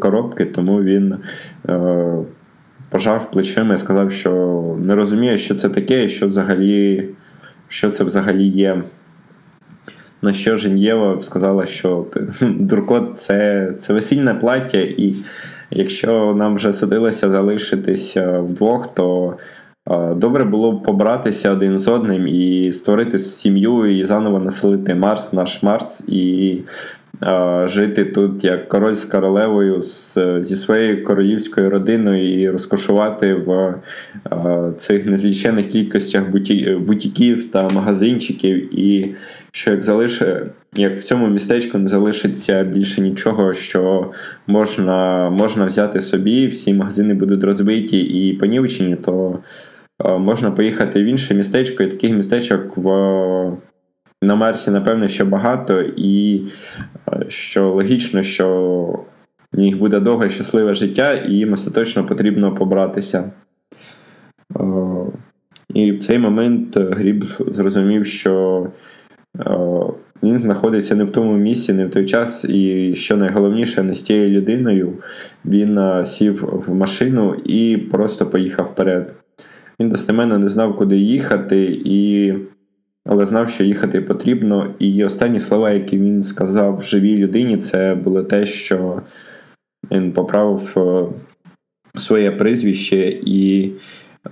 коробки, 0.00 0.44
тому 0.44 0.82
він 0.82 1.16
е, 1.68 2.06
пожав 2.90 3.30
плечима 3.30 3.74
і 3.74 3.78
сказав, 3.78 4.12
що 4.12 4.76
не 4.80 4.94
розуміє, 4.94 5.38
що 5.38 5.54
це 5.54 5.68
таке, 5.68 6.04
і 6.04 6.08
що 6.08 6.26
взагалі, 6.26 7.08
що 7.68 7.90
це 7.90 8.04
взагалі 8.04 8.46
є. 8.48 8.82
На 10.22 10.32
що 10.32 10.56
Женєва 10.56 11.22
сказала, 11.22 11.66
що 11.66 12.06
дуркот 12.40 13.18
це, 13.18 13.72
це 13.78 13.92
весільне 13.92 14.34
плаття, 14.34 14.78
і 14.78 15.14
якщо 15.70 16.34
нам 16.34 16.54
вже 16.54 16.72
судилося 16.72 17.30
залишитися 17.30 18.40
вдвох, 18.40 18.94
то 18.94 19.36
добре 20.16 20.44
було 20.44 20.72
б 20.72 20.82
побратися 20.82 21.50
один 21.50 21.78
з 21.78 21.88
одним 21.88 22.28
і 22.28 22.72
створити 22.72 23.18
сім'ю 23.18 23.86
і 23.86 24.04
заново 24.04 24.38
населити 24.38 24.94
Марс, 24.94 25.32
наш 25.32 25.62
Марс, 25.62 26.04
і 26.08 26.58
жити 27.64 28.04
тут 28.04 28.44
як 28.44 28.68
король 28.68 28.94
з 28.94 29.04
королевою 29.04 29.82
з, 29.82 30.18
зі 30.40 30.56
своєю 30.56 31.04
королівською 31.04 31.70
родиною 31.70 32.40
і 32.40 32.50
розкошувати 32.50 33.34
в 33.34 33.74
цих 34.76 35.06
незлічених 35.06 35.66
кількостях 35.66 36.30
буті, 36.30 36.78
бутіків 36.86 37.50
та 37.50 37.68
магазинчиків. 37.68 38.80
І 38.80 39.14
що 39.52 39.70
як 39.70 39.82
залише, 39.82 40.46
як 40.76 40.98
в 40.98 41.04
цьому 41.04 41.26
містечку 41.26 41.78
не 41.78 41.88
залишиться 41.88 42.64
більше 42.64 43.00
нічого, 43.00 43.54
що 43.54 44.10
можна 44.46 45.30
можна 45.30 45.66
взяти 45.66 46.00
собі, 46.00 46.46
всі 46.46 46.74
магазини 46.74 47.14
будуть 47.14 47.44
розбиті 47.44 48.00
і 48.00 48.32
понівчені, 48.32 48.96
то 48.96 49.38
можна 50.04 50.50
поїхати 50.50 51.02
в 51.02 51.06
інше 51.06 51.34
містечко, 51.34 51.82
і 51.82 51.86
таких 51.86 52.10
містечок 52.10 52.76
в 52.76 52.88
на 54.22 54.34
Марсі, 54.34 54.70
напевно, 54.70 55.08
ще 55.08 55.24
багато, 55.24 55.82
і 55.96 56.42
що 57.28 57.70
логічно, 57.70 58.22
що 58.22 58.48
в 59.52 59.58
них 59.58 59.78
буде 59.78 60.00
довге 60.00 60.30
щасливе 60.30 60.74
життя, 60.74 61.12
і 61.14 61.32
їм 61.32 61.52
остаточно 61.52 62.06
потрібно 62.06 62.54
побратися. 62.54 63.30
І 65.74 65.92
в 65.92 65.98
цей 65.98 66.18
момент 66.18 66.76
Гріб 66.76 67.24
зрозумів, 67.38 68.06
що 68.06 68.66
він 70.22 70.38
знаходиться 70.38 70.94
не 70.94 71.04
в 71.04 71.10
тому 71.10 71.36
місці, 71.36 71.72
не 71.72 71.86
в 71.86 71.90
той 71.90 72.06
час, 72.06 72.44
і 72.44 72.94
що 72.94 73.16
найголовніше, 73.16 73.82
не 73.82 73.94
з 73.94 74.02
тією 74.02 74.28
людиною, 74.28 74.92
він 75.44 76.04
сів 76.04 76.64
в 76.66 76.74
машину 76.74 77.34
і 77.34 77.76
просто 77.76 78.26
поїхав 78.26 78.66
вперед. 78.66 79.14
Він 79.80 79.88
достеменно 79.88 80.38
не 80.38 80.48
знав, 80.48 80.76
куди 80.76 80.96
їхати, 80.96 81.80
і... 81.84 82.34
але 83.04 83.26
знав, 83.26 83.48
що 83.48 83.64
їхати 83.64 84.00
потрібно. 84.00 84.74
І 84.78 85.04
останні 85.04 85.40
слова, 85.40 85.70
які 85.70 85.98
він 85.98 86.22
сказав 86.22 86.82
живій 86.82 87.16
людині, 87.16 87.56
це 87.56 87.94
було 87.94 88.22
те, 88.22 88.46
що 88.46 89.02
він 89.90 90.12
поправив 90.12 90.72
е, 90.76 91.06
своє 91.98 92.30
прізвище 92.30 93.20
і 93.26 93.72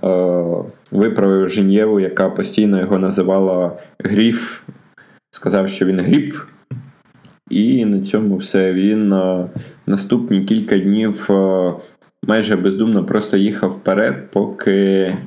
е, 0.03 0.43
виправив 0.91 1.49
Женєву, 1.49 1.99
яка 1.99 2.29
постійно 2.29 2.79
його 2.79 2.99
називала 2.99 3.77
Гріф. 3.99 4.61
Сказав, 5.31 5.69
що 5.69 5.85
він 5.85 5.99
гріб. 5.99 6.33
І 7.49 7.85
на 7.85 8.01
цьому 8.01 8.37
все. 8.37 8.73
Він 8.73 9.13
е, 9.13 9.49
наступні 9.87 10.43
кілька 10.43 10.77
днів 10.77 11.27
е, 11.29 11.73
майже 12.27 12.55
бездумно 12.55 13.05
просто 13.05 13.37
їхав 13.37 13.69
вперед, 13.69 14.31
поки 14.31 15.17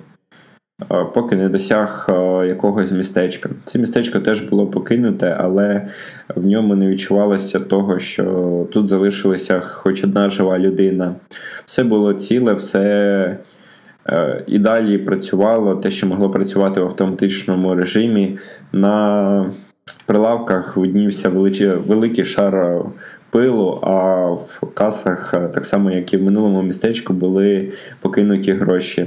поки 0.88 1.36
не 1.36 1.48
досяг 1.48 2.06
якогось 2.46 2.92
містечка. 2.92 3.50
Це 3.64 3.78
містечко 3.78 4.20
теж 4.20 4.40
було 4.40 4.66
покинуте, 4.66 5.36
але 5.40 5.88
в 6.36 6.46
ньому 6.46 6.74
не 6.74 6.86
відчувалося 6.86 7.58
того, 7.58 7.98
що 7.98 8.66
тут 8.72 8.88
залишилася 8.88 9.60
хоч 9.60 10.04
одна 10.04 10.30
жива 10.30 10.58
людина. 10.58 11.14
Все 11.64 11.84
було 11.84 12.12
ціле, 12.14 12.54
все 12.54 13.38
е, 14.08 14.44
і 14.46 14.58
далі 14.58 14.98
працювало, 14.98 15.74
те, 15.74 15.90
що 15.90 16.06
могло 16.06 16.30
працювати 16.30 16.80
в 16.80 16.84
автоматичному 16.84 17.74
режимі. 17.74 18.38
На 18.72 19.50
прилавках 20.06 20.76
виднівся 20.76 21.28
великий 21.86 22.24
шар 22.24 22.84
пилу, 23.30 23.80
а 23.82 24.24
в 24.26 24.60
касах, 24.74 25.30
так 25.30 25.64
само 25.64 25.90
як 25.90 26.14
і 26.14 26.16
в 26.16 26.22
минулому 26.22 26.62
містечку, 26.62 27.12
були 27.12 27.72
покинуті 28.00 28.52
гроші. 28.52 29.06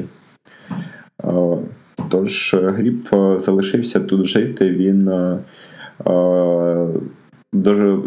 Тож 2.09 2.53
е, 2.53 2.57
Гріб 2.57 3.07
е, 3.13 3.39
залишився 3.39 3.99
тут 3.99 4.25
жити. 4.25 4.69
Він 4.69 5.07
е, 5.07 5.39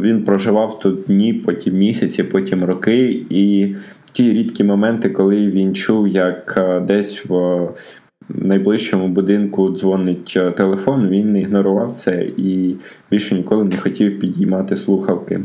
він 0.00 0.24
проживав 0.24 0.78
тут 0.78 1.04
дні, 1.06 1.32
потім 1.32 1.74
місяці, 1.74 2.22
потім 2.22 2.64
роки. 2.64 3.26
І 3.30 3.74
ті 4.12 4.32
рідкі 4.32 4.64
моменти, 4.64 5.10
коли 5.10 5.50
він 5.50 5.74
чув, 5.74 6.08
як 6.08 6.60
десь 6.88 7.24
в 7.28 7.68
найближчому 8.28 9.08
будинку 9.08 9.70
дзвонить 9.70 10.38
телефон, 10.56 11.08
він 11.08 11.36
ігнорував 11.36 11.92
це 11.92 12.28
і 12.36 12.74
більше 13.10 13.34
ніколи 13.34 13.64
не 13.64 13.76
хотів 13.76 14.18
підіймати 14.20 14.76
слухавки. 14.76 15.40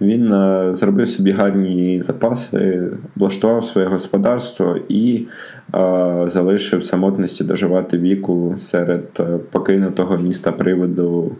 Він 0.00 0.32
е, 0.32 0.74
зробив 0.74 1.08
собі 1.08 1.30
гарні 1.30 2.02
запаси, 2.02 2.82
облаштував 3.16 3.64
своє 3.64 3.86
господарство 3.86 4.76
і 4.88 5.26
е, 5.74 6.24
залишив 6.26 6.84
самотності 6.84 7.44
доживати 7.44 7.98
віку 7.98 8.54
серед 8.58 9.06
е, 9.20 9.38
покинутого 9.50 10.16
міста 10.16 10.52
приводу 10.52 11.36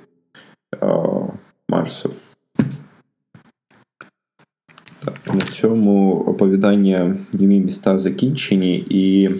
Марсу. 1.68 2.11
Так, 5.04 5.34
На 5.34 5.40
цьому 5.40 6.14
оповідання 6.14 7.16
німі 7.32 7.61
міста 7.61 7.98
закінчені 7.98 8.86
і. 8.90 9.30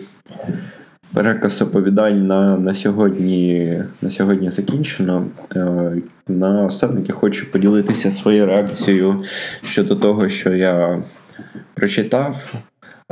Переказ 1.15 1.63
оповідань 1.63 2.27
на 2.27 2.59
на, 2.59 2.75
сьогодні 2.75 3.83
на 4.03 4.11
сьогодні 4.11 4.51
закінчено. 4.51 5.27
Е, 5.57 5.93
на 6.29 6.65
останок 6.65 7.09
я 7.09 7.15
хочу 7.15 7.53
поділитися 7.53 8.11
своєю 8.11 8.47
реакцією 8.47 9.23
щодо 9.63 9.97
того, 9.97 10.29
що 10.29 10.55
я 10.55 11.03
прочитав. 11.75 12.55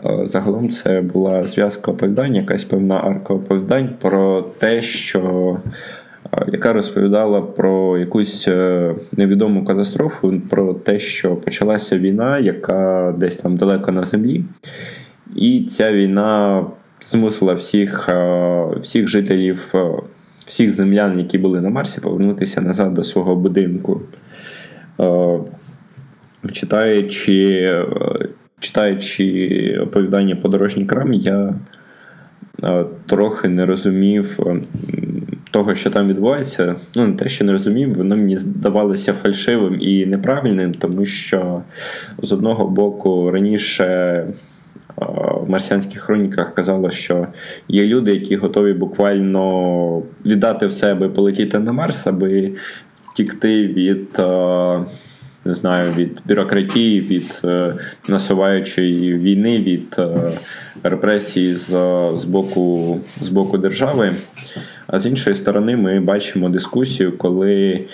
Е, 0.04 0.26
загалом 0.26 0.70
це 0.70 1.00
була 1.00 1.42
зв'язка 1.42 1.90
оповідань, 1.90 2.36
якась 2.36 2.64
певна 2.64 3.00
арка 3.00 3.34
оповідань 3.34 3.90
про 4.00 4.42
те, 4.42 4.82
що 4.82 5.56
е, 6.34 6.44
яка 6.52 6.72
розповідала 6.72 7.40
про 7.40 7.98
якусь 7.98 8.48
невідому 9.12 9.64
катастрофу, 9.64 10.40
про 10.50 10.74
те, 10.74 10.98
що 10.98 11.36
почалася 11.36 11.98
війна, 11.98 12.38
яка 12.38 13.14
десь 13.18 13.36
там 13.36 13.56
далеко 13.56 13.92
на 13.92 14.04
землі. 14.04 14.44
І 15.36 15.68
ця 15.70 15.92
війна 15.92 16.64
змусила 17.02 17.54
всіх 17.54 18.08
е, 18.08 18.66
всіх 18.80 19.08
жителів, 19.08 19.70
е, 19.74 19.90
всіх 20.44 20.70
землян, 20.70 21.18
які 21.18 21.38
були 21.38 21.60
на 21.60 21.70
Марсі, 21.70 22.00
повернутися 22.00 22.60
назад 22.60 22.94
до 22.94 23.04
свого 23.04 23.36
будинку. 23.36 24.00
Е, 25.00 25.38
читаючи 26.52 27.84
читаючи 28.60 29.78
оповідання 29.82 30.36
подорожній 30.36 30.84
крам, 30.84 31.12
я 31.12 31.54
трохи 33.06 33.48
не 33.48 33.66
розумів 33.66 34.38
того, 35.50 35.74
що 35.74 35.90
там 35.90 36.08
відбувається. 36.08 36.76
Ну, 36.96 37.06
не 37.06 37.12
те, 37.12 37.28
що 37.28 37.44
не 37.44 37.52
розумів, 37.52 37.94
воно 37.94 38.16
мені 38.16 38.36
здавалося 38.36 39.12
фальшивим 39.12 39.80
і 39.80 40.06
неправильним, 40.06 40.74
тому 40.74 41.04
що 41.04 41.62
з 42.22 42.32
одного 42.32 42.68
боку 42.68 43.30
раніше 43.30 44.26
в 44.96 45.50
марсіанських 45.50 46.00
хроніках 46.00 46.54
казало, 46.54 46.90
що 46.90 47.26
є 47.68 47.84
люди, 47.84 48.12
які 48.12 48.36
готові 48.36 48.72
буквально 48.72 50.02
віддати 50.26 50.66
в 50.66 50.72
себе 50.72 51.08
полетіти 51.08 51.58
на 51.58 51.72
Марс, 51.72 52.06
аби 52.06 52.52
втікти 53.12 53.66
від 53.66 54.20
не 55.48 55.54
знаю, 55.54 55.92
від 55.92 56.20
бюрократії, 56.26 57.00
від 57.00 57.40
е, 57.44 57.74
насуваючої 58.08 59.14
війни, 59.14 59.58
від 59.58 59.96
е, 59.98 60.30
репресій 60.82 61.54
з, 61.54 61.66
з 62.16 62.24
боку 62.24 62.96
з 63.20 63.28
боку 63.28 63.58
держави. 63.58 64.12
А 64.86 64.98
з 64.98 65.06
іншої 65.06 65.36
сторони, 65.36 65.76
ми 65.76 66.00
бачимо 66.00 66.48
дискусію, 66.48 67.18
коли 67.18 67.84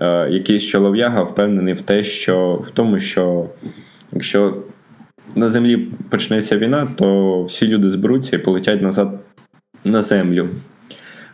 е, 0.00 0.28
якийсь 0.30 0.64
чолов'яга 0.66 1.22
впевнений 1.22 1.74
в 1.74 1.82
те, 1.82 2.04
що 2.04 2.64
в 2.66 2.70
тому, 2.70 3.00
що 3.00 3.46
якщо 4.12 4.56
на 5.34 5.48
землі 5.48 5.88
почнеться 6.08 6.58
війна, 6.58 6.88
то 6.96 7.42
всі 7.42 7.68
люди 7.68 7.90
зберуться 7.90 8.36
і 8.36 8.38
полетять 8.38 8.82
назад 8.82 9.20
на 9.84 10.02
землю. 10.02 10.48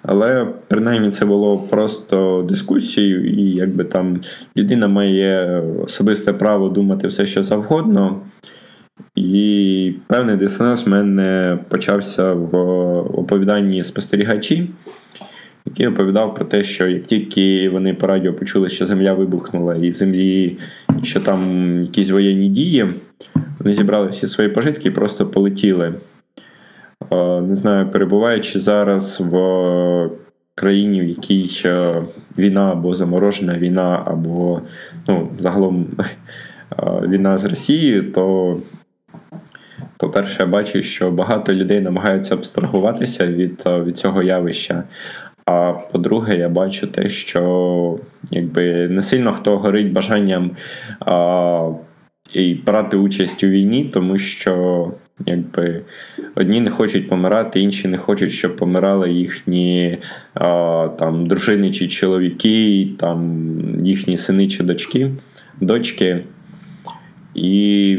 Але 0.03 0.47
принаймні 0.69 1.11
це 1.11 1.25
було 1.25 1.59
просто 1.59 2.47
дискусією, 2.49 3.31
і 3.31 3.51
якби 3.51 3.85
там 3.85 4.21
людина 4.57 4.89
має 4.89 5.63
особисте 5.85 6.33
право 6.33 6.69
думати 6.69 7.09
все, 7.09 7.27
що 7.27 7.43
завгодно. 7.43 8.21
І 9.15 9.93
певний 10.07 10.37
дисонанс 10.37 10.87
в 10.87 10.89
мене 10.89 11.59
почався 11.69 12.33
в 12.33 12.57
оповіданні 12.99 13.85
спостерігачі, 13.85 14.71
який 15.67 15.87
оповідав 15.87 16.35
про 16.35 16.45
те, 16.45 16.63
що 16.63 16.89
як 16.89 17.05
тільки 17.05 17.69
вони 17.69 17.95
по 17.95 18.07
радіо 18.07 18.33
почули, 18.33 18.69
що 18.69 18.87
земля 18.87 19.15
вибухнула, 19.15 19.75
і 19.75 19.93
землі, 19.93 20.57
що 21.03 21.21
там 21.21 21.43
якісь 21.83 22.11
воєнні 22.11 22.49
дії, 22.49 22.87
вони 23.69 23.77
зібрали 23.77 24.09
всі 24.09 24.29
свої 24.29 24.51
пожитки 24.51 24.89
і 24.89 24.93
просто 24.93 25.27
полетіли. 25.27 25.95
Не 27.43 27.55
знаю, 27.55 27.89
перебуваючи 27.89 28.61
зараз 28.61 29.21
в 29.21 30.11
країні, 30.55 31.01
в 31.01 31.09
якій 31.09 31.63
е, 31.65 32.03
війна 32.39 32.73
або 32.73 32.95
заморожена 32.95 33.59
війна, 33.59 34.03
або 34.07 34.61
ну, 35.09 35.29
загалом 35.39 35.87
війна 37.03 37.39
з 37.39 37.45
Росією, 37.45 38.13
то, 38.13 38.57
по-перше, 39.97 40.43
я 40.43 40.47
бачу, 40.47 40.83
що 40.83 41.11
багато 41.11 41.55
людей 41.55 41.81
намагаються 41.81 42.35
абстрагуватися 42.35 43.27
від, 43.27 43.63
е, 43.67 43.81
від 43.81 43.99
цього 43.99 44.23
явища. 44.23 44.85
А 45.47 45.73
по-друге, 45.93 46.37
я 46.37 46.49
бачу 46.49 46.87
те, 46.87 47.09
що 47.09 47.99
якби 48.31 48.89
не 48.89 49.03
сильно 49.03 49.33
хто 49.33 49.59
горить 49.59 49.93
бажанням 49.93 50.51
а, 51.01 51.71
і 52.33 52.55
брати 52.55 52.97
участь 52.97 53.45
у 53.45 53.49
війні, 53.49 53.85
тому 53.85 54.19
що 54.19 54.93
якби 55.27 55.83
одні 56.35 56.61
не 56.61 56.71
хочуть 56.71 57.09
помирати, 57.09 57.61
інші 57.61 57.89
не 57.89 57.99
хочуть, 57.99 58.33
щоб 58.33 58.57
помирали 58.57 59.13
їхні 59.13 59.99
а, 60.35 60.89
там 60.99 61.27
дружини 61.27 61.73
чи 61.73 61.89
чоловіки, 61.89 62.89
там 62.99 63.49
їхні 63.83 64.19
сини 64.19 64.49
чи 64.49 64.63
дочки, 64.63 65.11
дочки. 65.61 66.25
І, 67.35 67.99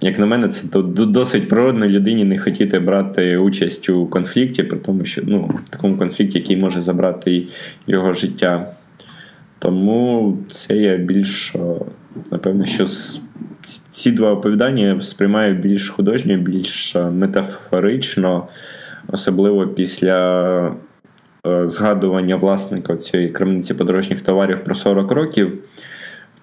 як 0.00 0.18
на 0.18 0.26
мене, 0.26 0.48
це 0.48 0.62
досить 0.88 1.48
природно 1.48 1.86
людині 1.86 2.24
не 2.24 2.38
хотіти 2.38 2.78
брати 2.78 3.36
участь 3.36 3.88
у 3.88 4.06
конфлікті, 4.06 4.62
при 4.62 4.78
тому, 4.78 5.04
що 5.04 5.22
ну, 5.24 5.60
такому 5.70 5.98
конфлікті, 5.98 6.38
який 6.38 6.56
може 6.56 6.80
забрати 6.80 7.46
його 7.86 8.12
життя. 8.12 8.74
Тому 9.58 10.38
це 10.50 10.76
я 10.76 10.96
більш, 10.96 11.54
напевно, 12.32 12.64
що 12.64 12.86
ці 13.90 14.10
два 14.10 14.30
оповідання 14.30 15.00
сприймаю 15.00 15.54
більш 15.54 15.88
художньо, 15.88 16.36
більш 16.36 16.94
метафорично, 16.94 18.48
особливо 19.08 19.66
після 19.66 20.74
згадування 21.64 22.36
власника 22.36 22.96
цієї 22.96 23.28
крамниці 23.28 23.74
подорожніх 23.74 24.20
товарів 24.20 24.64
про 24.64 24.74
40 24.74 25.10
років 25.10 25.58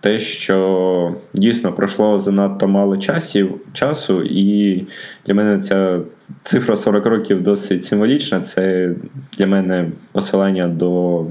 те, 0.02 0.20
що 0.20 1.16
дійсно 1.34 1.74
пройшло 1.74 2.20
занадто 2.20 2.68
мало 2.68 2.98
часів, 2.98 3.62
часу, 3.74 4.24
і 4.24 4.84
для 5.26 5.34
мене 5.34 5.60
ця 5.60 6.00
цифра 6.44 6.78
40 6.78 7.06
років 7.06 7.44
досить 7.44 7.86
символічна. 7.86 8.42
Це 8.42 8.94
для 9.38 9.48
мене 9.48 9.90
посилання 10.12 10.68
до 10.68 11.26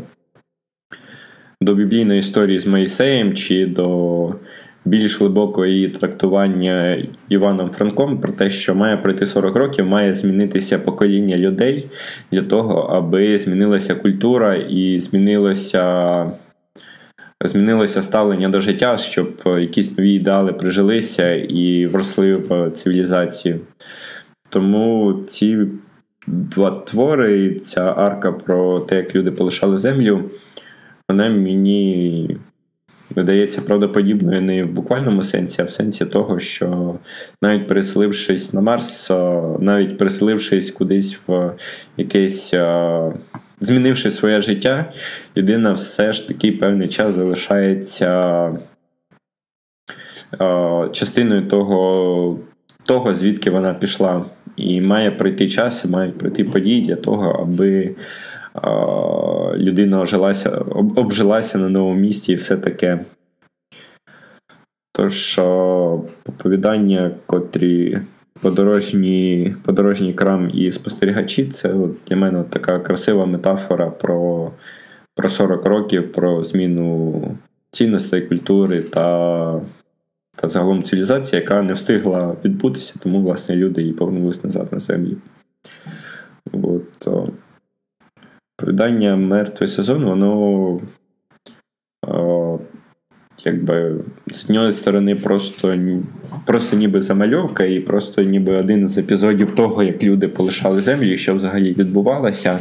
до 1.62 1.74
біблійної 1.74 2.18
історії 2.18 2.60
з 2.60 2.66
Моїсеєм 2.66 3.34
чи 3.34 3.66
до 3.66 4.34
більш 4.84 5.20
глибокого 5.20 5.66
її 5.66 5.88
трактування 5.88 7.04
Іваном 7.28 7.70
Франком 7.70 8.20
про 8.20 8.32
те, 8.32 8.50
що 8.50 8.74
має 8.74 8.96
пройти 8.96 9.26
40 9.26 9.56
років, 9.56 9.86
має 9.86 10.14
змінитися 10.14 10.78
покоління 10.78 11.36
людей 11.36 11.86
для 12.32 12.42
того, 12.42 12.80
аби 12.80 13.38
змінилася 13.38 13.94
культура 13.94 14.54
і 14.54 15.00
змінилося 15.00 16.26
змінилося 17.44 18.02
ставлення 18.02 18.48
до 18.48 18.60
життя, 18.60 18.96
щоб 18.96 19.42
якісь 19.46 19.98
нові 19.98 20.14
ідеали 20.14 20.52
прижилися 20.52 21.34
і 21.34 21.86
вросли 21.86 22.34
в 22.36 22.70
цивілізацію. 22.70 23.60
Тому 24.48 25.14
ці 25.28 25.66
два 26.26 26.70
твори, 26.70 27.54
ця 27.54 27.94
арка 27.96 28.32
про 28.32 28.80
те, 28.80 28.96
як 28.96 29.14
люди 29.14 29.30
полишали 29.30 29.78
землю, 29.78 30.30
мені 31.12 32.36
видається 33.16 33.60
правдоподібною 33.60 34.42
не 34.42 34.64
в 34.64 34.72
буквальному 34.72 35.22
сенсі, 35.22 35.62
а 35.62 35.64
в 35.64 35.70
сенсі 35.70 36.04
того, 36.04 36.38
що 36.38 36.94
навіть 37.42 37.66
переселившись 37.66 38.52
на 38.52 38.60
Марс, 38.60 39.10
навіть 39.60 39.98
переселившись 39.98 40.70
кудись 40.70 41.18
в 41.26 41.52
якесь 41.96 42.54
змінивши 43.60 44.10
своє 44.10 44.40
життя, 44.40 44.92
людина 45.36 45.72
все 45.72 46.12
ж 46.12 46.28
таки 46.28 46.52
певний 46.52 46.88
час 46.88 47.14
залишається 47.14 48.52
частиною 50.92 51.46
того, 51.48 52.38
того, 52.86 53.14
звідки 53.14 53.50
вона 53.50 53.74
пішла. 53.74 54.24
І 54.56 54.80
має 54.80 55.10
пройти 55.10 55.48
час, 55.48 55.84
і 55.84 55.88
мають 55.88 56.18
пройти 56.18 56.44
події 56.44 56.82
для 56.82 56.96
того, 56.96 57.30
аби 57.42 57.94
людина 59.56 60.00
ожилася, 60.00 60.50
обжилася 60.96 61.58
на 61.58 61.68
новому 61.68 62.00
місці 62.00 62.32
і 62.32 62.34
все 62.34 62.56
таке. 62.56 63.04
Тож, 64.92 65.38
оповідання, 65.38 67.10
котрі 67.26 67.98
подорожні, 68.40 69.54
подорожній 69.62 70.12
крам 70.12 70.50
і 70.54 70.72
спостерігачі 70.72 71.46
це 71.46 71.72
от 71.72 71.90
для 72.08 72.16
мене 72.16 72.44
така 72.50 72.78
красива 72.78 73.26
метафора 73.26 73.90
про 73.90 74.50
про 75.14 75.28
40 75.28 75.66
років, 75.66 76.12
про 76.12 76.44
зміну 76.44 77.22
цінностей 77.70 78.22
культури 78.22 78.82
та 78.82 79.60
та 80.36 80.48
загалом 80.48 80.82
цивілізації, 80.82 81.42
яка 81.42 81.62
не 81.62 81.72
встигла 81.72 82.36
відбутися, 82.44 82.94
тому 83.02 83.22
власне 83.22 83.56
люди 83.56 83.82
і 83.82 83.92
повернулись 83.92 84.44
назад 84.44 84.68
на 84.72 84.78
землю. 84.78 85.16
От, 86.52 87.08
Повідання 88.60 89.16
мертвий 89.16 89.68
сезон, 89.68 90.04
воно 90.04 90.80
якби 93.44 93.94
з 94.32 94.44
однієї 94.44 94.72
сторони 94.72 95.16
просто 95.16 95.78
просто 96.46 96.76
ніби 96.76 97.02
замальовка, 97.02 97.64
і 97.64 97.80
просто 97.80 98.22
ніби 98.22 98.56
один 98.56 98.88
з 98.88 98.98
епізодів 98.98 99.54
того, 99.54 99.82
як 99.82 100.04
люди 100.04 100.28
полишали 100.28 100.80
землю, 100.80 101.16
що 101.16 101.34
взагалі 101.34 101.72
відбувалося. 101.72 102.58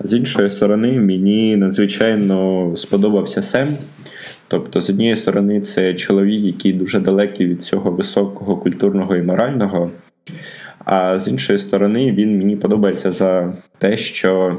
З 0.00 0.14
іншої 0.14 0.50
сторони, 0.50 1.00
мені 1.00 1.56
надзвичайно 1.56 2.72
сподобався 2.76 3.42
Сем. 3.42 3.68
Тобто, 4.48 4.80
з 4.80 4.90
однієї 4.90 5.16
сторони, 5.16 5.60
це 5.60 5.94
чоловік, 5.94 6.42
який 6.42 6.72
дуже 6.72 7.00
далекий 7.00 7.46
від 7.46 7.64
цього 7.64 7.90
високого 7.90 8.56
культурного 8.56 9.16
і 9.16 9.22
морального. 9.22 9.90
А 10.84 11.20
з 11.20 11.28
іншої 11.28 11.58
сторони, 11.58 12.12
він 12.12 12.38
мені 12.38 12.56
подобається 12.56 13.12
за 13.12 13.52
те, 13.78 13.96
що 13.96 14.56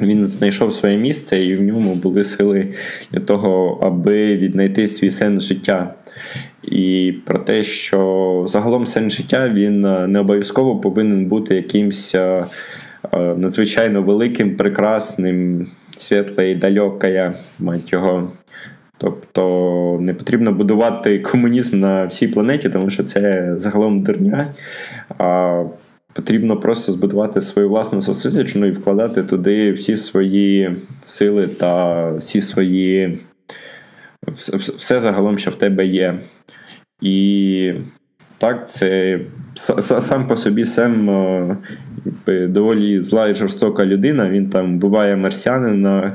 він 0.00 0.24
знайшов 0.24 0.72
своє 0.72 0.96
місце, 0.96 1.44
і 1.44 1.56
в 1.56 1.62
ньому 1.62 1.94
були 1.94 2.24
сили 2.24 2.68
для 3.12 3.20
того, 3.20 3.78
аби 3.82 4.36
віднайти 4.36 4.88
свій 4.88 5.10
сенс 5.10 5.42
життя. 5.42 5.94
І 6.62 7.14
про 7.24 7.38
те, 7.38 7.62
що 7.62 8.44
загалом 8.48 8.86
сенс 8.86 9.14
життя 9.14 9.48
він 9.48 9.84
е, 9.84 10.06
не 10.06 10.18
обов'язково 10.18 10.76
повинен 10.76 11.26
бути 11.26 11.54
якимсь 11.54 12.14
е, 12.14 12.46
е, 13.12 13.18
надзвичайно 13.18 14.02
великим, 14.02 14.56
прекрасним, 14.56 15.66
світле 15.96 16.50
і 16.50 16.54
далекая, 16.54 17.34
мать 17.58 17.92
його. 17.92 18.32
Тобто 18.98 19.98
не 20.00 20.14
потрібно 20.14 20.52
будувати 20.52 21.18
комунізм 21.18 21.80
на 21.80 22.06
всій 22.06 22.28
планеті, 22.28 22.68
тому 22.68 22.90
що 22.90 23.04
це 23.04 23.54
загалом 23.56 24.02
дурня. 24.02 24.54
Потрібно 26.16 26.56
просто 26.56 26.92
збудувати 26.92 27.40
свою 27.40 27.68
власну 27.68 28.02
сосисочну 28.02 28.66
і 28.66 28.70
вкладати 28.70 29.22
туди 29.22 29.72
всі 29.72 29.96
свої 29.96 30.76
сили 31.04 31.48
та 31.48 32.10
всі 32.10 32.40
свої 32.40 33.18
все 34.76 35.00
загалом, 35.00 35.38
що 35.38 35.50
в 35.50 35.56
тебе 35.56 35.86
є. 35.86 36.20
І 37.00 37.72
так, 38.38 38.70
це 38.70 39.20
сам 40.00 40.26
по 40.26 40.36
собі 40.36 40.64
Сем 40.64 41.10
доволі 42.26 43.02
зла 43.02 43.28
і 43.28 43.34
жорстока 43.34 43.86
людина. 43.86 44.28
Він 44.28 44.50
там 44.50 44.78
буває 44.78 45.16
марсіанина, 45.16 46.12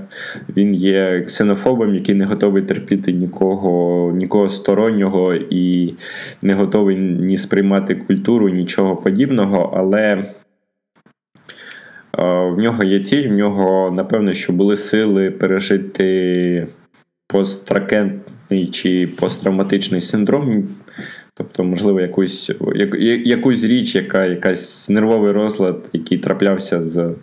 він 0.58 0.74
є 0.74 1.22
ксенофобом, 1.22 1.96
який 1.96 2.16
не 2.16 2.26
готовий 2.26 2.64
терпіти 2.64 3.12
нікого, 3.12 4.12
нікого 4.16 4.50
стороннього 4.50 5.34
і 5.36 5.94
не 6.42 6.54
готовий 6.54 6.96
ні 6.98 7.38
сприймати 7.38 7.96
культуру, 7.96 8.50
нічого 8.50 8.96
подібного. 8.96 9.74
Але 9.78 10.26
в 12.18 12.58
нього 12.58 12.84
є 12.84 13.00
ціль, 13.00 13.28
в 13.28 13.32
нього, 13.32 13.94
напевно, 13.98 14.34
що 14.34 14.54
були 14.54 14.78
сили 14.78 15.32
пережити 15.32 16.68
постракентний 17.28 18.68
чи 18.68 19.08
посттравматичний 19.20 20.02
синдром. 20.02 20.68
Тобто, 21.42 21.64
можливо, 21.64 22.02
якусь 22.02 22.52
я, 22.76 23.16
якусь 23.26 23.64
річ, 23.64 23.96
яка 23.96 24.26
якась 24.26 24.90
нервовий 24.90 25.32
розлад, 25.32 25.86
який 25.94 26.18
траплявся 26.18 26.84
з 26.84 27.14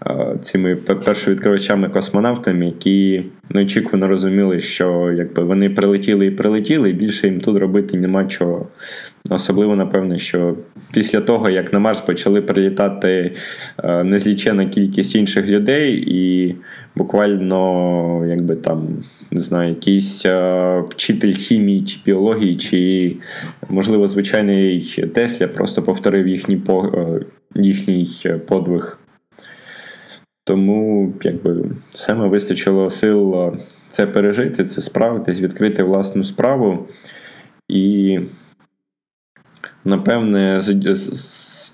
а, 0.00 0.36
цими 0.42 0.76
першовідкривачами-космонавтами, 0.76 2.64
які 2.64 3.24
неочікувано 3.50 4.08
розуміли, 4.08 4.60
що 4.60 5.12
якби 5.16 5.42
вони 5.42 5.70
прилетіли 5.70 6.26
і 6.26 6.30
прилетіли, 6.30 6.90
і 6.90 6.92
більше 6.92 7.26
їм 7.26 7.40
тут 7.40 7.58
робити 7.58 7.96
нема 7.96 8.24
чого. 8.24 8.66
Особливо, 9.30 9.76
напевно, 9.76 10.18
що 10.18 10.56
після 10.92 11.20
того, 11.20 11.50
як 11.50 11.72
на 11.72 11.78
Марс 11.78 12.00
почали 12.00 12.42
прилітати 12.42 13.32
незлічена 14.04 14.66
кількість 14.66 15.14
інших 15.14 15.46
людей, 15.46 16.04
і 16.06 16.54
буквально 16.96 18.26
якби 18.28 18.56
там 18.56 19.04
не 19.30 19.40
знаю, 19.40 19.68
якийсь 19.68 20.26
а, 20.26 20.80
вчитель 20.80 21.32
хімії 21.32 21.84
чи 21.84 21.98
біології, 22.06 22.56
чи, 22.56 23.16
можливо, 23.68 24.08
звичайний 24.08 24.80
Тесля 25.14 25.48
просто 25.48 25.82
повторив 25.82 26.28
їхній 26.28 26.60
їхній 27.54 28.06
подвиг. 28.46 28.97
Тому 30.48 31.12
якби 31.22 31.64
саме 31.90 32.28
вистачило 32.28 32.90
сил 32.90 33.52
це 33.90 34.06
пережити, 34.06 34.64
це 34.64 34.80
справитись, 34.80 35.40
відкрити 35.40 35.82
власну 35.82 36.24
справу. 36.24 36.88
І, 37.68 38.20
напевне, 39.84 40.62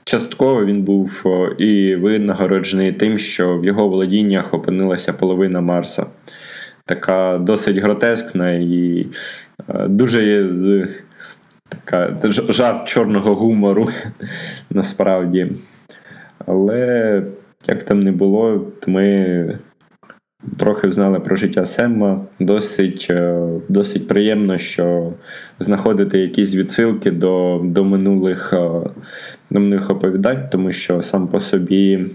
частково 0.05 0.65
він 0.65 0.83
був 0.83 1.25
і 1.59 1.97
винагороджений 1.97 2.93
тим, 2.93 3.19
що 3.19 3.59
в 3.59 3.65
його 3.65 3.89
володіннях 3.89 4.55
опинилася 4.55 5.13
половина 5.13 5.61
Марса 5.61 6.07
така 6.85 7.39
досить 7.39 7.77
гротескна 7.77 8.53
і 8.53 9.07
е, 9.69 9.89
дуже 9.89 10.43
е, 10.43 10.89
така 11.69 12.17
жарт 12.49 12.89
чорного 12.89 13.35
гумору 13.35 13.89
насправді. 14.71 15.53
Але 16.47 17.23
як 17.69 17.83
там 17.83 18.01
не 18.01 18.13
було, 18.13 18.67
ми 18.87 19.59
трохи 20.59 20.93
знали 20.93 21.21
про 21.21 21.37
життя 21.37 21.67
Семма. 21.67 22.21
Досить 22.41 23.07
е, 23.11 23.49
досить 23.69 24.09
приємно, 24.09 24.59
що 24.59 25.13
знаходити 25.61 26.19
якісь 26.19 26.55
відсилки 26.55 27.11
до 27.11 27.61
до, 27.65 27.85
минулих 27.85 28.51
до 29.51 29.61
минулих 29.61 29.91
оповідань, 29.91 30.49
тому 30.51 30.73
що 30.73 31.03
сам 31.03 31.29
по 31.29 31.41
собі 31.41 32.07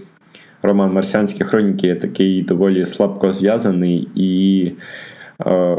роман 0.62 0.92
Марсіанські 0.92 1.44
хроніки 1.44 1.86
є 1.86 1.94
такий 1.94 2.42
доволі 2.42 2.86
слабко 2.86 3.32
зв'язаний, 3.32 4.08
і 4.16 4.72
е, 5.46 5.76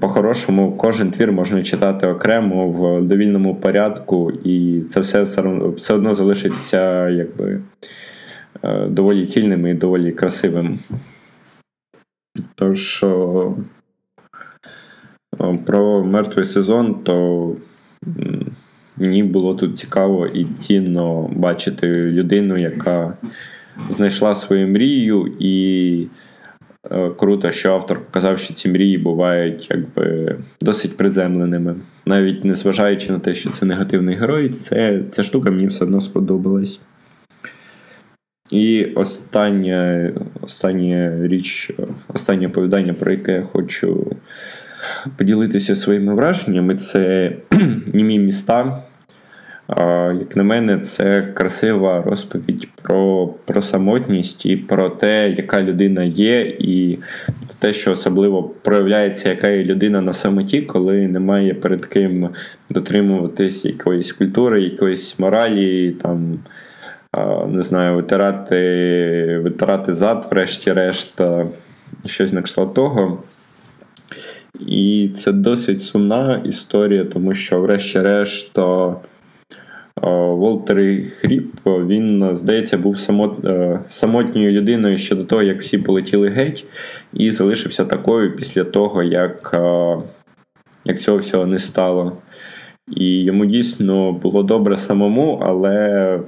по-хорошому 0.00 0.76
кожен 0.76 1.10
твір 1.10 1.32
можна 1.32 1.62
читати 1.62 2.06
окремо 2.06 2.68
в 2.68 3.02
довільному 3.02 3.54
порядку, 3.54 4.30
і 4.44 4.82
це 4.88 5.00
все 5.00 5.22
все 5.76 5.94
одно 5.94 6.14
залишиться 6.14 7.08
якби, 7.08 7.44
е, 7.44 7.60
доволі 8.88 9.26
цільним 9.26 9.66
і 9.66 9.74
доволі 9.74 10.12
красивим. 10.12 10.78
Тож 12.54 13.02
е, 13.02 13.52
про 15.66 16.04
мертвий 16.04 16.44
сезон, 16.44 16.94
то 16.94 17.56
Мені 19.00 19.22
було 19.22 19.54
тут 19.54 19.78
цікаво 19.78 20.26
і 20.26 20.44
цінно 20.44 21.30
бачити 21.36 21.88
людину, 21.88 22.58
яка 22.58 23.16
знайшла 23.90 24.34
свою 24.34 24.68
мрію, 24.68 25.32
і 25.38 26.06
е, 26.90 27.10
круто, 27.10 27.50
що 27.50 27.72
автор 27.72 28.00
показав, 28.00 28.38
що 28.38 28.54
ці 28.54 28.68
мрії 28.68 28.98
бувають 28.98 29.68
якби 29.70 30.36
досить 30.60 30.96
приземленими. 30.96 31.76
Навіть 32.06 32.44
незважаючи 32.44 33.12
на 33.12 33.18
те, 33.18 33.34
що 33.34 33.50
це 33.50 33.66
негативний 33.66 34.16
герой, 34.16 34.48
це, 34.48 35.02
ця 35.10 35.22
штука 35.22 35.50
мені 35.50 35.66
все 35.66 35.84
одно 35.84 36.00
сподобалась. 36.00 36.80
І 38.50 38.84
остання, 38.84 40.12
остання 40.40 41.26
річ, 41.28 41.70
останнє 42.08 42.46
оповідання, 42.46 42.94
про 42.94 43.10
яке 43.10 43.32
я 43.32 43.42
хочу 43.42 44.16
поділитися 45.16 45.76
своїми 45.76 46.14
враженнями, 46.14 46.76
це 46.76 47.32
німі 47.94 48.18
міста. 48.18 48.82
Як 50.20 50.36
на 50.36 50.42
мене, 50.42 50.78
це 50.78 51.22
красива 51.22 52.02
розповідь 52.02 52.68
про 52.82 53.26
про 53.44 53.62
самотність 53.62 54.46
і 54.46 54.56
про 54.56 54.88
те, 54.90 55.30
яка 55.30 55.62
людина 55.62 56.04
є, 56.04 56.40
і 56.58 56.98
те, 57.58 57.72
що 57.72 57.92
особливо 57.92 58.42
проявляється, 58.42 59.28
яка 59.30 59.48
є 59.48 59.64
людина 59.64 60.00
на 60.00 60.12
самоті, 60.12 60.62
коли 60.62 61.08
немає 61.08 61.54
перед 61.54 61.86
ким 61.86 62.28
дотримуватись 62.70 63.64
якоїсь 63.64 64.12
культури, 64.12 64.62
якоїсь 64.62 65.18
моралі, 65.18 65.90
там, 65.90 66.38
не 67.48 67.62
знаю, 67.62 67.96
витирати 67.96 69.40
витирати 69.44 69.94
зад, 69.94 70.28
врешті-решт, 70.30 71.20
щось 72.06 72.32
на 72.32 72.42
кшталт 72.42 72.74
того. 72.74 73.22
І 74.66 75.10
це 75.16 75.32
досить 75.32 75.82
сумна 75.82 76.42
історія, 76.44 77.04
тому 77.04 77.34
що, 77.34 77.60
врешті-решт, 77.60 78.58
Волтер 80.02 80.76
Хріп, 81.04 81.52
він, 81.66 82.36
здається, 82.36 82.78
був 82.78 82.98
самот, 82.98 83.32
самотньою 83.88 84.50
людиною 84.50 84.98
ще 84.98 85.14
до 85.14 85.24
того, 85.24 85.42
як 85.42 85.60
всі 85.60 85.78
полетіли 85.78 86.28
геть, 86.28 86.64
і 87.12 87.30
залишився 87.30 87.84
такою 87.84 88.36
після 88.36 88.64
того, 88.64 89.02
як, 89.02 89.60
як 90.84 91.00
цього 91.00 91.18
всього 91.18 91.46
не 91.46 91.58
стало. 91.58 92.16
І 92.96 93.22
йому 93.22 93.46
дійсно 93.46 94.12
було 94.12 94.42
добре 94.42 94.76
самому, 94.76 95.40
але 95.42 96.20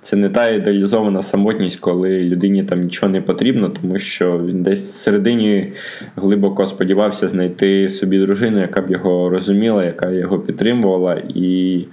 це 0.00 0.16
не 0.16 0.28
та 0.28 0.48
ідеалізована 0.48 1.22
самотність, 1.22 1.80
коли 1.80 2.20
людині 2.20 2.64
там 2.64 2.80
нічого 2.80 3.12
не 3.12 3.20
потрібно, 3.20 3.70
тому 3.70 3.98
що 3.98 4.38
він 4.38 4.62
десь 4.62 4.84
всередині 4.84 5.72
глибоко 6.16 6.66
сподівався 6.66 7.28
знайти 7.28 7.88
собі 7.88 8.18
дружину, 8.18 8.60
яка 8.60 8.80
б 8.80 8.90
його 8.90 9.30
розуміла, 9.30 9.84
яка 9.84 10.10
його 10.10 10.38
підтримувала. 10.38 11.22
і 11.34 11.84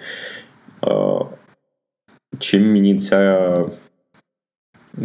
Чим 2.39 2.71
мені 2.71 2.97
ця, 2.97 3.55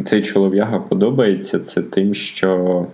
цей 0.04 0.22
чолов'яга 0.22 0.78
подобається, 0.78 1.60
це 1.60 1.82
тим, 1.82 2.14
що 2.14 2.86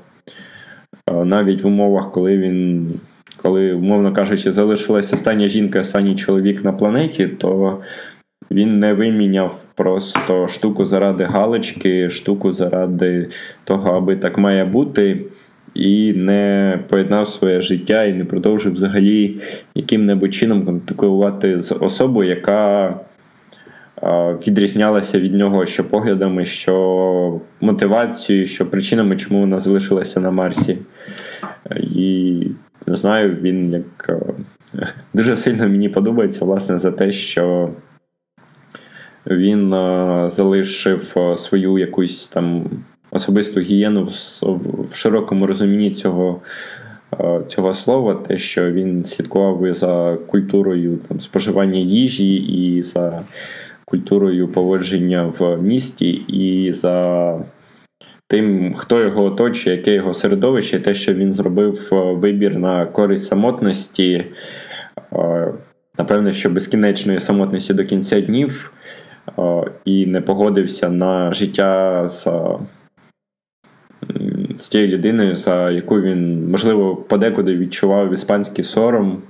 навіть 1.24 1.62
в 1.62 1.66
умовах, 1.66 2.12
коли 2.12 2.38
він, 2.38 2.90
коли, 3.36 3.72
умовно 3.72 4.12
кажучи, 4.12 4.52
залишилась 4.52 5.12
остання 5.12 5.48
жінка, 5.48 5.80
останній 5.80 6.16
чоловік 6.16 6.64
на 6.64 6.72
планеті, 6.72 7.26
то 7.26 7.80
він 8.50 8.78
не 8.78 8.92
виміняв 8.92 9.64
просто 9.74 10.48
штуку 10.48 10.86
заради 10.86 11.24
галочки, 11.24 12.10
штуку 12.10 12.52
заради 12.52 13.28
того, 13.64 13.90
аби 13.90 14.16
так 14.16 14.38
має 14.38 14.64
бути 14.64 15.20
і 15.74 16.12
не 16.12 16.78
поєднав 16.88 17.28
своє 17.28 17.60
життя 17.60 18.04
і 18.04 18.12
не 18.12 18.24
продовжив 18.24 18.72
взагалі 18.72 19.36
яким-небудь 19.74 20.34
чином 20.34 20.64
контактувати 20.64 21.60
з 21.60 21.76
особою, 21.80 22.28
яка 22.28 22.94
відрізнялася 24.48 25.20
від 25.20 25.34
нього 25.34 25.66
що 25.66 25.84
поглядами, 25.88 26.44
що 26.44 27.40
мотивацією, 27.60 28.46
що 28.46 28.66
причинами, 28.66 29.16
чому 29.16 29.40
вона 29.40 29.58
залишилася 29.58 30.20
на 30.20 30.30
Марсі. 30.30 30.78
І 31.80 32.42
не 32.86 32.96
знаю, 32.96 33.36
він 33.42 33.72
як 33.72 34.18
дуже 35.14 35.36
сильно 35.36 35.68
мені 35.68 35.88
подобається, 35.88 36.44
власне, 36.44 36.78
за 36.78 36.90
те, 36.90 37.12
що. 37.12 37.70
Він 39.30 39.70
залишив 40.30 41.14
свою 41.36 41.78
якусь 41.78 42.28
там 42.28 42.64
особисту 43.10 43.60
гієну 43.60 44.08
в 44.88 44.94
широкому 44.94 45.46
розумінні 45.46 45.90
цього 45.90 46.40
е, 47.20 47.40
цього 47.48 47.74
слова, 47.74 48.14
те, 48.14 48.38
що 48.38 48.72
він 48.72 49.04
слідкував 49.04 49.74
за 49.74 50.16
культурою 50.26 50.98
там, 51.08 51.20
споживання 51.20 51.78
їжі 51.78 52.34
і 52.34 52.82
за 52.82 53.22
культурою 53.84 54.48
поводження 54.48 55.32
в 55.38 55.62
місті, 55.62 56.10
і 56.10 56.72
за 56.72 57.38
тим, 58.28 58.74
хто 58.74 59.00
його 59.00 59.24
оточує, 59.24 59.76
яке 59.76 59.94
його 59.94 60.14
середовище, 60.14 60.80
те, 60.80 60.94
що 60.94 61.14
він 61.14 61.34
зробив 61.34 61.88
е, 61.92 61.96
вибір 61.96 62.58
на 62.58 62.86
користь 62.86 63.26
самотності. 63.26 64.24
Е, 65.12 65.52
напевне, 65.98 66.32
що 66.32 66.50
безкінечної 66.50 67.20
самотності 67.20 67.74
до 67.74 67.84
кінця 67.84 68.20
днів 68.20 68.72
і 69.84 70.06
не 70.06 70.20
погодився 70.20 70.88
на 70.88 71.32
життя 71.32 72.08
з, 72.08 72.28
з 74.58 74.68
тією 74.68 74.88
людиною, 74.88 75.34
за 75.34 75.70
яку 75.70 76.00
він, 76.00 76.50
можливо, 76.50 76.96
подекуди 76.96 77.56
відчував 77.56 78.12
іспанський 78.12 78.64
сором, 78.64 79.22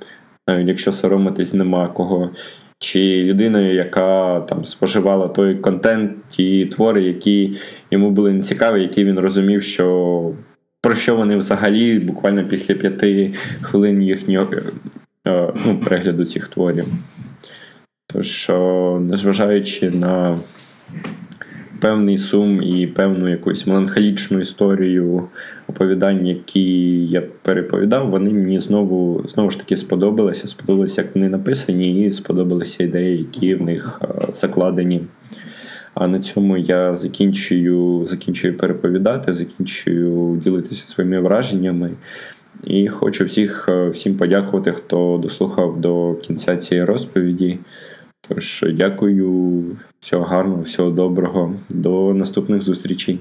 навіть 0.48 0.68
якщо 0.68 0.92
соромитись 0.92 1.54
нема 1.54 1.88
кого. 1.88 2.30
Чи 2.78 3.24
людиною, 3.24 3.74
яка 3.74 4.40
там 4.40 4.64
споживала 4.64 5.28
той 5.28 5.54
контент, 5.54 6.12
ті 6.30 6.66
твори, 6.66 7.02
які 7.02 7.56
йому 7.90 8.10
були 8.10 8.32
нецікаві, 8.32 8.82
які 8.82 9.04
він 9.04 9.18
розумів, 9.18 9.62
що 9.62 10.32
про 10.80 10.94
що 10.94 11.16
вони 11.16 11.36
взагалі 11.36 11.98
буквально 11.98 12.44
після 12.44 12.74
п'яти 12.74 13.34
хвилин 13.60 14.02
їхнього 14.02 14.48
е, 15.26 15.52
ну, 15.66 15.80
перегляду 15.80 16.24
цих 16.24 16.48
творів. 16.48 16.86
Тож, 18.06 18.50
незважаючи 19.00 19.90
на 19.90 20.38
певний 21.80 22.18
сум 22.18 22.62
і 22.62 22.86
певну 22.86 23.28
якусь 23.28 23.66
меланхолічну 23.66 24.40
історію 24.40 25.28
оповідань, 25.68 26.26
які 26.26 26.96
я 27.06 27.22
переповідав, 27.42 28.10
вони 28.10 28.30
мені 28.30 28.60
знову 28.60 29.24
знову 29.28 29.50
ж 29.50 29.58
таки 29.58 29.76
сподобалися. 29.76 30.48
Сподобалися, 30.48 31.02
як 31.02 31.14
вони 31.14 31.28
написані, 31.28 32.06
і 32.06 32.12
сподобалися 32.12 32.84
ідеї, 32.84 33.18
які 33.18 33.54
в 33.54 33.62
них 33.62 34.00
закладені. 34.34 35.02
А 35.94 36.08
на 36.08 36.20
цьому 36.20 36.56
я 36.56 36.94
закінчую 36.94 38.06
закінчую 38.06 38.56
переповідати, 38.56 39.34
закінчую 39.34 40.40
ділитися 40.44 40.86
своїми 40.86 41.20
враженнями. 41.20 41.90
І 42.64 42.88
хочу 42.88 43.24
всіх 43.24 43.68
всім 43.92 44.16
подякувати, 44.16 44.72
хто 44.72 45.20
дослухав 45.22 45.80
до 45.80 46.14
кінця 46.14 46.56
цієї 46.56 46.84
розповіді. 46.84 47.58
Тож, 48.28 48.64
дякую, 48.74 49.64
всього 50.00 50.24
гарного, 50.24 50.62
всього 50.62 50.90
доброго, 50.90 51.54
до 51.70 52.14
наступних 52.14 52.62
зустрічей. 52.62 53.18